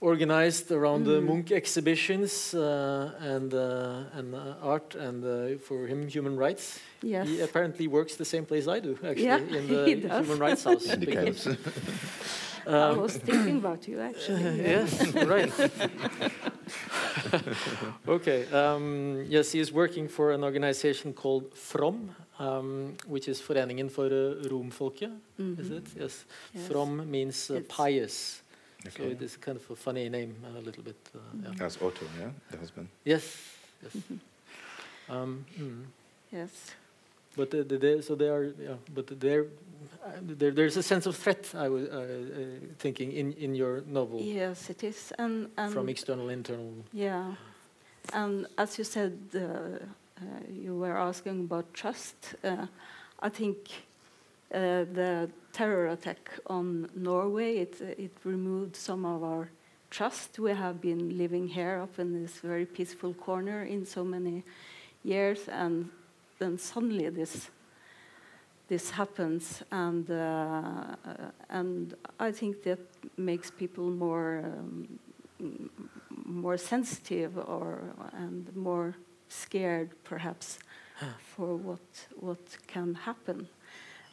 organized 0.00 0.70
around 0.72 1.04
the 1.04 1.20
Mm. 1.20 1.26
Munch 1.26 1.52
exhibitions 1.52 2.54
uh, 2.54 3.12
and 3.20 3.52
uh, 3.52 4.18
and 4.18 4.34
uh, 4.34 4.54
art, 4.72 4.94
and 4.94 5.24
uh, 5.24 5.58
for 5.58 5.86
him, 5.86 6.08
human 6.08 6.36
rights. 6.36 6.80
Yes. 7.02 7.28
He 7.28 7.40
apparently 7.42 7.86
works 7.88 8.16
the 8.16 8.24
same 8.24 8.44
place 8.46 8.66
I 8.66 8.80
do, 8.80 8.92
actually, 9.04 9.24
Yeah, 9.24 9.58
in 9.58 9.66
the. 10.08 10.22
Human 10.22 10.38
Rights 10.38 10.64
House. 10.64 10.86
Camps. 12.64 12.98
I 12.98 13.02
was 13.02 13.16
thinking 13.16 13.56
about 13.58 13.88
you 13.88 14.00
actually. 14.00 14.62
yes, 14.62 15.14
right. 15.14 15.52
okay. 18.08 18.46
Um, 18.52 19.24
yes, 19.28 19.52
he 19.52 19.60
is 19.60 19.72
working 19.72 20.08
for 20.08 20.32
an 20.32 20.44
organization 20.44 21.12
called 21.12 21.54
FROM, 21.54 22.10
um, 22.38 22.94
which 23.06 23.28
is 23.28 23.40
Foreningen 23.40 23.88
for 23.90 24.06
uh, 24.06 24.48
Romfolket. 24.48 25.12
Is 25.38 25.68
Mhm. 25.70 25.76
it? 25.76 25.86
Yes. 26.00 26.24
Yes. 26.54 26.66
From 26.68 27.10
means 27.10 27.50
uh, 27.50 27.60
pious. 27.68 28.42
Okay. 28.86 29.02
So 29.04 29.10
it 29.10 29.22
is 29.22 29.36
kind 29.36 29.58
of 29.58 29.70
a 29.70 29.76
funny 29.76 30.08
name, 30.08 30.34
a 30.56 30.60
little 30.60 30.82
bit. 30.82 30.96
Uh, 31.14 31.18
yeah. 31.42 31.50
That's 31.58 31.76
Otto, 31.76 32.06
yeah, 32.18 32.30
the 32.50 32.56
husband. 32.58 32.88
Yes. 33.04 33.36
Yes. 33.82 34.02
Um, 35.08 35.44
mm. 35.58 35.84
Yes. 36.32 36.50
But 37.36 37.50
the, 37.50 37.62
the, 37.64 37.78
the, 37.78 38.02
so 38.02 38.14
they 38.14 38.28
are, 38.28 38.44
yeah. 38.44 38.74
But 38.92 39.20
there, 39.20 39.46
uh, 40.04 40.10
there, 40.20 40.50
there's 40.50 40.76
a 40.76 40.82
sense 40.82 41.06
of 41.06 41.16
threat. 41.16 41.52
I 41.54 41.68
was 41.68 41.88
uh, 41.88 41.96
uh, 41.96 42.44
thinking 42.78 43.12
in 43.12 43.32
in 43.34 43.54
your 43.54 43.82
novel 43.86 44.20
Yes, 44.20 44.70
it 44.70 44.82
is. 44.82 45.12
And, 45.18 45.48
and 45.56 45.72
from 45.72 45.88
external, 45.88 46.28
internal. 46.30 46.72
yeah, 46.92 47.34
and 48.12 48.46
as 48.56 48.78
you 48.78 48.84
said, 48.84 49.12
uh, 49.34 49.38
uh, 49.38 50.24
you 50.52 50.76
were 50.76 50.96
asking 50.98 51.40
about 51.40 51.72
trust. 51.72 52.34
Uh, 52.44 52.66
I 53.22 53.28
think 53.28 53.56
uh, 54.52 54.84
the 54.92 55.30
terror 55.52 55.88
attack 55.88 56.30
on 56.46 56.88
Norway 56.94 57.58
it 57.58 57.80
it 57.80 58.12
removed 58.24 58.76
some 58.76 59.04
of 59.04 59.22
our 59.22 59.48
trust. 59.90 60.38
We 60.38 60.50
have 60.50 60.80
been 60.80 61.16
living 61.18 61.48
here 61.48 61.80
up 61.82 61.98
in 61.98 62.22
this 62.22 62.40
very 62.40 62.66
peaceful 62.66 63.14
corner 63.14 63.62
in 63.64 63.86
so 63.86 64.04
many 64.04 64.42
years, 65.04 65.48
and 65.48 65.88
then 66.40 66.58
suddenly 66.58 67.08
this 67.10 67.50
this 68.68 68.90
happens, 68.90 69.62
and 69.72 70.08
uh, 70.10 70.14
uh, 70.14 71.30
and 71.48 71.94
I 72.20 72.32
think 72.32 72.62
that 72.62 72.78
makes 73.16 73.50
people 73.50 73.90
more 73.90 74.44
um, 74.44 74.98
more 76.24 76.56
sensitive 76.56 77.36
or 77.36 77.82
and 78.12 78.54
more 78.56 78.94
scared, 79.28 79.90
perhaps, 80.04 80.58
for 81.18 81.56
what 81.56 82.06
what 82.20 82.58
can 82.66 82.94
happen. 82.94 83.48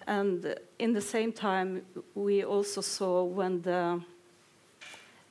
And 0.08 0.56
in 0.80 0.94
the 0.94 1.02
same 1.02 1.32
time, 1.32 1.82
we 2.16 2.44
also 2.44 2.82
saw 2.82 3.24
when 3.24 3.62
the 3.62 4.02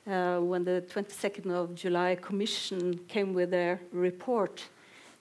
uh, 0.07 0.39
when 0.39 0.63
the 0.63 0.81
22nd 0.87 1.51
of 1.51 1.75
July 1.75 2.15
Commission 2.15 2.97
came 3.09 3.33
with 3.33 3.49
their 3.51 3.81
report, 3.91 4.63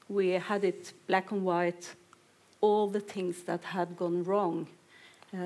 we 0.08 0.30
had 0.30 0.64
it 0.64 0.92
black 1.06 1.32
and 1.32 1.44
white, 1.44 1.94
all 2.60 2.88
the 2.88 3.00
things 3.00 3.42
that 3.44 3.64
had 3.64 3.96
gone 3.96 4.22
wrong. 4.24 4.66
Uh, 5.34 5.38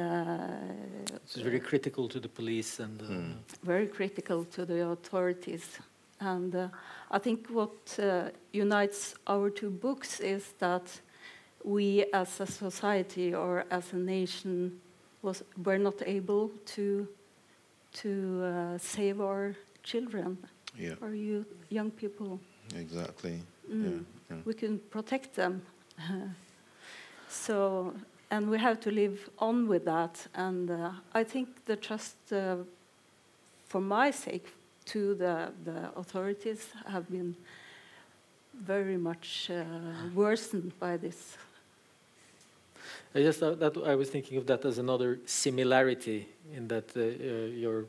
It's 1.24 1.36
very 1.36 1.60
critical 1.60 2.08
to 2.08 2.20
the 2.20 2.28
police 2.28 2.80
and. 2.82 3.00
Uh, 3.02 3.06
Mm. 3.06 3.34
very 3.64 3.86
critical 3.88 4.44
to 4.44 4.64
the 4.66 4.86
authorities. 4.86 5.78
And 6.20 6.54
uh, 6.54 6.68
I 7.10 7.18
think 7.18 7.48
what 7.48 7.98
uh, 7.98 8.28
unites 8.52 9.14
our 9.26 9.50
two 9.50 9.70
books 9.70 10.20
is 10.20 10.52
that 10.58 11.00
we 11.64 12.04
as 12.12 12.40
a 12.40 12.46
society 12.46 13.34
or 13.34 13.64
as 13.70 13.92
a 13.92 13.96
nation 13.96 14.80
was, 15.22 15.42
were 15.64 15.78
not 15.78 16.02
able 16.06 16.50
to, 16.76 17.06
to 17.92 18.08
uh, 18.44 18.78
save 18.78 19.20
our 19.20 19.54
children, 19.82 20.38
Yeah, 20.78 20.94
our 21.02 21.14
youth, 21.14 21.46
young 21.70 21.90
people. 21.90 22.38
exactly. 22.76 23.40
Mm. 23.70 23.84
Yeah, 23.84 24.36
yeah. 24.36 24.42
We 24.44 24.54
can 24.54 24.78
protect 24.90 25.34
them. 25.34 25.62
so, 27.28 27.94
and 28.30 28.50
we 28.50 28.58
have 28.58 28.80
to 28.80 28.90
live 28.90 29.30
on 29.38 29.68
with 29.68 29.84
that. 29.84 30.26
And 30.34 30.70
uh, 30.70 30.90
I 31.14 31.24
think 31.24 31.48
the 31.66 31.76
trust, 31.76 32.16
uh, 32.32 32.56
for 33.68 33.80
my 33.80 34.10
sake, 34.10 34.54
to 34.86 35.14
the, 35.14 35.52
the 35.64 35.90
authorities 35.96 36.68
have 36.86 37.08
been 37.10 37.36
very 38.54 38.96
much 38.96 39.50
uh, 39.50 39.64
worsened 40.14 40.72
by 40.78 40.96
this. 40.96 41.36
I 43.14 43.22
just 43.22 43.40
thought 43.40 43.58
that 43.58 43.76
I 43.76 43.94
was 43.94 44.08
thinking 44.10 44.38
of 44.38 44.46
that 44.46 44.64
as 44.64 44.78
another 44.78 45.18
similarity 45.26 46.28
in 46.54 46.68
that 46.68 46.96
uh, 46.96 47.00
uh, 47.00 47.46
your 47.46 47.86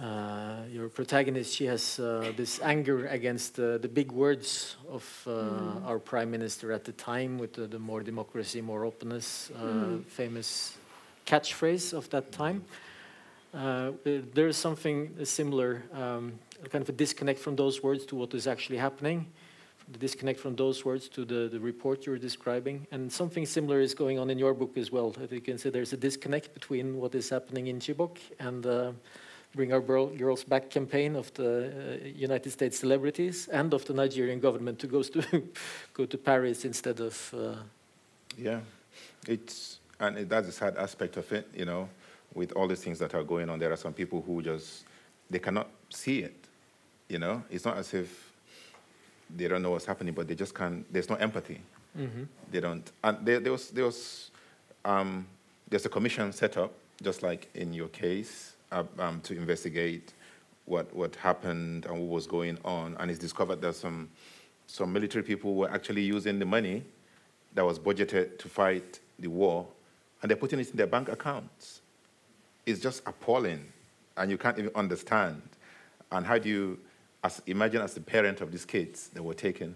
uh, 0.00 0.62
your 0.70 0.88
protagonist, 0.88 1.54
she 1.54 1.66
has 1.66 1.98
uh, 1.98 2.32
this 2.36 2.60
anger 2.62 3.06
against 3.06 3.58
uh, 3.58 3.78
the 3.78 3.88
big 3.88 4.12
words 4.12 4.76
of 4.88 5.04
uh, 5.26 5.30
Mm. 5.30 5.86
our 5.86 5.98
prime 5.98 6.30
minister 6.30 6.72
at 6.72 6.84
the 6.84 6.92
time, 6.92 7.38
with 7.38 7.52
the, 7.54 7.66
the 7.66 7.78
more 7.78 8.02
democracy, 8.02 8.60
more 8.60 8.84
openness, 8.84 9.50
uh, 9.56 9.62
Mm. 9.62 10.04
famous 10.06 10.78
catchphrase 11.26 11.92
of 11.92 12.08
that 12.10 12.30
time. 12.32 12.64
Uh, 13.52 13.92
there 14.34 14.46
is 14.48 14.56
something 14.56 15.24
similar, 15.24 15.82
um, 15.92 16.38
kind 16.70 16.82
of 16.82 16.88
a 16.88 16.92
disconnect 16.92 17.40
from 17.40 17.56
those 17.56 17.82
words 17.82 18.04
to 18.06 18.14
what 18.16 18.34
is 18.34 18.46
actually 18.46 18.78
happening, 18.78 19.26
the 19.90 19.98
disconnect 19.98 20.38
from 20.38 20.54
those 20.54 20.84
words 20.84 21.08
to 21.08 21.24
the, 21.24 21.48
the 21.48 21.58
report 21.58 22.06
you're 22.06 22.18
describing. 22.18 22.86
And 22.92 23.10
something 23.10 23.46
similar 23.46 23.80
is 23.80 23.94
going 23.94 24.18
on 24.18 24.30
in 24.30 24.38
your 24.38 24.54
book 24.54 24.76
as 24.76 24.92
well. 24.92 25.14
As 25.22 25.32
you 25.32 25.40
can 25.40 25.56
see, 25.58 25.70
there's 25.70 25.92
a 25.94 25.96
disconnect 25.96 26.52
between 26.52 26.98
what 26.98 27.14
is 27.14 27.30
happening 27.30 27.68
in 27.68 27.80
Chibok 27.80 28.18
and 28.38 28.66
uh, 28.66 28.92
Bring 29.54 29.72
Our 29.72 29.80
Girl, 29.80 30.06
Girls 30.08 30.44
Back 30.44 30.70
campaign 30.70 31.16
of 31.16 31.32
the 31.34 32.00
uh, 32.02 32.06
United 32.06 32.50
States 32.50 32.78
celebrities 32.78 33.48
and 33.48 33.72
of 33.74 33.84
the 33.84 33.94
Nigerian 33.94 34.40
government 34.40 34.78
to 34.80 34.86
go 34.86 35.02
to, 35.02 35.22
go 35.94 36.06
to 36.06 36.18
Paris 36.18 36.64
instead 36.64 37.00
of. 37.00 37.34
Uh, 37.34 37.54
Yeah, 38.36 38.60
it's 39.26 39.80
and 40.00 40.16
it, 40.18 40.28
that's 40.28 40.48
a 40.48 40.52
sad 40.52 40.76
aspect 40.76 41.16
of 41.16 41.32
it. 41.32 41.48
You 41.54 41.64
know, 41.64 41.88
with 42.34 42.52
all 42.52 42.68
these 42.68 42.80
things 42.84 42.98
that 43.00 43.14
are 43.14 43.24
going 43.24 43.48
on, 43.50 43.58
there 43.58 43.72
are 43.72 43.76
some 43.76 43.92
people 43.92 44.22
who 44.22 44.42
just 44.42 44.84
they 45.30 45.38
cannot 45.40 45.66
see 45.90 46.20
it. 46.20 46.36
You 47.08 47.18
know, 47.18 47.42
it's 47.50 47.64
not 47.64 47.76
as 47.78 47.94
if 47.94 48.32
they 49.36 49.48
don't 49.48 49.62
know 49.62 49.70
what's 49.72 49.86
happening, 49.86 50.14
but 50.14 50.28
they 50.28 50.34
just 50.36 50.54
can't. 50.54 50.84
There's 50.92 51.08
no 51.08 51.16
empathy. 51.16 51.60
mhm. 51.96 52.26
They 52.52 52.60
don't. 52.60 52.92
And 53.02 53.26
there, 53.26 53.40
there 53.40 53.52
was 53.52 53.70
there 53.70 53.84
was 53.86 54.30
um, 54.84 55.26
there's 55.68 55.86
a 55.86 55.88
commission 55.88 56.32
set 56.32 56.56
up, 56.56 56.70
just 57.02 57.22
like 57.22 57.48
in 57.54 57.72
your 57.74 57.88
case, 57.88 58.52
uh, 58.72 58.84
um, 58.98 59.20
to 59.22 59.36
investigate 59.36 60.14
what 60.64 60.94
what 60.94 61.16
happened 61.16 61.86
and 61.86 61.98
what 61.98 62.08
was 62.08 62.26
going 62.26 62.58
on. 62.64 62.96
And 62.98 63.10
it's 63.10 63.20
discovered 63.20 63.60
that 63.62 63.74
some 63.74 64.08
some 64.66 64.92
military 64.92 65.24
people 65.24 65.54
were 65.54 65.70
actually 65.70 66.02
using 66.02 66.38
the 66.38 66.44
money 66.44 66.84
that 67.54 67.64
was 67.64 67.78
budgeted 67.78 68.38
to 68.38 68.48
fight 68.48 69.00
the 69.18 69.28
war, 69.28 69.66
and 70.20 70.30
they're 70.30 70.36
putting 70.36 70.60
it 70.60 70.70
in 70.70 70.76
their 70.76 70.86
bank 70.86 71.08
accounts. 71.08 71.80
It's 72.66 72.80
just 72.80 73.02
appalling, 73.06 73.64
and 74.16 74.30
you 74.30 74.38
can't 74.38 74.58
even 74.58 74.70
understand. 74.74 75.40
And 76.12 76.26
how 76.26 76.38
do 76.38 76.48
you, 76.48 76.78
as 77.24 77.42
imagine 77.46 77.80
as 77.80 77.94
the 77.94 78.00
parent 78.00 78.40
of 78.40 78.52
these 78.52 78.64
kids 78.64 79.08
that 79.08 79.22
were 79.22 79.34
taken, 79.34 79.74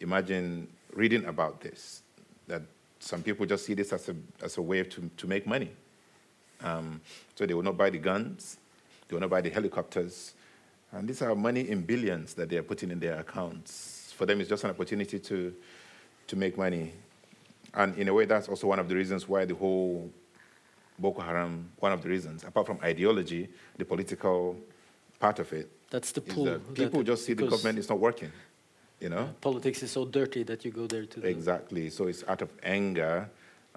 imagine 0.00 0.68
reading 0.92 1.24
about 1.24 1.60
this, 1.60 2.02
that 2.46 2.62
some 3.00 3.22
people 3.22 3.46
just 3.46 3.66
see 3.66 3.74
this 3.74 3.92
as 3.92 4.08
a, 4.08 4.16
as 4.42 4.56
a 4.58 4.62
way 4.62 4.82
to, 4.82 5.10
to 5.16 5.26
make 5.26 5.46
money. 5.46 5.70
Um, 6.64 7.00
so 7.36 7.44
they 7.46 7.54
will 7.54 7.62
not 7.62 7.76
buy 7.76 7.90
the 7.90 7.98
guns, 7.98 8.56
they 9.08 9.14
will 9.14 9.20
not 9.20 9.30
buy 9.30 9.40
the 9.42 9.50
helicopters. 9.50 10.34
And 10.92 11.06
these 11.08 11.22
are 11.22 11.34
money 11.34 11.68
in 11.68 11.82
billions 11.82 12.34
that 12.34 12.48
they 12.48 12.56
are 12.56 12.62
putting 12.62 12.90
in 12.90 12.98
their 13.00 13.18
accounts. 13.20 14.12
For 14.16 14.26
them, 14.26 14.40
it's 14.40 14.48
just 14.48 14.64
an 14.64 14.70
opportunity 14.70 15.18
to, 15.18 15.54
to 16.28 16.36
make 16.36 16.56
money. 16.56 16.92
And 17.74 17.96
in 17.98 18.08
a 18.08 18.14
way, 18.14 18.24
that's 18.26 18.48
also 18.48 18.68
one 18.68 18.78
of 18.78 18.88
the 18.88 18.94
reasons 18.94 19.28
why 19.28 19.44
the 19.44 19.54
whole 19.54 20.10
Boko 20.98 21.20
Haram, 21.22 21.70
one 21.80 21.90
of 21.92 22.02
the 22.02 22.08
reasons, 22.08 22.44
apart 22.44 22.66
from 22.66 22.78
ideology, 22.82 23.48
the 23.76 23.84
political 23.84 24.56
part 25.18 25.40
of 25.40 25.52
it, 25.52 25.68
That's 25.90 26.12
the 26.12 26.20
pull. 26.20 26.44
that 26.44 26.64
that 26.66 26.74
people 26.76 27.00
it- 27.00 27.04
just 27.06 27.24
see 27.26 27.34
the 27.34 27.46
government 27.48 27.78
is 27.80 27.88
not 27.88 27.98
working. 27.98 28.30
You 29.00 29.08
know? 29.08 29.34
Politics 29.40 29.82
is 29.82 29.90
so 29.90 30.04
dirty 30.04 30.44
that 30.44 30.64
you 30.64 30.70
go 30.70 30.86
there 30.86 31.04
to. 31.04 31.20
the- 31.20 31.28
Exactly. 31.28 31.90
So 31.90 32.06
it's 32.06 32.22
out 32.28 32.40
of 32.42 32.48
anger 32.62 33.28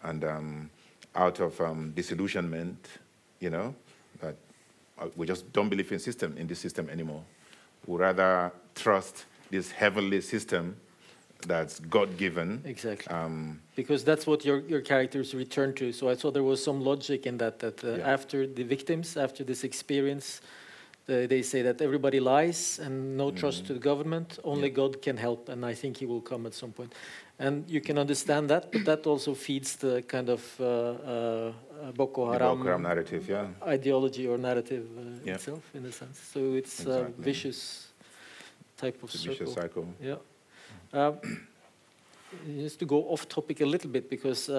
and 0.04 0.24
um, 0.24 0.70
out 1.18 1.40
of 1.40 1.60
um, 1.60 1.92
disillusionment, 1.96 2.78
you 3.40 3.50
know, 3.50 3.76
that 4.22 4.36
uh, 5.00 5.08
we 5.16 5.26
just 5.26 5.52
don't 5.52 5.70
believe 5.70 5.92
in 5.92 6.00
system 6.00 6.36
in 6.38 6.48
this 6.48 6.60
system 6.60 6.90
anymore. 6.90 7.24
We 7.86 7.98
rather 7.98 8.52
trust 8.76 9.26
this 9.50 9.72
heavenly 9.72 10.22
system 10.22 10.78
that's 11.46 11.80
God 11.80 12.18
given. 12.18 12.62
Exactly. 12.66 13.08
Um, 13.14 13.62
because 13.76 14.04
that's 14.04 14.26
what 14.26 14.44
your, 14.44 14.60
your 14.60 14.82
characters 14.82 15.34
return 15.36 15.74
to. 15.76 15.92
So 15.94 16.10
I 16.10 16.16
thought 16.16 16.34
there 16.34 16.44
was 16.44 16.64
some 16.64 16.82
logic 16.82 17.26
in 17.26 17.38
that. 17.38 17.60
That 17.60 17.84
uh, 17.84 17.88
Yeah. 17.88 18.14
after 18.14 18.48
the 18.48 18.64
victims, 18.64 19.18
after 19.18 19.44
this 19.44 19.64
experience, 19.64 20.42
the, 21.08 21.26
they 21.28 21.42
say 21.42 21.62
that 21.64 21.82
everybody 21.82 22.20
lies 22.20 22.80
and 22.80 23.18
no 23.18 23.32
trust 23.32 23.66
to 23.68 23.74
the 23.74 23.80
government. 23.80 24.40
Only 24.44 24.68
Yeah. 24.68 24.76
God 24.76 25.02
can 25.02 25.18
help, 25.18 25.50
and 25.50 25.66
I 25.66 25.74
think 25.74 25.98
He 25.98 26.06
will 26.06 26.22
come 26.22 26.46
at 26.46 26.54
some 26.54 26.72
point. 26.72 26.94
And 27.40 27.70
you 27.70 27.82
can 27.82 27.98
understand 27.98 28.50
that, 28.50 28.72
but 28.72 28.84
that 28.86 29.08
also 29.08 29.34
feeds 29.36 29.76
the 29.78 30.02
kind 30.08 30.30
of 30.30 30.42
uh, 30.60 30.66
uh, 30.66 31.52
Boko 31.96 32.32
Haram, 32.32 32.58
Boko 32.58 32.64
Haram 32.64 32.82
narrative, 32.82 33.30
yeah. 33.30 33.48
ideology 33.66 34.28
or 34.28 34.38
narrative 34.38 34.86
uh, 34.98 35.02
Yeah. 35.26 35.36
itself, 35.36 35.64
in 35.74 35.86
a 35.86 35.92
sense. 35.92 36.20
So 36.34 36.40
it's 36.56 36.86
a 36.86 36.90
Exactly. 37.00 37.24
vicious 37.24 37.88
type 38.76 38.98
of 39.04 39.10
It's 39.10 39.16
a 39.16 39.18
circle. 39.20 39.38
vicious 39.46 39.54
cycle. 39.54 39.86
Yeah. 40.02 40.18
Um, 40.94 41.20
just 42.46 42.80
to 42.80 42.86
go 42.86 43.04
off 43.10 43.28
topic 43.30 43.62
a 43.62 43.66
little 43.66 43.90
bit, 43.90 44.10
because 44.10 44.50
uh, 44.50 44.56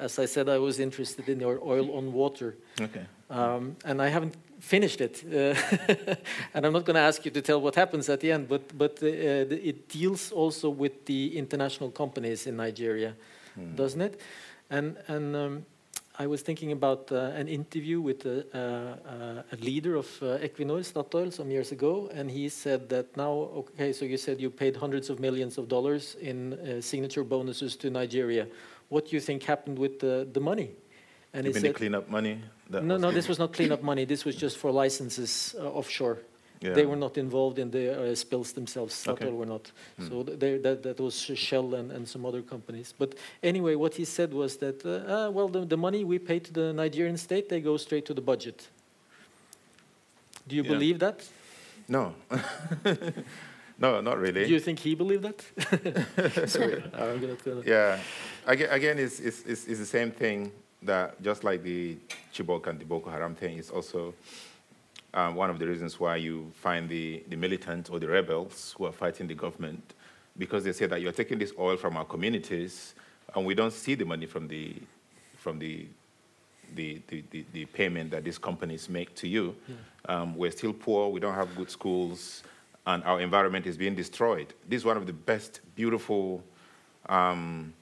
uh, 0.00 0.04
as 0.04 0.18
I 0.18 0.26
said, 0.26 0.48
I 0.48 0.58
was 0.58 0.78
interested 0.80 1.28
in 1.28 1.40
your 1.40 1.60
oil 1.62 1.96
on 1.96 2.12
water, 2.12 2.56
Okay. 2.80 3.06
um, 3.30 3.76
and 3.84 4.00
I 4.02 4.08
haven't 4.08 4.34
finished 4.60 5.00
it. 5.00 5.24
Uh, 5.24 5.54
and 6.54 6.66
I'm 6.66 6.72
not 6.72 6.84
going 6.84 6.94
to 6.96 7.00
ask 7.00 7.24
you 7.24 7.30
to 7.32 7.42
tell 7.42 7.60
what 7.60 7.74
happens 7.74 8.08
at 8.08 8.20
the 8.20 8.32
end, 8.32 8.48
but 8.48 8.76
but 8.76 9.02
uh, 9.02 9.06
it 9.06 9.88
deals 9.88 10.32
also 10.32 10.70
with 10.70 11.04
the 11.06 11.36
international 11.38 11.90
companies 11.90 12.46
in 12.46 12.56
Nigeria, 12.56 13.14
Hmm. 13.54 13.74
doesn't 13.74 14.02
it? 14.02 14.20
And 14.70 14.96
and 15.08 15.36
um, 15.36 15.64
I 16.18 16.26
was 16.26 16.42
thinking 16.42 16.72
about 16.72 17.12
uh, 17.12 17.16
an 17.40 17.46
interview 17.48 18.00
with 18.00 18.24
a, 18.26 18.38
uh, 18.54 19.42
a 19.52 19.56
leader 19.64 19.96
of 19.96 20.06
uh, 20.22 20.38
Equinor, 20.38 20.82
Statoil, 20.82 21.30
some 21.30 21.50
years 21.50 21.72
ago, 21.72 22.08
and 22.14 22.30
he 22.30 22.48
said 22.48 22.88
that 22.88 23.16
now, 23.16 23.32
okay, 23.54 23.92
so 23.92 24.04
you 24.06 24.16
said 24.16 24.40
you 24.40 24.50
paid 24.50 24.76
hundreds 24.76 25.10
of 25.10 25.20
millions 25.20 25.58
of 25.58 25.68
dollars 25.68 26.16
in 26.20 26.54
uh, 26.54 26.80
signature 26.80 27.22
bonuses 27.24 27.76
to 27.76 27.90
Nigeria. 27.90 28.46
What 28.88 29.08
do 29.08 29.16
you 29.16 29.20
think 29.20 29.42
happened 29.42 29.78
with 29.78 29.98
the, 30.00 30.26
the 30.32 30.40
money? 30.40 30.70
And 31.36 31.44
you 31.44 31.50
he 31.50 31.54
mean 31.54 31.62
the 31.62 31.68
said, 31.68 31.76
cleanup 31.76 32.08
money? 32.08 32.40
that 32.70 32.82
no, 32.82 32.94
was 32.94 33.02
no, 33.02 33.08
given? 33.08 33.14
this 33.14 33.28
was 33.28 33.38
not 33.38 33.52
cleanup 33.52 33.82
money. 33.82 34.06
This 34.06 34.24
was 34.24 34.36
just 34.36 34.56
for 34.56 34.70
licenses 34.70 35.54
uh, 35.58 35.68
offshore. 35.68 36.18
Yeah. 36.62 36.72
They 36.72 36.86
were 36.86 36.96
not 36.96 37.18
involved 37.18 37.58
in 37.58 37.70
the 37.70 38.12
uh, 38.12 38.14
spills 38.14 38.52
themselves. 38.52 38.94
Statoil 38.94 39.12
Okay. 39.12 39.30
were 39.30 39.44
not. 39.44 39.70
Hmm. 39.98 40.08
So 40.08 40.22
they, 40.22 40.56
that, 40.56 40.82
that 40.82 40.98
was 40.98 41.14
Shell 41.20 41.74
and, 41.74 41.92
and 41.92 42.08
some 42.08 42.24
other 42.24 42.40
companies. 42.40 42.94
But 42.98 43.16
anyway, 43.42 43.74
what 43.74 43.94
he 43.94 44.06
said 44.06 44.32
was 44.32 44.56
that, 44.56 44.82
uh, 44.86 45.26
uh, 45.26 45.30
well, 45.30 45.48
the, 45.48 45.66
the 45.66 45.76
money 45.76 46.04
we 46.04 46.18
pay 46.18 46.38
to 46.38 46.52
the 46.52 46.72
Nigerian 46.72 47.18
state, 47.18 47.50
they 47.50 47.60
go 47.60 47.76
straight 47.76 48.06
to 48.06 48.14
the 48.14 48.22
budget. 48.22 48.68
Do 50.48 50.56
you 50.56 50.62
Yeah. 50.62 50.70
believe 50.70 50.98
that? 51.00 51.28
No. 51.86 52.14
no, 53.78 54.00
not 54.00 54.18
really. 54.18 54.46
Do 54.46 54.52
you 54.52 54.60
think 54.60 54.78
he 54.78 54.94
believed 54.94 55.24
that? 55.24 56.48
Sorry, 56.48 56.82
I'm 56.94 57.20
gonna, 57.20 57.36
gonna 57.44 57.62
Yeah, 57.66 57.98
again, 58.46 58.68
again 58.70 58.98
it's, 58.98 59.20
it's, 59.20 59.42
it's, 59.42 59.66
it's 59.66 59.78
the 59.78 59.86
same 59.86 60.10
thing 60.10 60.50
that 60.82 61.20
just 61.22 61.44
like 61.44 61.62
the 61.62 61.96
Chibok 62.34 62.66
and 62.66 62.78
the 62.78 62.84
Boko 62.84 63.10
Haram 63.10 63.34
thing, 63.34 63.58
is 63.58 63.70
also 63.70 64.14
um, 65.14 65.34
one 65.34 65.50
of 65.50 65.58
the 65.58 65.66
reasons 65.66 65.98
why 65.98 66.16
you 66.16 66.50
find 66.54 66.88
the, 66.88 67.22
the 67.28 67.36
militants 67.36 67.90
or 67.90 67.98
the 67.98 68.06
rebels 68.08 68.74
who 68.76 68.84
are 68.84 68.92
fighting 68.92 69.26
the 69.26 69.34
government 69.34 69.94
because 70.38 70.64
they 70.64 70.72
say 70.72 70.86
that 70.86 71.00
you're 71.00 71.12
taking 71.12 71.38
this 71.38 71.52
oil 71.58 71.76
from 71.76 71.96
our 71.96 72.04
communities 72.04 72.94
and 73.34 73.44
we 73.44 73.54
don't 73.54 73.72
see 73.72 73.94
the 73.94 74.04
money 74.04 74.26
from 74.26 74.46
the, 74.46 74.74
from 75.38 75.58
the, 75.58 75.86
the, 76.74 77.00
the, 77.08 77.24
the, 77.30 77.44
the 77.52 77.64
payment 77.66 78.10
that 78.10 78.24
these 78.24 78.38
companies 78.38 78.88
make 78.88 79.14
to 79.14 79.26
you. 79.26 79.56
Um, 80.08 80.36
we're 80.36 80.50
still 80.50 80.72
poor, 80.72 81.08
we 81.08 81.20
don't 81.20 81.34
have 81.34 81.54
good 81.56 81.70
schools, 81.70 82.42
and 82.86 83.02
our 83.04 83.20
environment 83.20 83.66
is 83.66 83.76
being 83.76 83.94
destroyed. 83.94 84.52
This 84.68 84.82
is 84.82 84.84
one 84.84 84.96
of 84.96 85.06
the 85.06 85.12
best, 85.12 85.60
beautiful 85.74 86.44
um, 87.08 87.72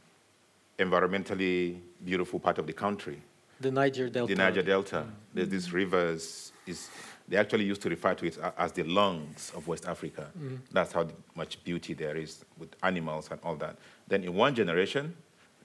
environmentally 0.78 1.78
beautiful 2.04 2.38
part 2.38 2.58
of 2.58 2.66
the 2.66 2.72
country, 2.72 3.20
the 3.60 3.70
Niger 3.70 4.08
Delta. 4.08 4.34
the 4.34 4.38
Niger 4.38 4.62
Delta. 4.62 5.06
There's 5.32 5.48
these 5.48 5.72
rivers. 5.72 6.52
Is 6.66 6.88
they 7.28 7.36
actually 7.36 7.64
used 7.64 7.82
to 7.82 7.88
refer 7.88 8.14
to 8.14 8.26
it 8.26 8.38
as 8.58 8.72
the 8.72 8.82
lungs 8.84 9.52
of 9.56 9.66
West 9.66 9.86
Africa. 9.86 10.30
Mm-hmm. 10.38 10.56
That's 10.72 10.92
how 10.92 11.08
much 11.34 11.62
beauty 11.64 11.94
there 11.94 12.16
is 12.16 12.44
with 12.58 12.74
animals 12.82 13.28
and 13.30 13.40
all 13.42 13.56
that. 13.56 13.76
Then 14.08 14.24
in 14.24 14.34
one 14.34 14.54
generation, 14.54 15.14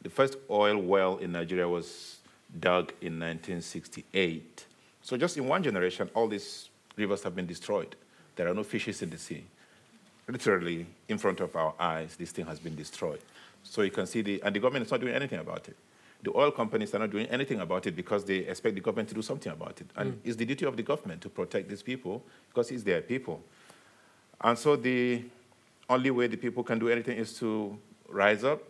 the 0.01 0.09
first 0.09 0.37
oil 0.49 0.77
well 0.77 1.17
in 1.17 1.33
Nigeria 1.33 1.67
was 1.67 2.17
dug 2.59 2.93
in 3.01 3.19
1968. 3.19 4.65
So 5.01 5.17
just 5.17 5.37
in 5.37 5.47
one 5.47 5.61
generation, 5.63 6.09
all 6.13 6.27
these 6.27 6.69
rivers 6.95 7.23
have 7.23 7.35
been 7.35 7.47
destroyed. 7.47 7.95
There 8.37 8.47
are 8.47 8.53
no 8.53 8.63
fishes 8.63 9.01
in 9.01 9.09
the 9.09 9.17
sea 9.17 9.43
literally 10.31 10.85
in 11.07 11.17
front 11.17 11.39
of 11.39 11.55
our 11.55 11.73
eyes, 11.79 12.15
this 12.15 12.31
thing 12.31 12.45
has 12.45 12.59
been 12.59 12.75
destroyed. 12.75 13.19
So 13.63 13.81
you 13.81 13.91
can 13.91 14.05
see 14.07 14.21
the, 14.21 14.41
and 14.43 14.55
the 14.55 14.59
government 14.59 14.85
is 14.85 14.91
not 14.91 15.01
doing 15.01 15.13
anything 15.13 15.39
about 15.39 15.67
it. 15.67 15.75
The 16.21 16.35
oil 16.35 16.51
companies 16.51 16.93
are 16.93 16.99
not 16.99 17.11
doing 17.11 17.27
anything 17.27 17.61
about 17.61 17.87
it 17.87 17.95
because 17.95 18.25
they 18.25 18.37
expect 18.39 18.75
the 18.75 18.81
government 18.81 19.09
to 19.09 19.15
do 19.15 19.21
something 19.21 19.51
about 19.51 19.79
it. 19.79 19.87
And 19.95 20.13
mm. 20.13 20.17
it's 20.23 20.35
the 20.35 20.45
duty 20.45 20.65
of 20.65 20.75
the 20.75 20.83
government 20.83 21.21
to 21.21 21.29
protect 21.29 21.69
these 21.69 21.81
people 21.81 22.23
because 22.49 22.71
it's 22.71 22.83
their 22.83 23.01
people. 23.01 23.41
And 24.41 24.57
so 24.57 24.75
the 24.75 25.23
only 25.89 26.11
way 26.11 26.27
the 26.27 26.37
people 26.37 26.63
can 26.63 26.77
do 26.77 26.89
anything 26.89 27.17
is 27.17 27.37
to 27.39 27.77
rise 28.07 28.43
up 28.43 28.63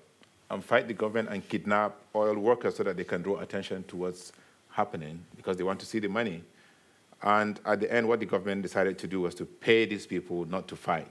and 0.49 0.63
fight 0.63 0.87
the 0.87 0.93
government 0.93 1.29
and 1.29 1.47
kidnap 1.47 1.95
oil 2.15 2.35
workers 2.35 2.75
so 2.75 2.83
that 2.83 2.97
they 2.97 3.03
can 3.03 3.21
draw 3.21 3.39
attention 3.39 3.83
to 3.83 3.95
what's 3.95 4.31
happening 4.69 5.23
because 5.35 5.57
they 5.57 5.63
want 5.63 5.79
to 5.79 5.85
see 5.85 5.99
the 5.99 6.07
money. 6.07 6.43
And 7.21 7.59
at 7.65 7.81
the 7.81 7.91
end, 7.91 8.07
what 8.07 8.19
the 8.19 8.25
government 8.25 8.61
decided 8.61 8.97
to 8.99 9.07
do 9.07 9.21
was 9.21 9.35
to 9.35 9.45
pay 9.45 9.85
these 9.85 10.07
people 10.07 10.45
not 10.45 10.67
to 10.69 10.75
fight. 10.75 11.07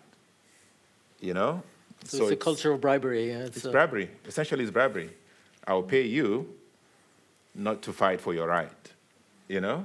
You 1.20 1.34
know? 1.34 1.62
So, 2.04 2.24
it's 2.24 2.32
a 2.32 2.36
culture 2.36 2.72
of 2.72 2.80
bribery. 2.80 3.28
yeah, 3.30 3.38
It's 3.38 3.66
bribery. 3.66 4.10
Essentially, 4.24 4.62
it's 4.62 4.72
bribery. 4.72 5.10
I'll 5.68 5.82
pay 5.82 6.06
you 6.06 6.48
not 7.54 7.82
to 7.82 7.92
fight 7.92 8.20
for 8.20 8.32
your 8.34 8.48
right. 8.48 8.70
You 9.48 9.60
know? 9.60 9.84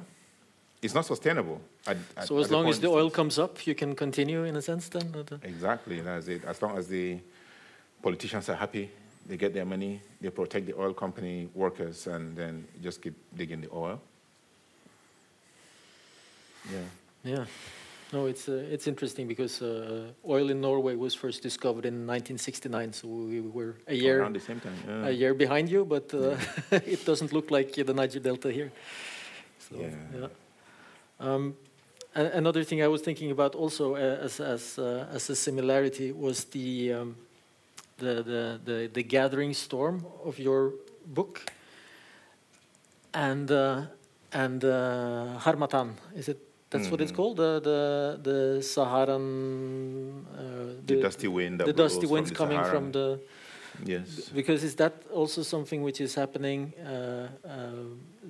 It's 0.82 0.94
not 0.96 1.06
sustainable. 1.06 1.62
At, 1.86 1.98
at- 2.18 2.28
so 2.28 2.38
as 2.40 2.50
long 2.50 2.68
as 2.70 2.80
the 2.80 2.88
oil 2.88 3.10
comes 3.10 3.38
up, 3.38 3.68
you 3.68 3.76
can 3.76 3.94
continue 3.96 4.46
in 4.46 4.56
a 4.56 4.62
sense 4.62 4.88
then? 4.90 5.14
Exactly. 5.44 6.00
That's 6.00 6.28
it. 6.28 6.46
As 6.46 6.62
long 6.62 6.78
as 6.78 6.88
the 6.88 7.20
politicians 8.02 8.50
are 8.50 8.56
happy, 8.56 8.90
they 9.28 9.38
get 9.38 9.54
their 9.54 9.66
money, 9.66 10.02
they 10.22 10.30
protect 10.30 10.66
the 10.66 10.78
oil 10.78 10.94
company 10.94 11.50
workers, 11.54 12.08
and 12.08 12.36
then 12.36 12.66
just 12.82 13.02
keep 13.02 13.16
digging 13.36 13.62
the 13.62 13.70
oil. 13.74 14.02
Yeah. 16.72 16.80
Yeah. 17.24 17.46
No, 18.14 18.28
it's 18.28 18.48
uh, 18.48 18.74
it's 18.74 18.86
interesting 18.86 19.28
because 19.28 19.60
uh, 19.64 20.12
oil 20.24 20.52
in 20.52 20.62
Norway 20.62 20.96
was 20.96 21.16
first 21.16 21.42
discovered 21.42 21.86
in 21.86 22.06
1969, 22.06 22.94
so 22.94 23.08
we 23.08 23.42
were 23.42 23.76
a 23.88 23.96
year 23.96 24.20
Around 24.22 24.36
the 24.36 24.40
same 24.40 24.60
time. 24.60 24.76
Yeah. 24.88 25.08
a 25.08 25.12
year 25.12 25.34
behind 25.34 25.68
you, 25.68 25.84
but 25.84 26.14
uh, 26.14 26.38
it 26.72 27.04
doesn't 27.06 27.34
look 27.34 27.50
like 27.50 27.74
the 27.74 27.94
Niger 27.94 28.20
Delta 28.20 28.52
here. 28.52 28.72
So, 29.58 29.78
Yeah. 29.80 30.28
Um, 31.20 31.56
another 32.14 32.64
thing 32.64 32.84
I 32.84 32.88
was 32.88 33.02
thinking 33.02 33.32
about 33.32 33.56
also 33.56 33.96
uh, 33.96 34.26
as 34.26 34.40
as 34.40 34.78
uh, 34.78 35.08
as 35.12 35.30
a 35.30 35.36
similarity 35.36 36.12
was 36.12 36.44
the, 36.46 36.94
um, 36.94 37.16
the 37.98 38.22
the 38.24 38.60
the 38.64 38.90
the 38.94 39.04
gathering 39.04 39.56
storm 39.56 40.06
of 40.24 40.38
your 40.38 40.74
book 41.06 41.52
and 43.14 43.50
uh, 43.50 43.86
and 44.32 44.64
uh, 44.64 45.40
Harmattan. 45.40 45.96
Is 46.16 46.28
it? 46.30 46.53
That's 46.74 46.90
what 46.92 47.02
it's 47.02 47.12
Mhm. 47.12 47.16
called. 47.16 47.38
The 47.38 47.52
the 47.70 47.80
the 48.30 48.40
Saharan. 48.74 50.26
Uh, 50.36 50.40
the, 50.86 50.96
dusty 51.02 51.28
wind. 51.28 51.60
That 51.60 51.68
the 51.68 51.74
dusty 51.84 52.08
winds 52.08 52.30
from 52.32 52.38
coming 52.42 52.64
from 52.72 52.92
the 52.92 53.20
Yes. 53.86 54.30
because 54.36 54.64
is 54.64 54.76
that 54.76 54.94
also 55.12 55.42
something 55.42 55.82
which 55.82 56.00
is 56.00 56.14
happening, 56.16 56.74
uh, 56.78 56.86
uh, 56.86 57.72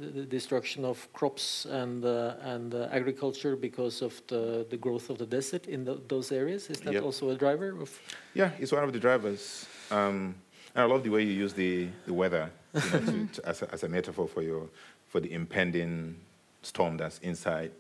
the, 0.02 0.08
the 0.20 0.26
destruction 0.26 0.86
of 0.86 0.98
crops 1.12 1.66
and 1.66 2.06
uh, 2.06 2.36
and 2.54 2.74
uh, 2.74 2.88
agriculture 3.00 3.56
because 3.58 4.02
of 4.02 4.14
the, 4.28 4.66
the 4.70 4.78
growth 4.78 5.10
of 5.10 5.18
the 5.18 5.26
desert 5.26 5.68
in 5.68 5.84
tho- 5.84 6.02
those 6.08 6.32
areas? 6.32 6.70
Is 6.70 6.80
that 6.86 6.94
Yep. 6.94 7.04
also 7.04 7.30
a 7.30 7.36
driver 7.36 7.70
of? 7.82 7.89
Yeah, 8.34 8.52
it's 8.60 8.72
one 8.72 8.84
of 8.88 8.94
the 8.94 9.00
drivers. 9.00 9.66
Um, 9.91 10.36
and 10.76 10.84
I 10.84 10.86
love 10.86 11.04
the 11.04 11.10
way 11.10 11.24
you 11.24 11.34
use 11.46 11.54
the, 11.54 11.88
the 12.06 12.14
weather 12.14 12.50
you 12.74 12.82
know, 12.82 13.00
to, 13.00 13.28
to, 13.36 13.39
as, 13.52 13.62
a, 13.64 13.68
as 13.74 13.84
a 13.84 13.89
metaphor 13.89 14.28
for 14.28 14.41
your 14.41 14.70
for 15.10 15.20
the 15.20 15.32
impending 15.34 16.16
storm 16.62 16.98
that's 16.98 17.20
inside. 17.20 17.72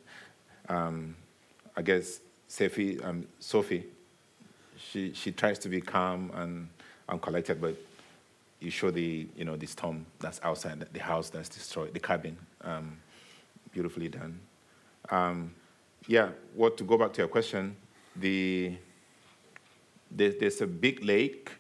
Um, 0.69 1.15
I 1.75 1.81
guess 1.81 2.19
Sophie, 2.47 3.01
um, 3.01 3.27
Sophie, 3.39 3.85
she 4.77 5.13
she 5.13 5.31
tries 5.31 5.59
to 5.59 5.69
be 5.69 5.81
calm 5.81 6.31
and, 6.35 6.69
and 7.09 7.21
collected, 7.21 7.59
but 7.61 7.75
you 8.59 8.69
show 8.69 8.91
the 8.91 9.27
you 9.35 9.45
know 9.45 9.55
the 9.57 9.65
storm 9.65 10.05
that's 10.19 10.39
outside 10.43 10.79
the- 10.93 10.99
house 10.99 11.29
that's 11.29 11.49
destroyed, 11.49 11.93
the 11.93 11.99
cabin, 11.99 12.37
um, 12.61 12.97
beautifully 13.71 14.09
done. 14.09 14.39
Um, 15.09 15.53
yeah, 16.07 16.29
what 16.53 16.77
to 16.77 16.83
go 16.83 16.97
back 16.97 17.13
to 17.13 17.21
your 17.21 17.27
question, 17.27 17.75
the 18.15 18.75
there's, 20.11 20.35
there's 20.35 20.61
a 20.61 20.67
big 20.67 21.03
lake 21.03 21.51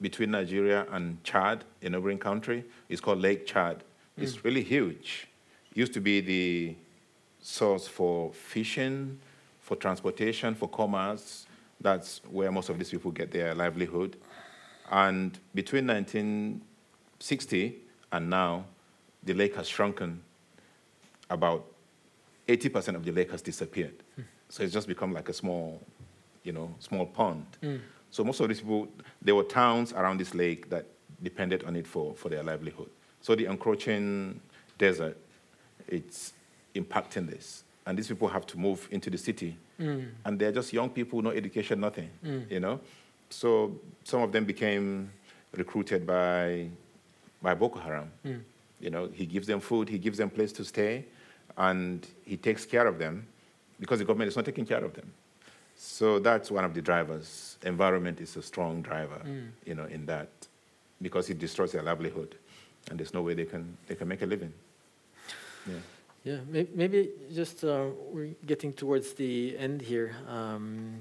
between 0.00 0.30
Nigeria 0.30 0.86
and 0.92 1.22
Chad, 1.24 1.64
a 1.82 1.88
neighboring 1.88 2.18
country. 2.18 2.64
It's 2.88 3.00
called 3.00 3.20
Lake 3.20 3.46
Chad. 3.46 3.82
It's 4.16 4.44
really 4.44 4.62
huge. 4.62 5.28
used 5.74 5.92
to 5.94 6.00
be 6.00 6.20
the 6.20 6.74
source 7.40 7.86
for 7.86 8.32
fishing, 8.32 9.18
for 9.60 9.76
transportation, 9.76 10.54
for 10.54 10.68
commerce. 10.68 11.46
That's 11.80 12.20
where 12.30 12.50
most 12.50 12.68
of 12.68 12.78
these 12.78 12.90
people 12.90 13.10
get 13.10 13.30
their 13.30 13.54
livelihood. 13.54 14.16
And 14.90 15.38
between 15.54 15.86
1960 15.86 17.76
and 18.12 18.30
now, 18.30 18.64
the 19.22 19.34
lake 19.34 19.56
has 19.56 19.68
shrunken. 19.68 20.22
About 21.30 21.66
80% 22.48 22.96
of 22.96 23.04
the 23.04 23.12
lake 23.12 23.30
has 23.30 23.42
disappeared. 23.42 23.94
Hmm. 24.16 24.22
So 24.48 24.62
it's 24.62 24.72
just 24.72 24.88
become 24.88 25.12
like 25.12 25.28
a 25.28 25.34
small, 25.34 25.80
you 26.42 26.52
know, 26.52 26.74
small 26.78 27.06
pond. 27.06 27.46
Hmm. 27.62 27.76
So 28.10 28.24
most 28.24 28.40
of 28.40 28.48
these 28.48 28.60
people, 28.60 28.88
there 29.20 29.34
were 29.34 29.44
towns 29.44 29.92
around 29.92 30.18
this 30.18 30.34
lake 30.34 30.70
that 30.70 30.86
depended 31.22 31.64
on 31.64 31.76
it 31.76 31.86
for, 31.86 32.14
for 32.14 32.30
their 32.30 32.42
livelihood. 32.42 32.88
So 33.20 33.34
the 33.34 33.46
encroaching 33.46 34.40
desert, 34.78 35.18
it's 35.86 36.32
impacting 36.80 37.28
this. 37.28 37.64
And 37.86 37.98
these 37.98 38.08
people 38.08 38.28
have 38.28 38.46
to 38.46 38.58
move 38.58 38.86
into 38.90 39.10
the 39.10 39.18
city. 39.18 39.56
Mm. 39.80 40.10
And 40.24 40.38
they're 40.38 40.52
just 40.52 40.72
young 40.72 40.90
people, 40.90 41.22
no 41.22 41.30
education, 41.30 41.80
nothing, 41.80 42.10
mm. 42.24 42.50
you 42.50 42.60
know? 42.60 42.80
So 43.30 43.78
some 44.04 44.22
of 44.22 44.32
them 44.32 44.44
became 44.44 45.10
recruited 45.56 46.06
by, 46.06 46.68
by 47.40 47.54
Boko 47.54 47.78
Haram. 47.78 48.10
Mm. 48.24 48.40
You 48.80 48.90
know, 48.90 49.08
he 49.12 49.26
gives 49.26 49.46
them 49.46 49.60
food, 49.60 49.88
he 49.88 49.98
gives 49.98 50.18
them 50.18 50.30
place 50.30 50.52
to 50.52 50.64
stay, 50.64 51.04
and 51.56 52.06
he 52.24 52.36
takes 52.36 52.64
care 52.64 52.86
of 52.86 52.98
them 52.98 53.26
because 53.80 53.98
the 53.98 54.04
government 54.04 54.28
is 54.28 54.36
not 54.36 54.44
taking 54.44 54.66
care 54.66 54.84
of 54.84 54.94
them. 54.94 55.10
So 55.76 56.18
that's 56.18 56.50
one 56.50 56.64
of 56.64 56.74
the 56.74 56.82
drivers. 56.82 57.56
Environment 57.62 58.20
is 58.20 58.36
a 58.36 58.42
strong 58.42 58.82
driver, 58.82 59.20
you 59.64 59.74
know, 59.74 59.84
in 59.84 60.06
that 60.06 60.28
because 61.00 61.30
it 61.30 61.38
destroys 61.38 61.72
their 61.72 61.82
livelihood, 61.82 62.34
and 62.90 62.98
there's 62.98 63.14
no 63.14 63.22
way 63.22 63.34
they 63.34 63.44
can 63.44 63.76
they 63.86 63.94
can 63.94 64.08
make 64.08 64.22
a 64.22 64.26
living. 64.26 64.52
Yeah. 65.68 65.74
Yeah, 66.28 66.40
maybe 66.74 67.08
just 67.34 67.64
uh, 67.64 67.86
we're 68.12 68.34
getting 68.44 68.74
towards 68.74 69.14
the 69.14 69.56
end 69.56 69.80
here, 69.80 70.14
um, 70.28 71.00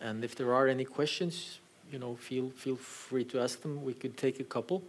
and 0.00 0.22
if 0.22 0.36
there 0.36 0.54
are 0.54 0.68
any 0.68 0.84
questions, 0.84 1.58
you 1.90 1.98
know, 1.98 2.14
feel 2.14 2.50
feel 2.50 2.76
free 2.76 3.24
to 3.24 3.40
ask 3.40 3.60
them. 3.60 3.82
We 3.82 3.92
could 3.92 4.16
take 4.16 4.38
a 4.38 4.44
couple. 4.44 4.84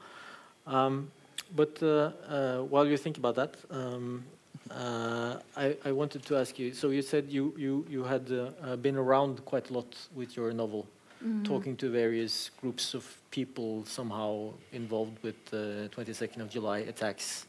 Um, 0.67 1.09
but 1.55 1.81
uh, 1.81 1.87
uh, 1.87 2.57
while 2.69 2.85
you 2.85 2.97
think 2.97 3.17
about 3.17 3.33
that, 3.33 3.55
um, 3.71 4.23
uh, 4.69 5.39
I, 5.57 5.75
I 5.83 5.91
wanted 5.91 6.23
to 6.27 6.37
ask 6.37 6.59
you. 6.59 6.71
So 6.73 6.91
you 6.91 7.01
said 7.01 7.31
you 7.31 7.55
you 7.57 7.83
you 7.89 8.03
had 8.03 8.31
uh, 8.31 8.51
uh, 8.61 8.75
been 8.75 8.95
around 8.95 9.43
quite 9.43 9.71
a 9.71 9.73
lot 9.73 9.97
with 10.13 10.37
your 10.37 10.53
novel, 10.53 10.85
talking 11.43 11.75
to 11.77 11.89
various 11.89 12.51
groups 12.61 12.93
of 12.93 13.03
people 13.31 13.85
somehow 13.85 14.53
involved 14.71 15.17
with 15.23 15.37
the 15.49 15.89
22nd 15.95 16.41
of 16.41 16.49
July 16.51 16.85
attacks. 16.89 17.47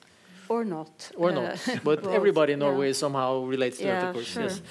Or 0.48 0.64
not. 0.64 1.10
Or 1.16 1.30
uh, 1.30 1.34
not, 1.34 1.68
but 1.84 2.02
both, 2.02 2.14
everybody 2.14 2.52
in 2.52 2.60
yeah. 2.60 2.66
Norway 2.66 2.92
somehow 2.92 3.44
relates 3.44 3.78
to 3.78 3.84
that, 3.84 4.04
of 4.08 4.14
course. 4.14 4.26
sure. 4.26 4.42
Yes. 4.44 4.62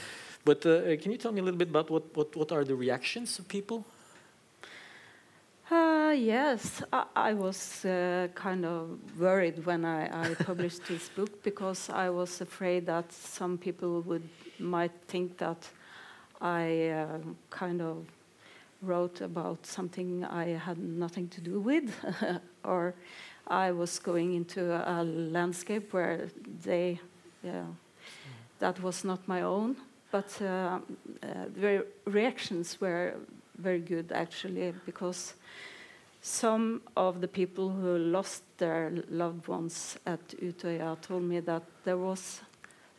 But 0.45 0.65
uh, 0.65 0.97
can 0.97 1.11
you 1.11 1.17
tell 1.17 1.31
me 1.31 1.39
a 1.39 1.43
little 1.43 1.57
bit 1.57 1.69
about 1.69 1.89
what, 1.89 2.15
what, 2.15 2.35
what 2.35 2.51
are 2.51 2.63
the 2.65 2.75
reactions 2.75 3.39
of 3.39 3.47
people? 3.47 3.85
Uh, 5.71 6.13
yes, 6.15 6.83
I, 6.91 7.05
I 7.15 7.33
was 7.33 7.85
uh, 7.85 8.27
kind 8.35 8.65
of 8.65 8.99
worried 9.17 9.65
when 9.65 9.85
I, 9.85 10.31
I 10.31 10.33
published 10.35 10.85
this 10.87 11.09
book 11.09 11.41
because 11.41 11.89
I 11.89 12.09
was 12.09 12.41
afraid 12.41 12.85
that 12.87 13.11
some 13.11 13.57
people 13.57 14.01
would 14.01 14.27
might 14.59 14.91
think 15.07 15.37
that 15.37 15.67
I 16.41 16.89
uh, 16.89 17.17
kind 17.49 17.81
of 17.81 18.05
wrote 18.81 19.21
about 19.21 19.65
something 19.65 20.25
I 20.25 20.49
had 20.49 20.77
nothing 20.77 21.29
to 21.29 21.41
do 21.41 21.59
with, 21.59 21.91
or 22.63 22.93
I 23.47 23.71
was 23.71 23.99
going 23.99 24.33
into 24.33 24.73
a 24.73 25.03
landscape 25.03 25.93
where 25.93 26.29
they, 26.63 26.99
yeah, 27.43 27.65
that 28.59 28.81
was 28.81 29.03
not 29.03 29.27
my 29.27 29.41
own. 29.41 29.75
But 30.11 30.41
uh, 30.41 30.45
uh, 30.45 30.79
the 31.55 31.85
reactions 32.05 32.79
were 32.79 33.15
very 33.57 33.79
good 33.79 34.11
actually 34.11 34.73
because 34.85 35.33
some 36.21 36.81
of 36.95 37.19
the 37.19 37.27
people 37.27 37.69
who 37.69 37.97
lost 37.97 38.43
their 38.57 38.91
loved 39.09 39.47
ones 39.47 39.97
at 40.05 40.25
Utøya 40.41 40.99
told 41.01 41.23
me 41.23 41.39
that 41.41 41.63
there 41.83 41.97
was 41.97 42.41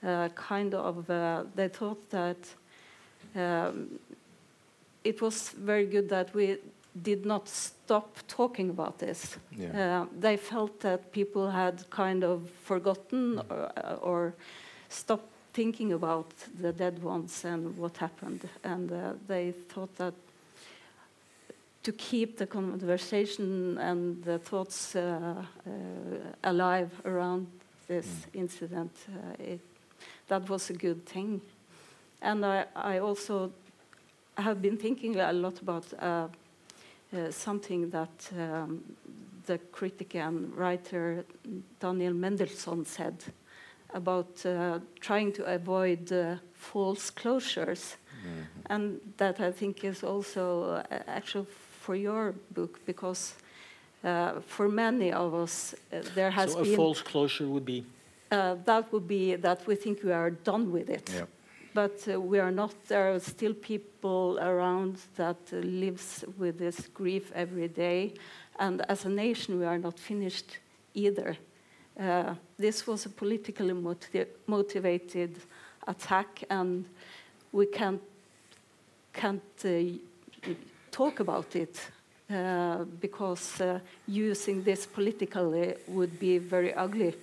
uh, 0.05 0.29
kind 0.35 0.75
of 0.75 1.09
uh, 1.09 1.45
they 1.55 1.69
thought 1.69 2.11
that 2.11 2.37
um, 3.35 3.99
it 5.05 5.23
was 5.23 5.51
very 5.51 5.87
good 5.87 6.09
that 6.09 6.35
we 6.35 6.59
did 7.03 7.27
not 7.27 7.49
stop 7.49 8.19
talking 8.29 8.71
about 8.71 8.99
this. 8.99 9.37
Yeah. 9.57 10.03
Uh, 10.03 10.07
they 10.21 10.37
felt 10.37 10.81
that 10.81 11.13
people 11.13 11.51
had 11.51 11.89
kind 11.91 12.25
of 12.25 12.49
forgotten 12.65 13.41
or, 13.51 13.99
or 14.01 14.35
stopped 14.89 15.29
thinking 15.53 15.93
about 15.93 16.27
the 16.61 16.73
dead 16.73 17.03
ones 17.03 17.45
and 17.45 17.77
what 17.77 17.97
happened, 17.97 18.49
and 18.65 18.91
uh, 18.91 19.13
they 19.29 19.53
thought 19.69 19.95
that 19.97 20.15
to 21.85 21.93
keep 21.93 22.39
the 22.39 22.47
conversation 22.47 23.79
and 23.79 24.25
the 24.25 24.39
thoughts 24.39 24.97
uh, 24.97 25.35
uh, 25.67 25.71
alive 26.43 26.91
around 27.05 27.47
this 27.87 28.07
incident, 28.33 28.91
uh, 29.09 29.43
it, 29.43 29.61
that 30.29 30.49
was 30.49 30.71
a 30.71 30.73
good 30.73 31.05
thing. 31.05 31.41
And 32.23 32.45
I, 32.45 32.65
I 32.75 32.99
also 32.99 33.53
have 34.37 34.63
been 34.63 34.79
thinking 34.79 35.21
a 35.21 35.33
lot 35.33 35.61
about 35.61 35.85
uh, 37.15 37.31
something 37.31 37.91
that 37.91 38.31
um, 38.39 38.83
the 39.47 39.59
critic 39.73 40.15
and 40.15 40.55
writer 40.57 41.25
Daniel 41.81 42.15
Mendelsohn 42.15 42.85
said. 42.85 43.25
about 43.95 44.45
uh, 44.45 44.81
trying 45.01 45.33
to 45.33 45.45
avoid 45.45 46.13
uh, 46.13 46.37
false 46.53 47.11
closures. 47.11 47.97
And 48.71 49.01
that 49.19 49.41
I 49.41 49.53
think 49.53 49.85
is 49.85 50.03
also 50.03 50.63
uh, 50.63 50.83
actual 51.07 51.47
for 51.81 51.95
your 51.95 52.35
book 52.51 52.81
because 52.87 53.35
uh, 54.03 54.41
for 54.47 54.69
many 54.69 55.13
of 55.13 55.35
us 55.35 55.75
uh, 55.93 56.01
there 56.15 56.31
has 56.31 56.53
so 56.53 56.61
a 56.61 56.63
been 56.63 56.77
false 56.77 57.03
closure 57.03 57.47
would 57.47 57.67
be 57.67 57.85
uh, 58.31 58.57
that 58.65 58.91
would 58.91 59.07
be 59.07 59.37
that 59.37 59.67
we 59.67 59.77
think 59.77 60.03
we 60.03 60.13
are 60.13 60.31
done 60.31 60.73
with 60.73 60.89
it. 60.89 61.11
Yeah. 61.15 61.27
But 61.75 62.07
uh, 62.09 62.21
we 62.21 62.39
are 62.39 62.53
not. 62.53 62.73
There 62.87 63.13
are 63.13 63.19
still 63.19 63.53
people 63.53 64.39
around 64.41 64.99
that 65.17 65.37
uh, 65.53 65.57
lives 65.57 66.25
with 66.39 66.59
this 66.59 66.89
grief 66.95 67.33
every 67.35 67.67
day, 67.67 68.15
and 68.61 68.81
as 68.89 69.05
a 69.05 69.09
nation, 69.09 69.59
we 69.59 69.67
are 69.67 69.79
not 69.79 69.99
finished 69.99 70.59
either. 70.95 71.37
Uh, 71.99 72.35
this 72.57 72.87
was 72.87 73.07
a 73.07 73.09
politically 73.09 73.73
moti- 73.73 74.27
motivated 74.47 75.37
attack, 75.89 76.45
and 76.49 76.85
we 77.51 77.67
can't 77.67 78.01
can't 79.13 79.65
uh, 79.65 80.51
talk 80.91 81.21
about 81.21 81.57
it 81.57 81.91
uh, 82.31 82.85
because 83.01 83.61
uh, 83.61 83.81
using 84.07 84.63
this 84.63 84.87
politically 84.87 85.75
would 85.89 86.19
be 86.19 86.39
very 86.39 86.73
ugly. 86.75 87.15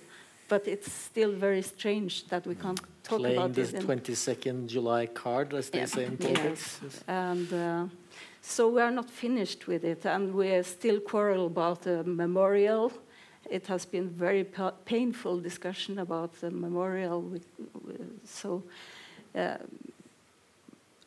But 0.52 0.68
it's 0.68 0.92
still 0.92 1.32
very 1.32 1.62
strange 1.62 2.26
that 2.28 2.46
we 2.46 2.54
can't 2.54 2.80
talk 3.02 3.20
playing 3.20 3.38
about 3.38 3.54
this. 3.54 3.72
it. 3.72 3.76
in- 3.76 3.86
22nd 3.86 4.66
July 4.68 5.06
card, 5.06 5.54
as 5.54 5.70
they 5.70 5.78
Yeah. 5.78 5.86
say 5.94 6.04
in 6.04 6.16
Yeah. 6.20 6.26
politics. 6.26 6.80
Yes. 6.82 7.04
and 7.08 7.52
uh, 7.52 7.86
so 8.42 8.68
we 8.74 8.82
are 8.82 8.90
not 8.90 9.08
finished 9.10 9.66
with 9.66 9.82
it, 9.84 10.04
and 10.06 10.34
we 10.34 10.62
still 10.62 11.00
quarrel 11.00 11.46
about 11.46 11.80
the 11.82 12.04
memorial. 12.04 12.92
It 13.50 13.66
has 13.68 13.86
been 13.86 14.08
very 14.10 14.44
pa- 14.44 14.74
painful 14.84 15.40
discussion 15.40 15.98
about 15.98 16.30
the 16.40 16.50
memorial. 16.50 17.22
With, 17.22 17.46
with, 17.86 18.00
so, 18.24 18.62
uh, 19.34 19.56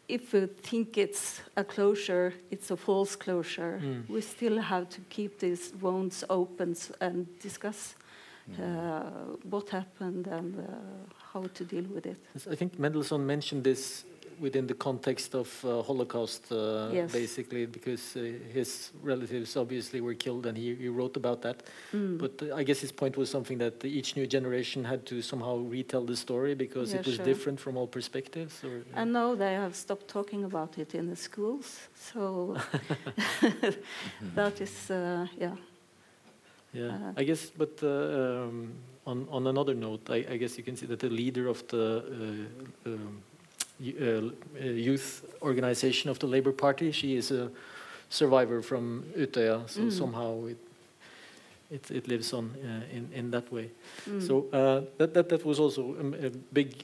if 0.07 0.33
we 0.33 0.47
think 0.69 0.97
it's 0.97 1.41
a 1.55 1.63
closure, 1.63 2.33
it's 2.51 2.71
a 2.71 2.75
false 2.77 3.15
closure. 3.15 3.79
Mm. 3.83 4.09
We 4.09 4.21
still 4.21 4.57
have 4.61 4.85
to 4.89 5.01
keep 5.09 5.37
these 5.39 5.71
wounds 5.81 6.23
open 6.29 6.75
and 6.99 7.27
discuss 7.39 7.95
what 9.49 9.69
happened 9.69 10.27
and 10.27 10.59
uh, 10.59 10.63
how 11.33 11.43
to 11.53 11.63
deal 11.63 11.85
with 11.93 12.05
it. 12.05 12.17
Yes, 12.33 12.47
I 12.51 12.55
think 12.55 12.79
Mendelsohn 12.79 13.25
mentioned 13.25 13.63
this 13.63 14.05
within 14.39 14.67
the 14.67 14.73
context 14.73 15.33
of 15.35 15.63
uh, 15.63 15.81
Holocaust, 15.81 16.51
uh, 16.51 16.89
Yes. 16.91 17.11
basically, 17.11 17.65
because 17.65 18.15
uh, 18.15 18.21
his 18.53 18.91
relatives 19.01 19.55
obviously 19.55 20.01
were 20.01 20.13
killed, 20.13 20.45
and 20.45 20.57
he, 20.57 20.75
he 20.75 20.89
wrote 20.89 21.17
about 21.17 21.41
that. 21.41 21.63
Mm. 21.93 22.17
But 22.17 22.41
uh, 22.41 22.55
I 22.55 22.63
guess 22.63 22.79
his 22.81 22.91
point 22.91 23.17
was 23.17 23.29
something 23.29 23.57
that 23.59 23.83
each 23.85 24.15
new 24.15 24.27
generation 24.27 24.83
had 24.83 25.05
to 25.05 25.21
somehow 25.21 25.57
retell 25.57 26.05
the 26.05 26.15
story 26.15 26.55
because 26.55 26.93
Yeah, 26.93 26.99
it 26.99 27.05
was 27.05 27.15
sure. 27.15 27.25
different 27.25 27.59
from 27.59 27.77
all 27.77 27.87
perspectives. 27.87 28.63
Or, 28.63 28.83
And 28.93 29.13
now 29.13 29.35
they 29.35 29.53
have 29.53 29.75
stopped 29.75 30.07
talking 30.07 30.43
about 30.43 30.77
it 30.77 30.93
in 30.95 31.09
the 31.09 31.15
schools. 31.15 31.79
So 31.95 32.57
that 34.35 34.61
is, 34.61 34.91
uh, 34.91 35.27
yeah. 35.37 35.55
Yeah, 36.75 36.89
Uh, 36.91 37.13
I 37.21 37.23
guess, 37.23 37.51
but 37.57 37.79
uh, 37.83 37.87
um, 37.87 38.73
on, 39.05 39.27
on 39.31 39.47
another 39.47 39.73
note, 39.75 40.09
I, 40.09 40.25
I 40.33 40.37
guess 40.37 40.57
you 40.57 40.63
can 40.63 40.75
see 40.75 40.85
that 40.87 40.99
the 40.99 41.09
leader 41.09 41.47
of 41.47 41.63
the 41.67 42.03
uh, 42.85 42.89
um, 42.89 43.21
y- 43.79 43.93
uh, 44.01 44.05
uh, 44.59 44.65
youth 44.65 45.23
organization 45.41 46.09
of 46.11 46.19
the 46.19 46.27
Labour 46.27 46.51
Party, 46.51 46.91
she 46.91 47.15
is 47.15 47.31
a 47.31 47.49
survivor 48.09 48.61
from 48.61 49.03
Utøya, 49.17 49.67
so 49.69 49.81
Mm. 49.81 49.91
somehow 49.91 50.45
it, 50.47 50.57
it, 51.71 51.91
it 51.91 52.07
lives 52.07 52.33
on 52.33 52.51
uh, 52.63 52.95
in, 52.95 53.09
in 53.13 53.31
that 53.31 53.51
way. 53.51 53.69
Mm. 54.09 54.21
So 54.27 54.45
uh, 54.53 54.81
that, 54.97 55.13
that, 55.13 55.29
that 55.29 55.45
was 55.45 55.59
also 55.59 55.95
um, 55.99 56.13
a 56.21 56.29
big 56.53 56.83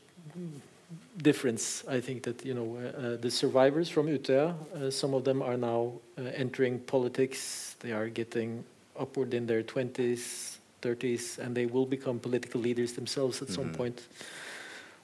difference, 1.18 1.84
I 1.88 2.00
think, 2.02 2.24
that, 2.24 2.46
you 2.46 2.54
know, 2.54 3.18
the 3.22 3.30
survivors 3.32 3.89
from 3.89 4.08
Utøya, 4.08 4.54
uh, 4.76 4.89
some 4.92 5.14
of 5.14 5.24
them 5.24 5.42
are 5.42 5.58
now 5.58 5.92
uh, 6.18 6.22
entering 6.36 6.80
politics, 6.80 7.76
they 7.80 7.92
are 7.92 8.10
getting 8.10 8.64
upward 9.02 9.34
in 9.34 9.47
their 9.47 9.64
20s, 9.64 10.58
30s, 10.82 11.38
and 11.39 11.56
they 11.56 11.66
will 11.66 11.86
become 11.86 12.20
political 12.20 12.62
leaders 12.62 12.93
themselves 12.93 13.41
at 13.41 13.49
some 13.49 13.66
Mhm. 13.70 13.74
point. 13.74 14.02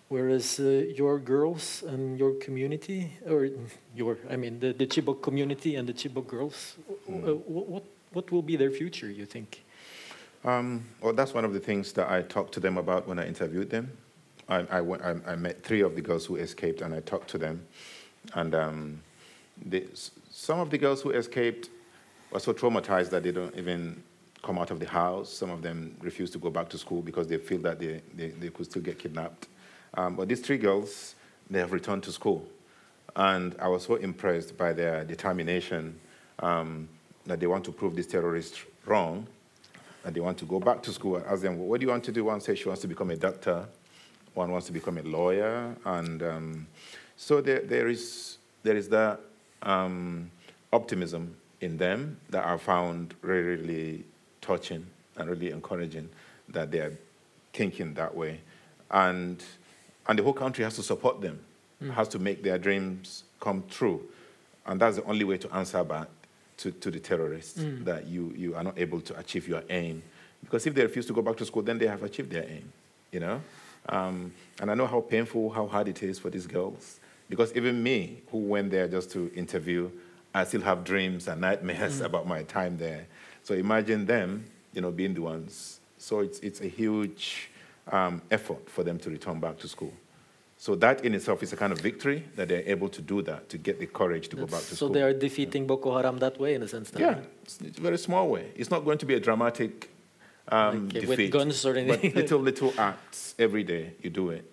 Whereas 0.10 0.60
uh, 0.60 0.86
your 0.96 1.20
girls 1.20 1.84
and 1.84 2.18
your 2.18 2.34
community, 2.36 3.12
or 3.28 3.50
your, 3.96 4.18
I 4.30 4.38
mean, 4.38 4.60
the, 4.60 4.72
the 4.72 4.88
Chibok 4.88 5.22
community 5.22 5.76
and 5.76 5.88
the 5.88 5.94
Chibok 5.94 6.28
girls, 6.28 6.76
uh, 6.90 7.34
wh- 7.34 7.70
what, 7.70 7.84
what 8.14 8.32
will 8.32 8.42
be 8.42 8.56
their 8.56 8.72
future, 8.72 9.12
you 9.12 9.26
think? 9.26 9.66
Um, 10.46 10.86
well, 11.02 11.14
that's 11.14 11.34
one 11.34 11.44
of 11.44 11.54
the 11.54 11.60
things 11.60 11.92
that 11.94 12.10
I 12.10 12.22
talked 12.22 12.54
to 12.54 12.62
them 12.62 12.78
about 12.78 13.06
when 13.08 13.20
I 13.20 13.28
interviewed 13.28 13.70
them. 13.70 13.92
I, 14.48 14.66
I, 14.72 14.82
went, 14.82 15.02
I, 15.04 15.16
I 15.34 15.36
met 15.36 15.62
three 15.62 15.82
of 15.82 15.96
the 15.96 16.02
girls 16.02 16.26
who 16.26 16.38
escaped, 16.38 16.82
and 16.82 16.94
I 16.94 17.02
talked 17.02 17.30
to 17.32 17.38
them. 17.38 17.68
And 18.34 18.56
um, 18.56 19.02
the, 19.66 19.86
some 20.32 20.60
of 20.62 20.70
the 20.70 20.78
girls 20.78 21.02
who 21.02 21.10
escaped 21.10 21.70
were 22.32 22.40
so 22.40 22.54
traumatized 22.54 23.10
that 23.12 23.24
they 23.24 23.32
don't 23.32 23.56
even 23.56 24.02
come 24.44 24.60
out 24.60 24.72
of 24.72 24.80
the 24.80 24.88
house. 24.88 25.32
Some 25.32 25.50
of 25.50 25.62
them 25.62 25.96
refuse 26.02 26.30
to 26.32 26.38
go 26.38 26.50
back 26.50 26.70
to 26.70 26.78
school 26.78 27.02
because 27.02 27.28
they 27.28 27.38
feel 27.38 27.60
that 27.60 27.80
they, 27.80 28.02
they, 28.16 28.30
they 28.30 28.50
could 28.50 28.66
still 28.66 28.82
get 28.82 29.00
kidnapped. 29.00 29.48
Um, 29.94 30.16
but 30.16 30.28
these 30.28 30.42
three 30.42 30.58
girls, 30.58 31.16
they 31.50 31.60
have 31.60 31.72
returned 31.72 32.04
to 32.04 32.12
school. 32.12 32.46
And 33.16 33.56
I 33.60 33.68
was 33.68 33.84
so 33.84 33.96
impressed 33.96 34.58
by 34.58 34.74
their 34.74 35.04
determination 35.04 36.00
um, 36.40 36.88
that 37.26 37.40
they 37.40 37.48
want 37.48 37.66
to 37.66 37.72
prove 37.72 37.96
these 37.96 38.08
terrorists 38.08 38.62
wrong 38.86 39.28
and 40.06 40.16
they 40.16 40.20
want 40.20 40.38
to 40.38 40.46
go 40.46 40.60
back 40.60 40.84
to 40.84 40.94
school. 40.94 41.18
I 41.18 41.32
asked 41.32 41.42
them, 41.42 41.58
well, 41.58 41.68
what 41.68 41.80
do 41.80 41.86
you 41.86 41.92
want 41.92 42.04
to 42.06 42.12
do? 42.12 42.26
One 42.26 42.40
says 42.40 42.60
she 42.60 42.68
wants 42.68 42.82
to 42.84 42.88
become 42.88 43.10
a 43.10 43.18
doctor, 43.18 43.66
one 44.34 44.52
wants 44.52 44.68
to 44.68 44.74
become 44.74 44.98
a 44.98 45.02
lawyer. 45.02 45.76
And 45.84 46.22
um, 46.24 46.68
so 47.18 47.42
there, 47.42 47.62
there, 47.62 47.88
is, 47.88 48.38
there 48.64 48.78
is 48.78 48.88
that 48.90 49.20
um, 49.64 50.32
optimism 50.72 51.36
in 51.62 51.78
them 51.78 52.20
that 52.30 52.46
I 52.46 52.58
found 52.58 53.16
really, 53.22 53.62
really 53.62 54.04
touching 54.42 54.86
and 55.18 55.30
really 55.30 55.52
encouraging 55.52 56.10
that 56.50 56.72
they 56.72 56.80
are 56.80 56.98
thinking 57.54 57.94
that 57.96 58.16
way. 58.16 58.40
And, 58.92 59.44
and 60.08 60.20
the 60.20 60.24
whole 60.24 60.34
country 60.34 60.64
has 60.64 60.76
to 60.76 60.84
support 60.84 61.22
them, 61.22 61.40
has 61.94 62.08
to 62.10 62.20
make 62.20 62.44
their 62.44 62.58
dreams 62.58 63.24
come 63.40 63.64
true. 63.70 64.02
And 64.66 64.80
that's 64.80 64.98
the 64.98 65.04
only 65.06 65.24
way 65.24 65.38
to 65.38 65.54
answer 65.56 65.84
back 65.84 66.08
to, 66.58 66.72
to 66.72 66.92
the 66.92 67.00
terrorists 67.00 67.62
that 67.84 68.08
you, 68.08 68.34
you 68.36 68.56
are 68.56 68.64
not 68.64 68.78
able 68.78 69.02
to 69.02 69.18
achieve 69.18 69.48
your 69.48 69.64
aim. 69.70 70.04
Because 70.44 70.68
if 70.68 70.76
they 70.76 70.84
refuse 70.84 71.06
to 71.08 71.14
go 71.14 71.22
back 71.22 71.38
to 71.38 71.46
school, 71.46 71.64
then 71.64 71.78
they 71.78 71.88
have 71.88 72.04
achieved 72.04 72.32
their 72.32 72.44
aim, 72.44 72.72
you 73.12 73.20
know? 73.20 73.42
Um, 73.90 74.32
and 74.60 74.70
I 74.70 74.74
know 74.74 74.86
how 74.86 75.02
painful, 75.02 75.50
how 75.50 75.68
hard 75.68 75.88
it 75.88 76.04
is 76.04 76.20
for 76.20 76.30
these 76.30 76.46
girls. 76.46 77.00
Because 77.30 77.56
even 77.56 77.82
me, 77.82 78.22
who 78.32 78.40
went 78.40 78.72
there 78.72 78.88
just 78.88 79.12
to 79.12 79.32
interview, 79.34 79.90
I 80.38 80.44
still 80.44 80.62
have 80.62 80.84
dreams 80.84 81.28
and 81.28 81.42
nightmares 81.42 82.02
about 82.02 82.28
my 82.28 82.44
time 82.44 82.78
there. 82.78 83.08
So 83.44 83.54
imagine 83.54 84.06
them, 84.06 84.46
you 84.74 84.82
know, 84.82 84.92
being 84.92 85.14
the 85.14 85.22
ones. 85.22 85.80
So 85.98 86.20
it's, 86.20 86.40
it's 86.40 86.62
a 86.62 86.68
huge 86.68 87.50
um, 87.92 88.22
effort 88.30 88.70
for 88.70 88.84
them 88.84 89.00
to 89.00 89.10
return 89.10 89.40
back 89.40 89.58
to 89.60 89.68
school. 89.68 89.94
So 90.60 90.76
that 90.76 91.06
in 91.06 91.14
itself 91.14 91.44
is 91.44 91.54
a 91.54 91.58
kind 91.58 91.72
of 91.72 91.80
victory 91.80 92.24
that 92.36 92.48
they're 92.50 92.68
able 92.68 92.90
to 92.90 93.02
do 93.02 93.22
that, 93.24 93.48
to 93.50 93.58
get 93.58 93.80
the 93.80 93.86
courage 93.86 94.28
to 94.30 94.36
go 94.36 94.48
back 94.48 94.62
to 94.62 94.66
so 94.68 94.76
school. 94.76 94.88
So 94.90 94.94
they 94.94 95.04
are 95.04 95.14
defeating 95.14 95.68
Boko 95.68 95.96
Haram 95.96 96.18
that 96.18 96.40
way, 96.40 96.56
in 96.56 96.64
a 96.64 96.68
sense. 96.68 96.90
then, 96.90 97.02
Yeah, 97.02 97.08
right? 97.10 97.30
it's, 97.44 97.62
it's 97.62 97.78
a 97.78 97.82
very 97.82 97.98
small 97.98 98.28
way. 98.30 98.52
It's 98.56 98.72
not 98.72 98.84
going 98.84 98.98
to 98.98 99.06
be 99.06 99.14
a 99.14 99.20
dramatic 99.20 99.90
um, 100.50 100.90
Like, 100.90 101.04
uh, 101.04 101.08
with 101.08 101.32
guns 101.32 101.66
or 101.66 101.76
anything. 101.76 102.12
But 102.12 102.16
little, 102.16 102.40
little 102.40 102.74
acts 102.80 103.36
every 103.38 103.64
day, 103.64 103.94
you 104.02 104.10
do 104.10 104.30
it. 104.32 104.46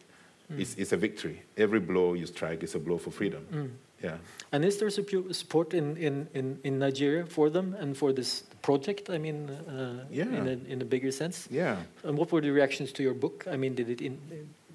It's, 0.57 0.75
it's 0.77 0.93
a 0.93 0.97
victory. 0.97 1.43
Every 1.57 1.81
blow 1.81 2.13
you 2.15 2.27
strike 2.27 2.63
is 2.63 2.75
a 2.75 2.79
blow 2.79 2.99
for 2.99 3.11
freedom. 3.11 3.47
Mm. 3.51 3.71
Yeah. 4.03 4.17
And 4.53 4.65
is 4.65 4.77
there 4.79 4.91
support 4.91 5.75
in, 5.75 5.97
in, 5.97 6.29
in, 6.35 6.59
in 6.65 6.79
Nigeria 6.79 7.27
for 7.27 7.51
them 7.51 7.75
and 7.79 7.97
for 7.97 8.13
this 8.13 8.43
project? 8.63 9.09
I 9.11 9.19
mean, 9.19 9.49
uh, 9.51 10.05
Yeah. 10.11 10.25
in, 10.27 10.47
a, 10.49 10.73
in 10.73 10.83
a 10.83 10.85
bigger 10.85 11.11
sense. 11.11 11.49
Yeah. 11.51 11.77
And 12.03 12.17
what 12.19 12.31
were 12.33 12.41
the 12.41 12.51
reactions 12.51 12.93
to 12.93 13.03
your 13.03 13.15
book? 13.15 13.47
I 13.51 13.57
mean, 13.57 13.75
did 13.75 13.89
it 13.89 14.01
in, 14.03 14.19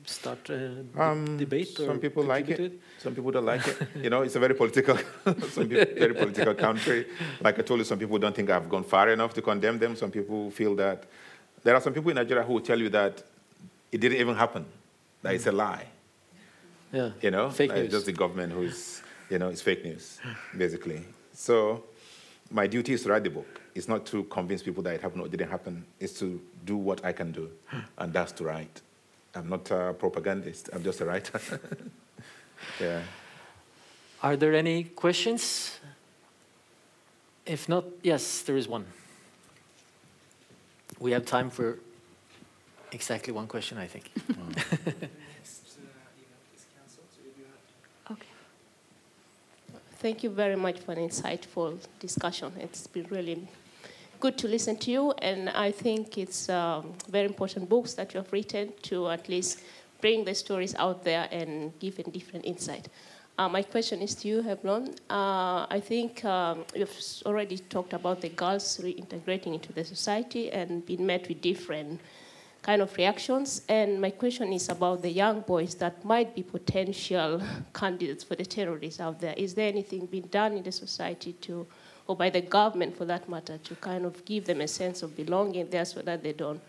start 0.05 0.49
a 0.49 0.57
d- 0.84 0.99
Um, 0.99 1.38
debate? 1.38 1.80
Or 1.80 1.86
some 1.86 1.99
people 1.99 2.24
like 2.24 2.47
contribute 2.47 2.74
it. 2.74 2.80
Some 2.97 3.13
people 3.13 3.32
don't 3.32 3.45
like 3.45 3.67
it. 3.67 3.78
You 4.03 4.09
know, 4.09 4.24
it's 4.24 4.36
a 4.36 4.39
very 4.39 4.55
political, 4.55 4.97
some 5.51 5.67
people, 5.70 5.93
very 5.95 6.13
political 6.15 6.55
country. 6.55 7.05
Like 7.41 7.59
I 7.59 7.61
told 7.61 7.80
you, 7.80 7.86
some 7.86 7.99
people 7.99 8.17
don't 8.17 8.36
think 8.36 8.49
I've 8.49 8.67
gone 8.70 8.84
far 8.84 9.09
enough 9.09 9.34
to 9.36 9.41
condemn 9.41 9.78
them. 9.80 9.95
Some 9.95 10.09
people 10.11 10.49
feel 10.51 10.76
that 10.76 11.03
there 11.63 11.76
are 11.76 11.82
some 11.82 11.93
people 11.93 12.09
in 12.09 12.15
Nigeria 12.15 12.43
who 12.43 12.53
will 12.53 12.61
tell 12.65 12.80
you 12.80 12.89
that 12.89 13.24
it 13.91 14.01
didn't 14.01 14.17
even 14.20 14.36
happen, 14.36 14.65
that 15.22 15.34
it's 15.36 15.45
a 15.47 15.51
lie. 15.51 15.86
Yeah. 16.91 17.11
You 17.22 17.32
know, 17.32 17.49
Fake 17.51 17.70
Like, 17.72 17.84
news. 17.84 17.91
Just 17.91 18.05
the 18.07 18.13
government 18.13 18.51
who's, 18.53 19.01
you 19.30 19.39
know, 19.39 19.49
it's 19.49 19.61
fake 19.61 19.84
news, 19.84 20.19
basically. 20.57 21.03
So 21.34 21.84
my 22.51 22.67
duty 22.67 22.93
is 22.93 23.03
to 23.03 23.09
write 23.09 23.23
the 23.23 23.30
book. 23.30 23.61
It's 23.75 23.88
not 23.88 24.05
to 24.07 24.23
convince 24.23 24.63
people 24.63 24.84
that 24.84 24.95
it 24.95 25.01
happened 25.01 25.21
or 25.21 25.25
it 25.25 25.32
didn't 25.32 25.49
happen. 25.49 25.86
It's 25.99 26.19
to 26.19 26.41
do 26.65 26.75
what 26.75 27.03
I 27.05 27.11
can 27.11 27.32
do, 27.32 27.49
and 27.97 28.11
that's 28.11 28.32
to 28.34 28.43
write. 28.45 28.82
I'm 29.36 29.49
not 29.49 29.69
a 29.71 29.93
propagandist. 29.97 30.69
I'm 30.73 30.84
just 30.84 31.01
a 31.01 31.05
writer. 31.05 31.39
yeah. 32.82 33.01
Are 34.21 34.36
there 34.36 34.53
any 34.53 34.84
questions? 34.84 35.80
If 37.45 37.69
not, 37.69 37.86
yes, 38.03 38.41
there 38.41 38.57
is 38.57 38.67
one. 38.67 38.86
We 40.99 41.11
have 41.11 41.25
time 41.25 41.49
for 41.49 41.80
Exactly 42.91 43.32
one 43.34 43.47
question, 43.47 43.77
I 43.77 43.88
think. 43.88 44.11
Okay. 44.30 44.93
Oh. 45.03 45.07
Thank 49.99 50.23
you 50.23 50.29
very 50.29 50.55
much 50.55 50.79
for 50.79 50.93
an 50.93 50.99
insightful 50.99 51.77
discussion. 51.99 52.53
It's 52.57 52.87
been 52.87 53.05
really 53.09 53.45
good 54.21 54.37
to 54.37 54.47
listen 54.47 54.77
to 54.77 54.91
you, 54.91 55.11
and 55.11 55.49
I 55.49 55.71
think 55.71 56.17
it's 56.17 56.47
um, 56.47 56.93
very 57.09 57.25
important 57.25 57.67
books 57.67 57.95
that 57.95 58.13
you 58.13 58.19
have 58.19 58.31
written 58.31 58.71
to 58.83 59.09
at 59.09 59.27
least 59.27 59.59
bring 59.99 60.23
the 60.23 60.33
stories 60.33 60.73
out 60.75 61.03
there 61.03 61.27
and 61.33 61.77
give 61.79 61.99
a 61.99 62.03
different 62.03 62.45
insight. 62.45 62.87
Uh, 63.37 63.49
my 63.49 63.61
question 63.61 64.01
is 64.01 64.15
to 64.15 64.29
you, 64.29 64.41
Helon. 64.41 64.95
Uh, 65.09 65.67
I 65.69 65.81
think 65.83 66.23
um, 66.23 66.63
you've 66.73 66.97
already 67.25 67.57
talked 67.57 67.91
about 67.91 68.21
the 68.21 68.29
girls 68.29 68.77
reintegrating 68.81 69.53
into 69.53 69.73
the 69.73 69.83
society 69.83 70.49
and 70.49 70.85
being 70.85 71.05
met 71.05 71.27
with 71.27 71.41
different 71.41 71.99
kind 72.62 72.82
of 72.82 72.95
reactions. 72.97 73.62
And 73.70 74.01
my 74.01 74.12
question 74.12 74.51
is 74.53 74.70
about 74.70 75.01
the 75.01 75.10
young 75.10 75.41
boys 75.41 75.76
that 75.76 76.03
might 76.03 76.36
be 76.36 76.43
potential 76.43 77.41
candidates 77.74 78.24
for 78.24 78.36
the 78.36 78.45
terrorists 78.45 78.99
out 78.99 79.20
there. 79.20 79.34
Is 79.38 79.53
there 79.53 79.68
anything 79.68 80.05
being 80.05 80.28
done 80.28 80.53
in 80.53 80.64
the 80.64 80.72
society 80.72 81.34
to, 81.34 81.66
or 82.07 82.16
by 82.16 82.30
the 82.30 82.41
government 82.41 82.97
for 82.97 83.05
that 83.05 83.30
matter, 83.30 83.57
to 83.57 83.76
kind 83.76 84.05
of 84.05 84.24
give 84.26 84.45
them 84.45 84.62
a 84.62 84.68
sense 84.68 85.03
of 85.03 85.16
belonging 85.16 85.70
there 85.70 85.86
so 85.86 86.01
that 86.01 86.24
they 86.24 86.34
don't 86.34 86.62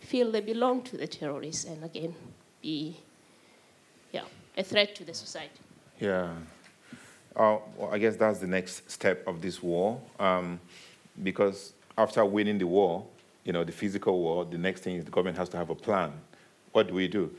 feel 0.00 0.30
they 0.30 0.40
belong 0.40 0.82
to 0.82 0.96
the 0.96 1.06
terrorists 1.06 1.64
and 1.64 1.82
again 1.82 2.14
be 2.62 2.96
yeah, 4.12 4.22
a 4.56 4.62
threat 4.62 4.94
to 4.94 5.04
the 5.04 5.14
society? 5.14 5.60
Yeah. 6.00 6.30
Uh, 7.34 7.58
well, 7.76 7.90
I 7.92 7.98
guess 7.98 8.16
that's 8.16 8.38
the 8.38 8.46
next 8.46 8.90
step 8.90 9.26
of 9.26 9.42
this 9.42 9.62
war. 9.62 10.00
Um, 10.18 10.58
because 11.22 11.72
after 11.96 12.24
winning 12.24 12.58
the 12.58 12.66
war, 12.66 13.04
you 13.46 13.52
know, 13.52 13.62
the 13.62 13.72
physical 13.72 14.18
war, 14.18 14.44
the 14.44 14.58
next 14.58 14.80
thing 14.80 14.96
is 14.96 15.04
the 15.04 15.10
government 15.10 15.38
has 15.38 15.48
to 15.50 15.56
have 15.56 15.70
a 15.70 15.74
plan. 15.74 16.12
What 16.72 16.88
do 16.88 16.94
we 16.94 17.06
do? 17.06 17.30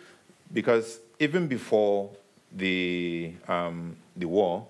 Because 0.54 1.00
even 1.20 1.48
before 1.48 2.10
the, 2.56 3.34
um, 3.50 3.98
the 4.16 4.26
war, 4.26 4.66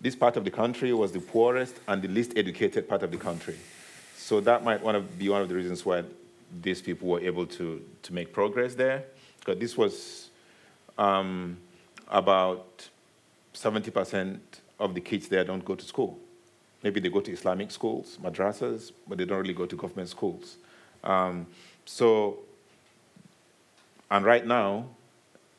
this 0.00 0.16
part 0.16 0.38
of 0.38 0.44
the 0.44 0.50
country 0.50 0.94
was 0.94 1.12
the 1.12 1.20
poorest 1.20 1.76
and 1.86 2.00
the 2.00 2.08
least 2.08 2.32
educated 2.34 2.88
part 2.88 3.02
of 3.02 3.10
the 3.10 3.18
country. 3.18 3.58
So 4.16 4.40
that 4.40 4.64
might 4.64 4.82
one 4.82 4.94
of, 4.94 5.18
be 5.18 5.28
one 5.28 5.42
of 5.42 5.50
the 5.50 5.54
reasons 5.54 5.84
why 5.84 6.02
these 6.62 6.80
people 6.80 7.08
were 7.08 7.20
able 7.20 7.44
to, 7.46 7.84
to 8.02 8.14
make 8.14 8.32
progress 8.32 8.74
there. 8.74 9.04
Because 9.38 9.58
this 9.60 9.76
was 9.76 10.30
um, 10.96 11.58
about 12.08 12.88
70% 13.52 14.38
of 14.78 14.94
the 14.94 15.00
kids 15.02 15.28
there 15.28 15.44
don't 15.44 15.64
go 15.64 15.74
to 15.74 15.84
school. 15.84 16.18
Maybe 16.82 17.00
they 17.00 17.10
go 17.10 17.20
to 17.20 17.30
Islamic 17.30 17.70
schools, 17.70 18.16
madrasas, 18.22 18.92
but 19.06 19.18
they 19.18 19.26
don't 19.26 19.38
really 19.38 19.52
go 19.52 19.66
to 19.66 19.76
government 19.76 20.08
schools. 20.08 20.56
Um, 21.02 21.46
so, 21.84 22.38
and 24.10 24.24
right 24.24 24.46
now, 24.46 24.86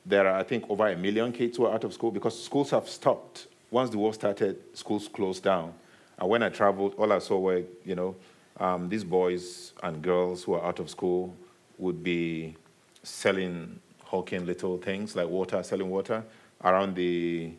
there 0.05 0.27
are, 0.27 0.39
I 0.39 0.43
think, 0.43 0.69
over 0.69 0.87
a 0.87 0.95
million 0.95 1.31
kids 1.31 1.57
who 1.57 1.65
are 1.65 1.73
out 1.73 1.83
of 1.83 1.93
school 1.93 2.11
because 2.11 2.43
schools 2.43 2.71
have 2.71 2.89
stopped. 2.89 3.47
Once 3.69 3.89
the 3.89 3.97
war 3.97 4.13
started, 4.13 4.57
schools 4.73 5.07
closed 5.07 5.43
down. 5.43 5.73
And 6.17 6.29
when 6.29 6.43
I 6.43 6.49
traveled, 6.49 6.95
all 6.97 7.11
I 7.11 7.19
saw 7.19 7.39
were, 7.39 7.63
you 7.85 7.95
know, 7.95 8.15
um, 8.59 8.89
these 8.89 9.03
boys 9.03 9.73
and 9.81 10.01
girls 10.01 10.43
who 10.43 10.53
are 10.53 10.63
out 10.65 10.79
of 10.79 10.89
school 10.89 11.33
would 11.77 12.03
be 12.03 12.55
selling, 13.03 13.79
hawking 14.03 14.45
little 14.45 14.77
things 14.77 15.15
like 15.15 15.27
water, 15.27 15.63
selling 15.63 15.89
water 15.89 16.23
around 16.63 16.95
the 16.95 17.51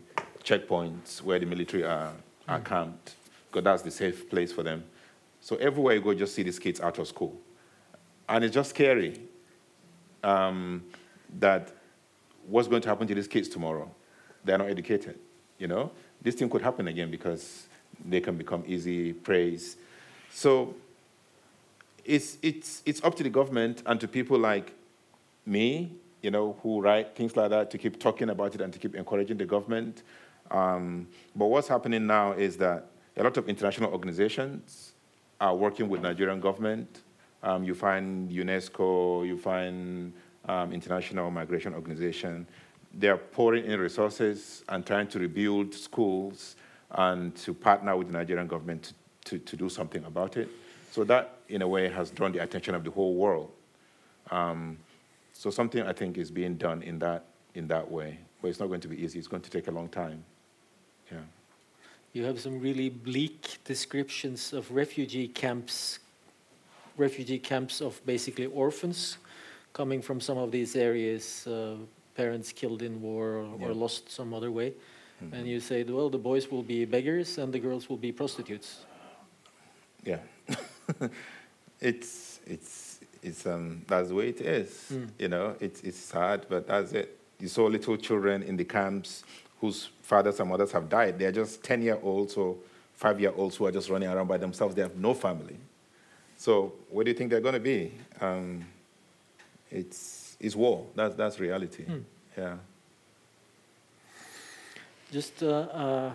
checkpoints 0.44 1.22
where 1.22 1.38
the 1.38 1.46
military 1.46 1.84
are, 1.84 2.12
are 2.46 2.60
mm. 2.60 2.64
camped, 2.64 3.16
because 3.50 3.64
that's 3.64 3.82
the 3.82 3.90
safe 3.90 4.28
place 4.28 4.52
for 4.52 4.62
them. 4.62 4.84
So 5.40 5.56
everywhere 5.56 5.94
you 5.94 6.00
go, 6.00 6.14
just 6.14 6.34
see 6.34 6.44
these 6.44 6.58
kids 6.58 6.80
out 6.80 6.98
of 6.98 7.08
school. 7.08 7.36
And 8.28 8.44
it's 8.44 8.54
just 8.54 8.70
scary 8.70 9.20
um, 10.22 10.84
that 11.38 11.72
what's 12.46 12.68
going 12.68 12.82
to 12.82 12.88
happen 12.88 13.06
to 13.08 13.14
these 13.14 13.28
kids 13.28 13.48
tomorrow? 13.48 13.90
They're 14.44 14.58
not 14.58 14.68
educated, 14.68 15.18
you 15.58 15.68
know? 15.68 15.90
This 16.20 16.34
thing 16.34 16.48
could 16.48 16.62
happen 16.62 16.88
again 16.88 17.10
because 17.10 17.66
they 18.04 18.20
can 18.20 18.36
become 18.36 18.64
easy 18.66 19.12
praise. 19.12 19.76
So 20.30 20.74
it's, 22.04 22.38
it's, 22.42 22.82
it's 22.86 23.02
up 23.04 23.14
to 23.16 23.22
the 23.22 23.30
government 23.30 23.82
and 23.86 24.00
to 24.00 24.08
people 24.08 24.38
like 24.38 24.72
me, 25.46 25.92
you 26.22 26.30
know, 26.30 26.56
who 26.62 26.80
write 26.80 27.14
things 27.16 27.36
like 27.36 27.50
that 27.50 27.70
to 27.72 27.78
keep 27.78 28.00
talking 28.00 28.30
about 28.30 28.54
it 28.54 28.60
and 28.60 28.72
to 28.72 28.78
keep 28.78 28.94
encouraging 28.94 29.36
the 29.36 29.44
government. 29.44 30.02
Um, 30.50 31.08
but 31.34 31.46
what's 31.46 31.68
happening 31.68 32.06
now 32.06 32.32
is 32.32 32.56
that 32.58 32.86
a 33.16 33.22
lot 33.22 33.36
of 33.36 33.48
international 33.48 33.92
organizations 33.92 34.92
are 35.40 35.54
working 35.54 35.88
with 35.88 36.02
Nigerian 36.02 36.40
government 36.40 37.01
um, 37.42 37.64
you 37.64 37.74
find 37.74 38.30
UNESCO, 38.30 39.26
you 39.26 39.36
find 39.36 40.12
um, 40.46 40.72
International 40.72 41.30
Migration 41.30 41.74
Organization. 41.74 42.46
They're 42.94 43.16
pouring 43.16 43.64
in 43.64 43.80
resources 43.80 44.64
and 44.68 44.84
trying 44.84 45.08
to 45.08 45.18
rebuild 45.18 45.74
schools 45.74 46.56
and 46.90 47.34
to 47.36 47.54
partner 47.54 47.96
with 47.96 48.08
the 48.08 48.12
Nigerian 48.12 48.46
government 48.46 48.92
to, 49.24 49.38
to, 49.38 49.38
to 49.38 49.56
do 49.56 49.68
something 49.68 50.04
about 50.04 50.36
it. 50.36 50.48
So 50.90 51.04
that, 51.04 51.36
in 51.48 51.62
a 51.62 51.68
way, 51.68 51.88
has 51.88 52.10
drawn 52.10 52.32
the 52.32 52.42
attention 52.42 52.74
of 52.74 52.84
the 52.84 52.90
whole 52.90 53.14
world. 53.14 53.50
Um, 54.30 54.78
so 55.32 55.50
something 55.50 55.82
I 55.82 55.92
think 55.92 56.18
is 56.18 56.30
being 56.30 56.56
done 56.56 56.82
in 56.82 56.98
that, 56.98 57.24
in 57.54 57.66
that 57.68 57.90
way. 57.90 58.18
But 58.40 58.48
it's 58.48 58.60
not 58.60 58.66
going 58.66 58.80
to 58.80 58.88
be 58.88 59.02
easy. 59.02 59.18
It's 59.18 59.28
going 59.28 59.42
to 59.42 59.50
take 59.50 59.68
a 59.68 59.70
long 59.70 59.88
time. 59.88 60.22
Yeah. 61.10 61.18
You 62.12 62.24
have 62.24 62.38
some 62.40 62.60
really 62.60 62.90
bleak 62.90 63.58
descriptions 63.64 64.52
of 64.52 64.70
refugee 64.70 65.28
camps 65.28 65.98
refugee 66.96 67.38
camps 67.38 67.80
of 67.80 68.04
basically 68.06 68.46
orphans 68.46 69.18
coming 69.72 70.02
from 70.02 70.20
some 70.20 70.38
of 70.38 70.50
these 70.50 70.76
areas, 70.76 71.46
uh, 71.46 71.76
parents 72.14 72.52
killed 72.52 72.82
in 72.82 73.00
war 73.00 73.36
or, 73.36 73.56
yeah. 73.58 73.66
or 73.66 73.74
lost 73.74 74.10
some 74.10 74.34
other 74.34 74.50
way. 74.50 74.74
Mm-hmm. 75.22 75.34
And 75.34 75.46
you 75.46 75.60
say, 75.60 75.82
well, 75.84 76.10
the 76.10 76.18
boys 76.18 76.50
will 76.50 76.62
be 76.62 76.84
beggars 76.84 77.38
and 77.38 77.52
the 77.52 77.58
girls 77.58 77.88
will 77.88 77.96
be 77.96 78.12
prostitutes. 78.12 78.84
Yeah. 80.04 80.18
it's, 81.80 82.40
it's, 82.46 83.00
it's, 83.22 83.46
um, 83.46 83.82
that's 83.86 84.08
the 84.08 84.14
way 84.14 84.28
it 84.28 84.40
is. 84.40 84.88
Mm. 84.92 85.08
You 85.18 85.28
know, 85.28 85.56
it's, 85.60 85.80
it's 85.82 85.98
sad, 85.98 86.46
but 86.48 86.66
that's 86.66 86.92
it. 86.92 87.18
You 87.38 87.48
saw 87.48 87.66
little 87.66 87.96
children 87.96 88.42
in 88.42 88.56
the 88.56 88.64
camps 88.64 89.24
whose 89.60 89.90
fathers 90.02 90.40
and 90.40 90.50
mothers 90.50 90.72
have 90.72 90.88
died. 90.88 91.18
They're 91.18 91.32
just 91.32 91.62
10 91.62 91.82
year 91.82 91.98
olds 92.02 92.34
or 92.34 92.56
five 92.94 93.20
year 93.20 93.32
olds 93.36 93.56
who 93.56 93.66
are 93.66 93.72
just 93.72 93.88
running 93.88 94.08
around 94.08 94.26
by 94.26 94.38
themselves. 94.38 94.74
They 94.74 94.82
have 94.82 94.96
no 94.96 95.14
family. 95.14 95.56
So 96.42 96.72
what 96.90 97.04
do 97.04 97.12
you 97.12 97.16
think 97.16 97.30
they're 97.30 97.46
going 97.48 97.54
to 97.54 97.60
be? 97.60 97.92
Um, 98.20 98.64
it's, 99.70 100.36
it's 100.40 100.56
war. 100.56 100.86
That's, 100.96 101.14
that's 101.14 101.38
reality. 101.38 101.84
Mm. 101.84 102.02
Yeah. 102.36 102.56
Just 105.12 105.40
uh, 105.44 105.46
uh, 105.46 106.10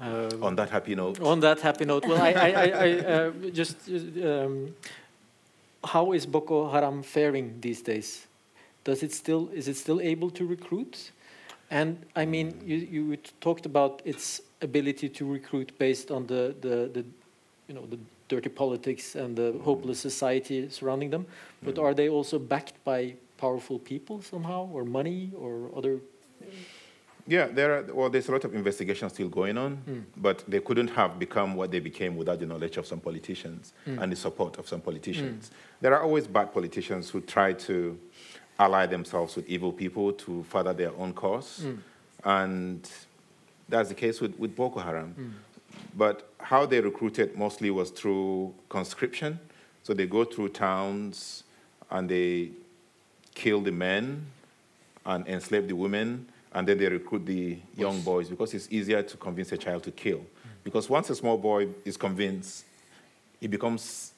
um, 0.00 0.44
on 0.44 0.54
that 0.54 0.70
happy 0.70 0.94
note. 0.94 1.20
On 1.20 1.40
that 1.40 1.60
happy 1.60 1.86
note. 1.86 2.06
Well, 2.06 2.22
I, 2.22 2.32
I, 2.32 2.50
I, 2.50 2.66
I 2.68 2.98
uh, 3.00 3.30
just 3.52 3.88
um, 4.22 4.76
how 5.82 6.12
is 6.12 6.24
Boko 6.24 6.70
Haram 6.70 7.02
faring 7.02 7.56
these 7.60 7.82
days? 7.82 8.28
Does 8.84 9.02
it 9.02 9.12
still 9.12 9.48
is 9.52 9.66
it 9.66 9.76
still 9.76 10.00
able 10.00 10.30
to 10.30 10.46
recruit? 10.46 11.10
And 11.68 11.98
I 12.14 12.24
mean, 12.26 12.60
you, 12.64 12.76
you 12.76 13.16
talked 13.40 13.66
about 13.66 14.02
its 14.04 14.40
ability 14.62 15.08
to 15.08 15.26
recruit 15.26 15.76
based 15.78 16.12
on 16.12 16.28
the, 16.28 16.54
the, 16.60 16.90
the 16.94 17.04
you 17.66 17.74
know 17.74 17.86
the 17.86 17.98
dirty 18.28 18.48
politics 18.48 19.14
and 19.14 19.36
the 19.36 19.58
hopeless 19.62 20.00
society 20.00 20.68
surrounding 20.68 21.10
them, 21.10 21.26
but 21.62 21.78
are 21.78 21.94
they 21.94 22.08
also 22.08 22.38
backed 22.38 22.82
by 22.84 23.14
powerful 23.36 23.78
people 23.78 24.22
somehow, 24.22 24.68
or 24.72 24.84
money, 24.84 25.30
or 25.36 25.70
other? 25.76 26.00
Yeah, 27.28 27.46
there 27.46 27.78
are. 27.78 27.82
Well, 27.92 28.08
there's 28.08 28.28
a 28.28 28.32
lot 28.32 28.44
of 28.44 28.54
investigation 28.54 29.10
still 29.10 29.28
going 29.28 29.58
on, 29.58 29.82
mm. 29.88 30.04
but 30.16 30.44
they 30.46 30.60
couldn't 30.60 30.88
have 30.88 31.18
become 31.18 31.54
what 31.56 31.70
they 31.70 31.80
became 31.80 32.16
without 32.16 32.38
the 32.38 32.46
knowledge 32.46 32.76
of 32.76 32.86
some 32.86 33.00
politicians 33.00 33.72
mm. 33.86 34.00
and 34.00 34.12
the 34.12 34.16
support 34.16 34.58
of 34.58 34.68
some 34.68 34.80
politicians. 34.80 35.48
Mm. 35.48 35.80
There 35.80 35.94
are 35.94 36.02
always 36.02 36.26
bad 36.26 36.52
politicians 36.52 37.10
who 37.10 37.20
try 37.20 37.52
to 37.52 37.98
ally 38.58 38.86
themselves 38.86 39.36
with 39.36 39.48
evil 39.48 39.72
people 39.72 40.12
to 40.12 40.44
further 40.44 40.72
their 40.72 40.94
own 40.96 41.12
cause, 41.12 41.58
hmm. 41.62 41.74
and 42.24 42.88
that's 43.68 43.90
the 43.90 43.94
case 43.94 44.20
with, 44.20 44.38
with 44.38 44.56
Boko 44.56 44.80
Haram. 44.80 45.34
But 45.94 46.30
how 46.38 46.66
they 46.66 46.80
recruited 46.80 47.36
mostly 47.36 47.70
was 47.70 47.90
through 47.90 48.54
conscription. 48.68 49.40
So 49.82 49.94
they 49.94 50.06
go 50.06 50.24
through 50.24 50.50
towns 50.50 51.44
and 51.90 52.08
they 52.08 52.50
kill 53.34 53.60
the 53.60 53.72
men 53.72 54.26
and 55.04 55.26
enslave 55.28 55.68
the 55.68 55.76
women, 55.76 56.26
and 56.52 56.66
then 56.66 56.78
they 56.78 56.88
recruit 56.88 57.24
the 57.26 57.58
young 57.76 58.00
boys 58.00 58.28
because 58.28 58.54
it's 58.54 58.66
easier 58.70 59.02
to 59.02 59.16
convince 59.16 59.52
a 59.52 59.56
child 59.56 59.84
to 59.84 59.92
kill. 59.92 60.20
Because 60.64 60.90
once 60.90 61.10
a 61.10 61.14
small 61.14 61.38
boy 61.38 61.68
is 61.84 61.96
convinced, 61.96 62.64
he 63.40 63.46
becomes 63.46 64.12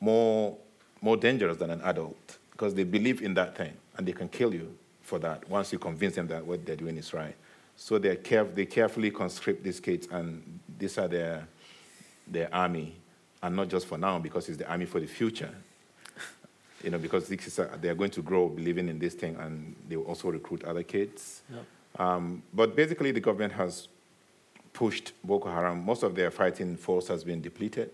more, 0.00 0.56
more 1.00 1.16
dangerous 1.16 1.56
than 1.58 1.70
an 1.70 1.80
adult 1.82 2.38
because 2.50 2.74
they 2.74 2.84
believe 2.84 3.22
in 3.22 3.34
that 3.34 3.56
thing 3.56 3.72
and 3.96 4.06
they 4.06 4.12
can 4.12 4.28
kill 4.28 4.52
you 4.52 4.74
for 5.02 5.18
that 5.18 5.48
once 5.48 5.72
you 5.72 5.78
convince 5.78 6.16
them 6.16 6.26
that 6.26 6.44
what 6.44 6.64
they're 6.66 6.76
doing 6.76 6.96
is 6.96 7.14
right. 7.14 7.36
So 7.82 7.98
they 7.98 8.14
caref- 8.14 8.54
they 8.54 8.64
carefully 8.64 9.10
conscript 9.10 9.64
these 9.64 9.80
kids, 9.80 10.06
and 10.08 10.60
these 10.78 10.98
are 10.98 11.08
their, 11.08 11.48
their 12.28 12.48
army, 12.54 12.94
and 13.42 13.56
not 13.56 13.66
just 13.70 13.88
for 13.88 13.98
now, 13.98 14.20
because 14.20 14.48
it's 14.48 14.56
the 14.56 14.70
army 14.70 14.86
for 14.86 15.00
the 15.00 15.08
future. 15.08 15.52
you 16.84 16.90
know, 16.90 16.98
because 16.98 17.26
this 17.26 17.44
is 17.44 17.58
a, 17.58 17.76
they 17.80 17.88
are 17.88 17.96
going 17.96 18.12
to 18.12 18.22
grow 18.22 18.48
believing 18.48 18.88
in 18.88 19.00
this 19.00 19.14
thing, 19.14 19.34
and 19.34 19.74
they 19.88 19.96
will 19.96 20.04
also 20.04 20.30
recruit 20.30 20.62
other 20.62 20.84
kids. 20.84 21.42
Yeah. 21.52 21.58
Um, 21.98 22.44
but 22.54 22.76
basically, 22.76 23.10
the 23.10 23.18
government 23.18 23.52
has 23.54 23.88
pushed 24.72 25.12
Boko 25.24 25.50
Haram. 25.50 25.84
Most 25.84 26.04
of 26.04 26.14
their 26.14 26.30
fighting 26.30 26.76
force 26.76 27.08
has 27.08 27.24
been 27.24 27.42
depleted. 27.42 27.90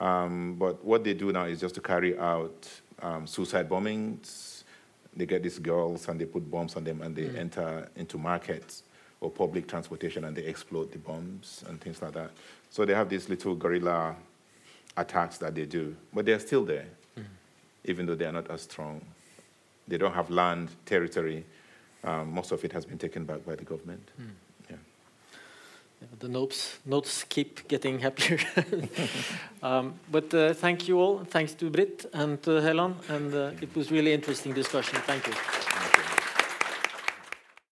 Um, 0.00 0.56
but 0.58 0.84
what 0.84 1.04
they 1.04 1.14
do 1.14 1.30
now 1.30 1.44
is 1.44 1.60
just 1.60 1.76
to 1.76 1.80
carry 1.80 2.18
out 2.18 2.68
um, 3.00 3.28
suicide 3.28 3.68
bombings. 3.68 4.51
They 5.14 5.26
get 5.26 5.42
these 5.42 5.58
girls 5.58 6.08
and 6.08 6.20
they 6.20 6.24
put 6.24 6.50
bombs 6.50 6.76
on 6.76 6.84
them 6.84 7.02
and 7.02 7.14
they 7.14 7.24
mm. 7.24 7.38
enter 7.38 7.88
into 7.96 8.18
markets 8.18 8.82
or 9.20 9.30
public 9.30 9.68
transportation 9.68 10.24
and 10.24 10.36
they 10.36 10.44
explode 10.44 10.90
the 10.90 10.98
bombs 10.98 11.64
and 11.68 11.80
things 11.80 12.00
like 12.00 12.12
that. 12.12 12.30
So 12.70 12.84
they 12.84 12.94
have 12.94 13.08
these 13.08 13.28
little 13.28 13.54
guerrilla 13.54 14.16
attacks 14.96 15.38
that 15.38 15.54
they 15.54 15.66
do, 15.66 15.94
but 16.12 16.24
they're 16.24 16.40
still 16.40 16.64
there, 16.64 16.86
mm. 17.18 17.24
even 17.84 18.06
though 18.06 18.14
they 18.14 18.24
are 18.24 18.32
not 18.32 18.50
as 18.50 18.62
strong. 18.62 19.00
They 19.86 19.98
don't 19.98 20.14
have 20.14 20.30
land, 20.30 20.70
territory. 20.86 21.44
Um, 22.04 22.32
most 22.32 22.52
of 22.52 22.64
it 22.64 22.72
has 22.72 22.84
been 22.84 22.98
taken 22.98 23.24
back 23.24 23.44
by 23.44 23.54
the 23.54 23.64
government. 23.64 24.08
Yeah. 24.18 24.24
The 26.18 26.28
notes 26.28 26.78
notes 26.84 27.24
keep 27.28 27.68
getting 27.68 27.98
happier. 28.00 28.38
um, 29.62 29.94
but 30.10 30.32
uh, 30.34 30.54
thank 30.54 30.88
you 30.88 30.98
all. 30.98 31.24
Thanks 31.24 31.54
to 31.54 31.70
Britt 31.70 32.06
and 32.12 32.42
to 32.42 32.60
Helon, 32.60 32.94
and 33.08 33.34
uh, 33.34 33.50
it 33.60 33.74
was 33.74 33.90
really 33.90 34.12
interesting 34.12 34.52
discussion. 34.52 34.98
Thank 35.06 35.26
you. 35.26 35.71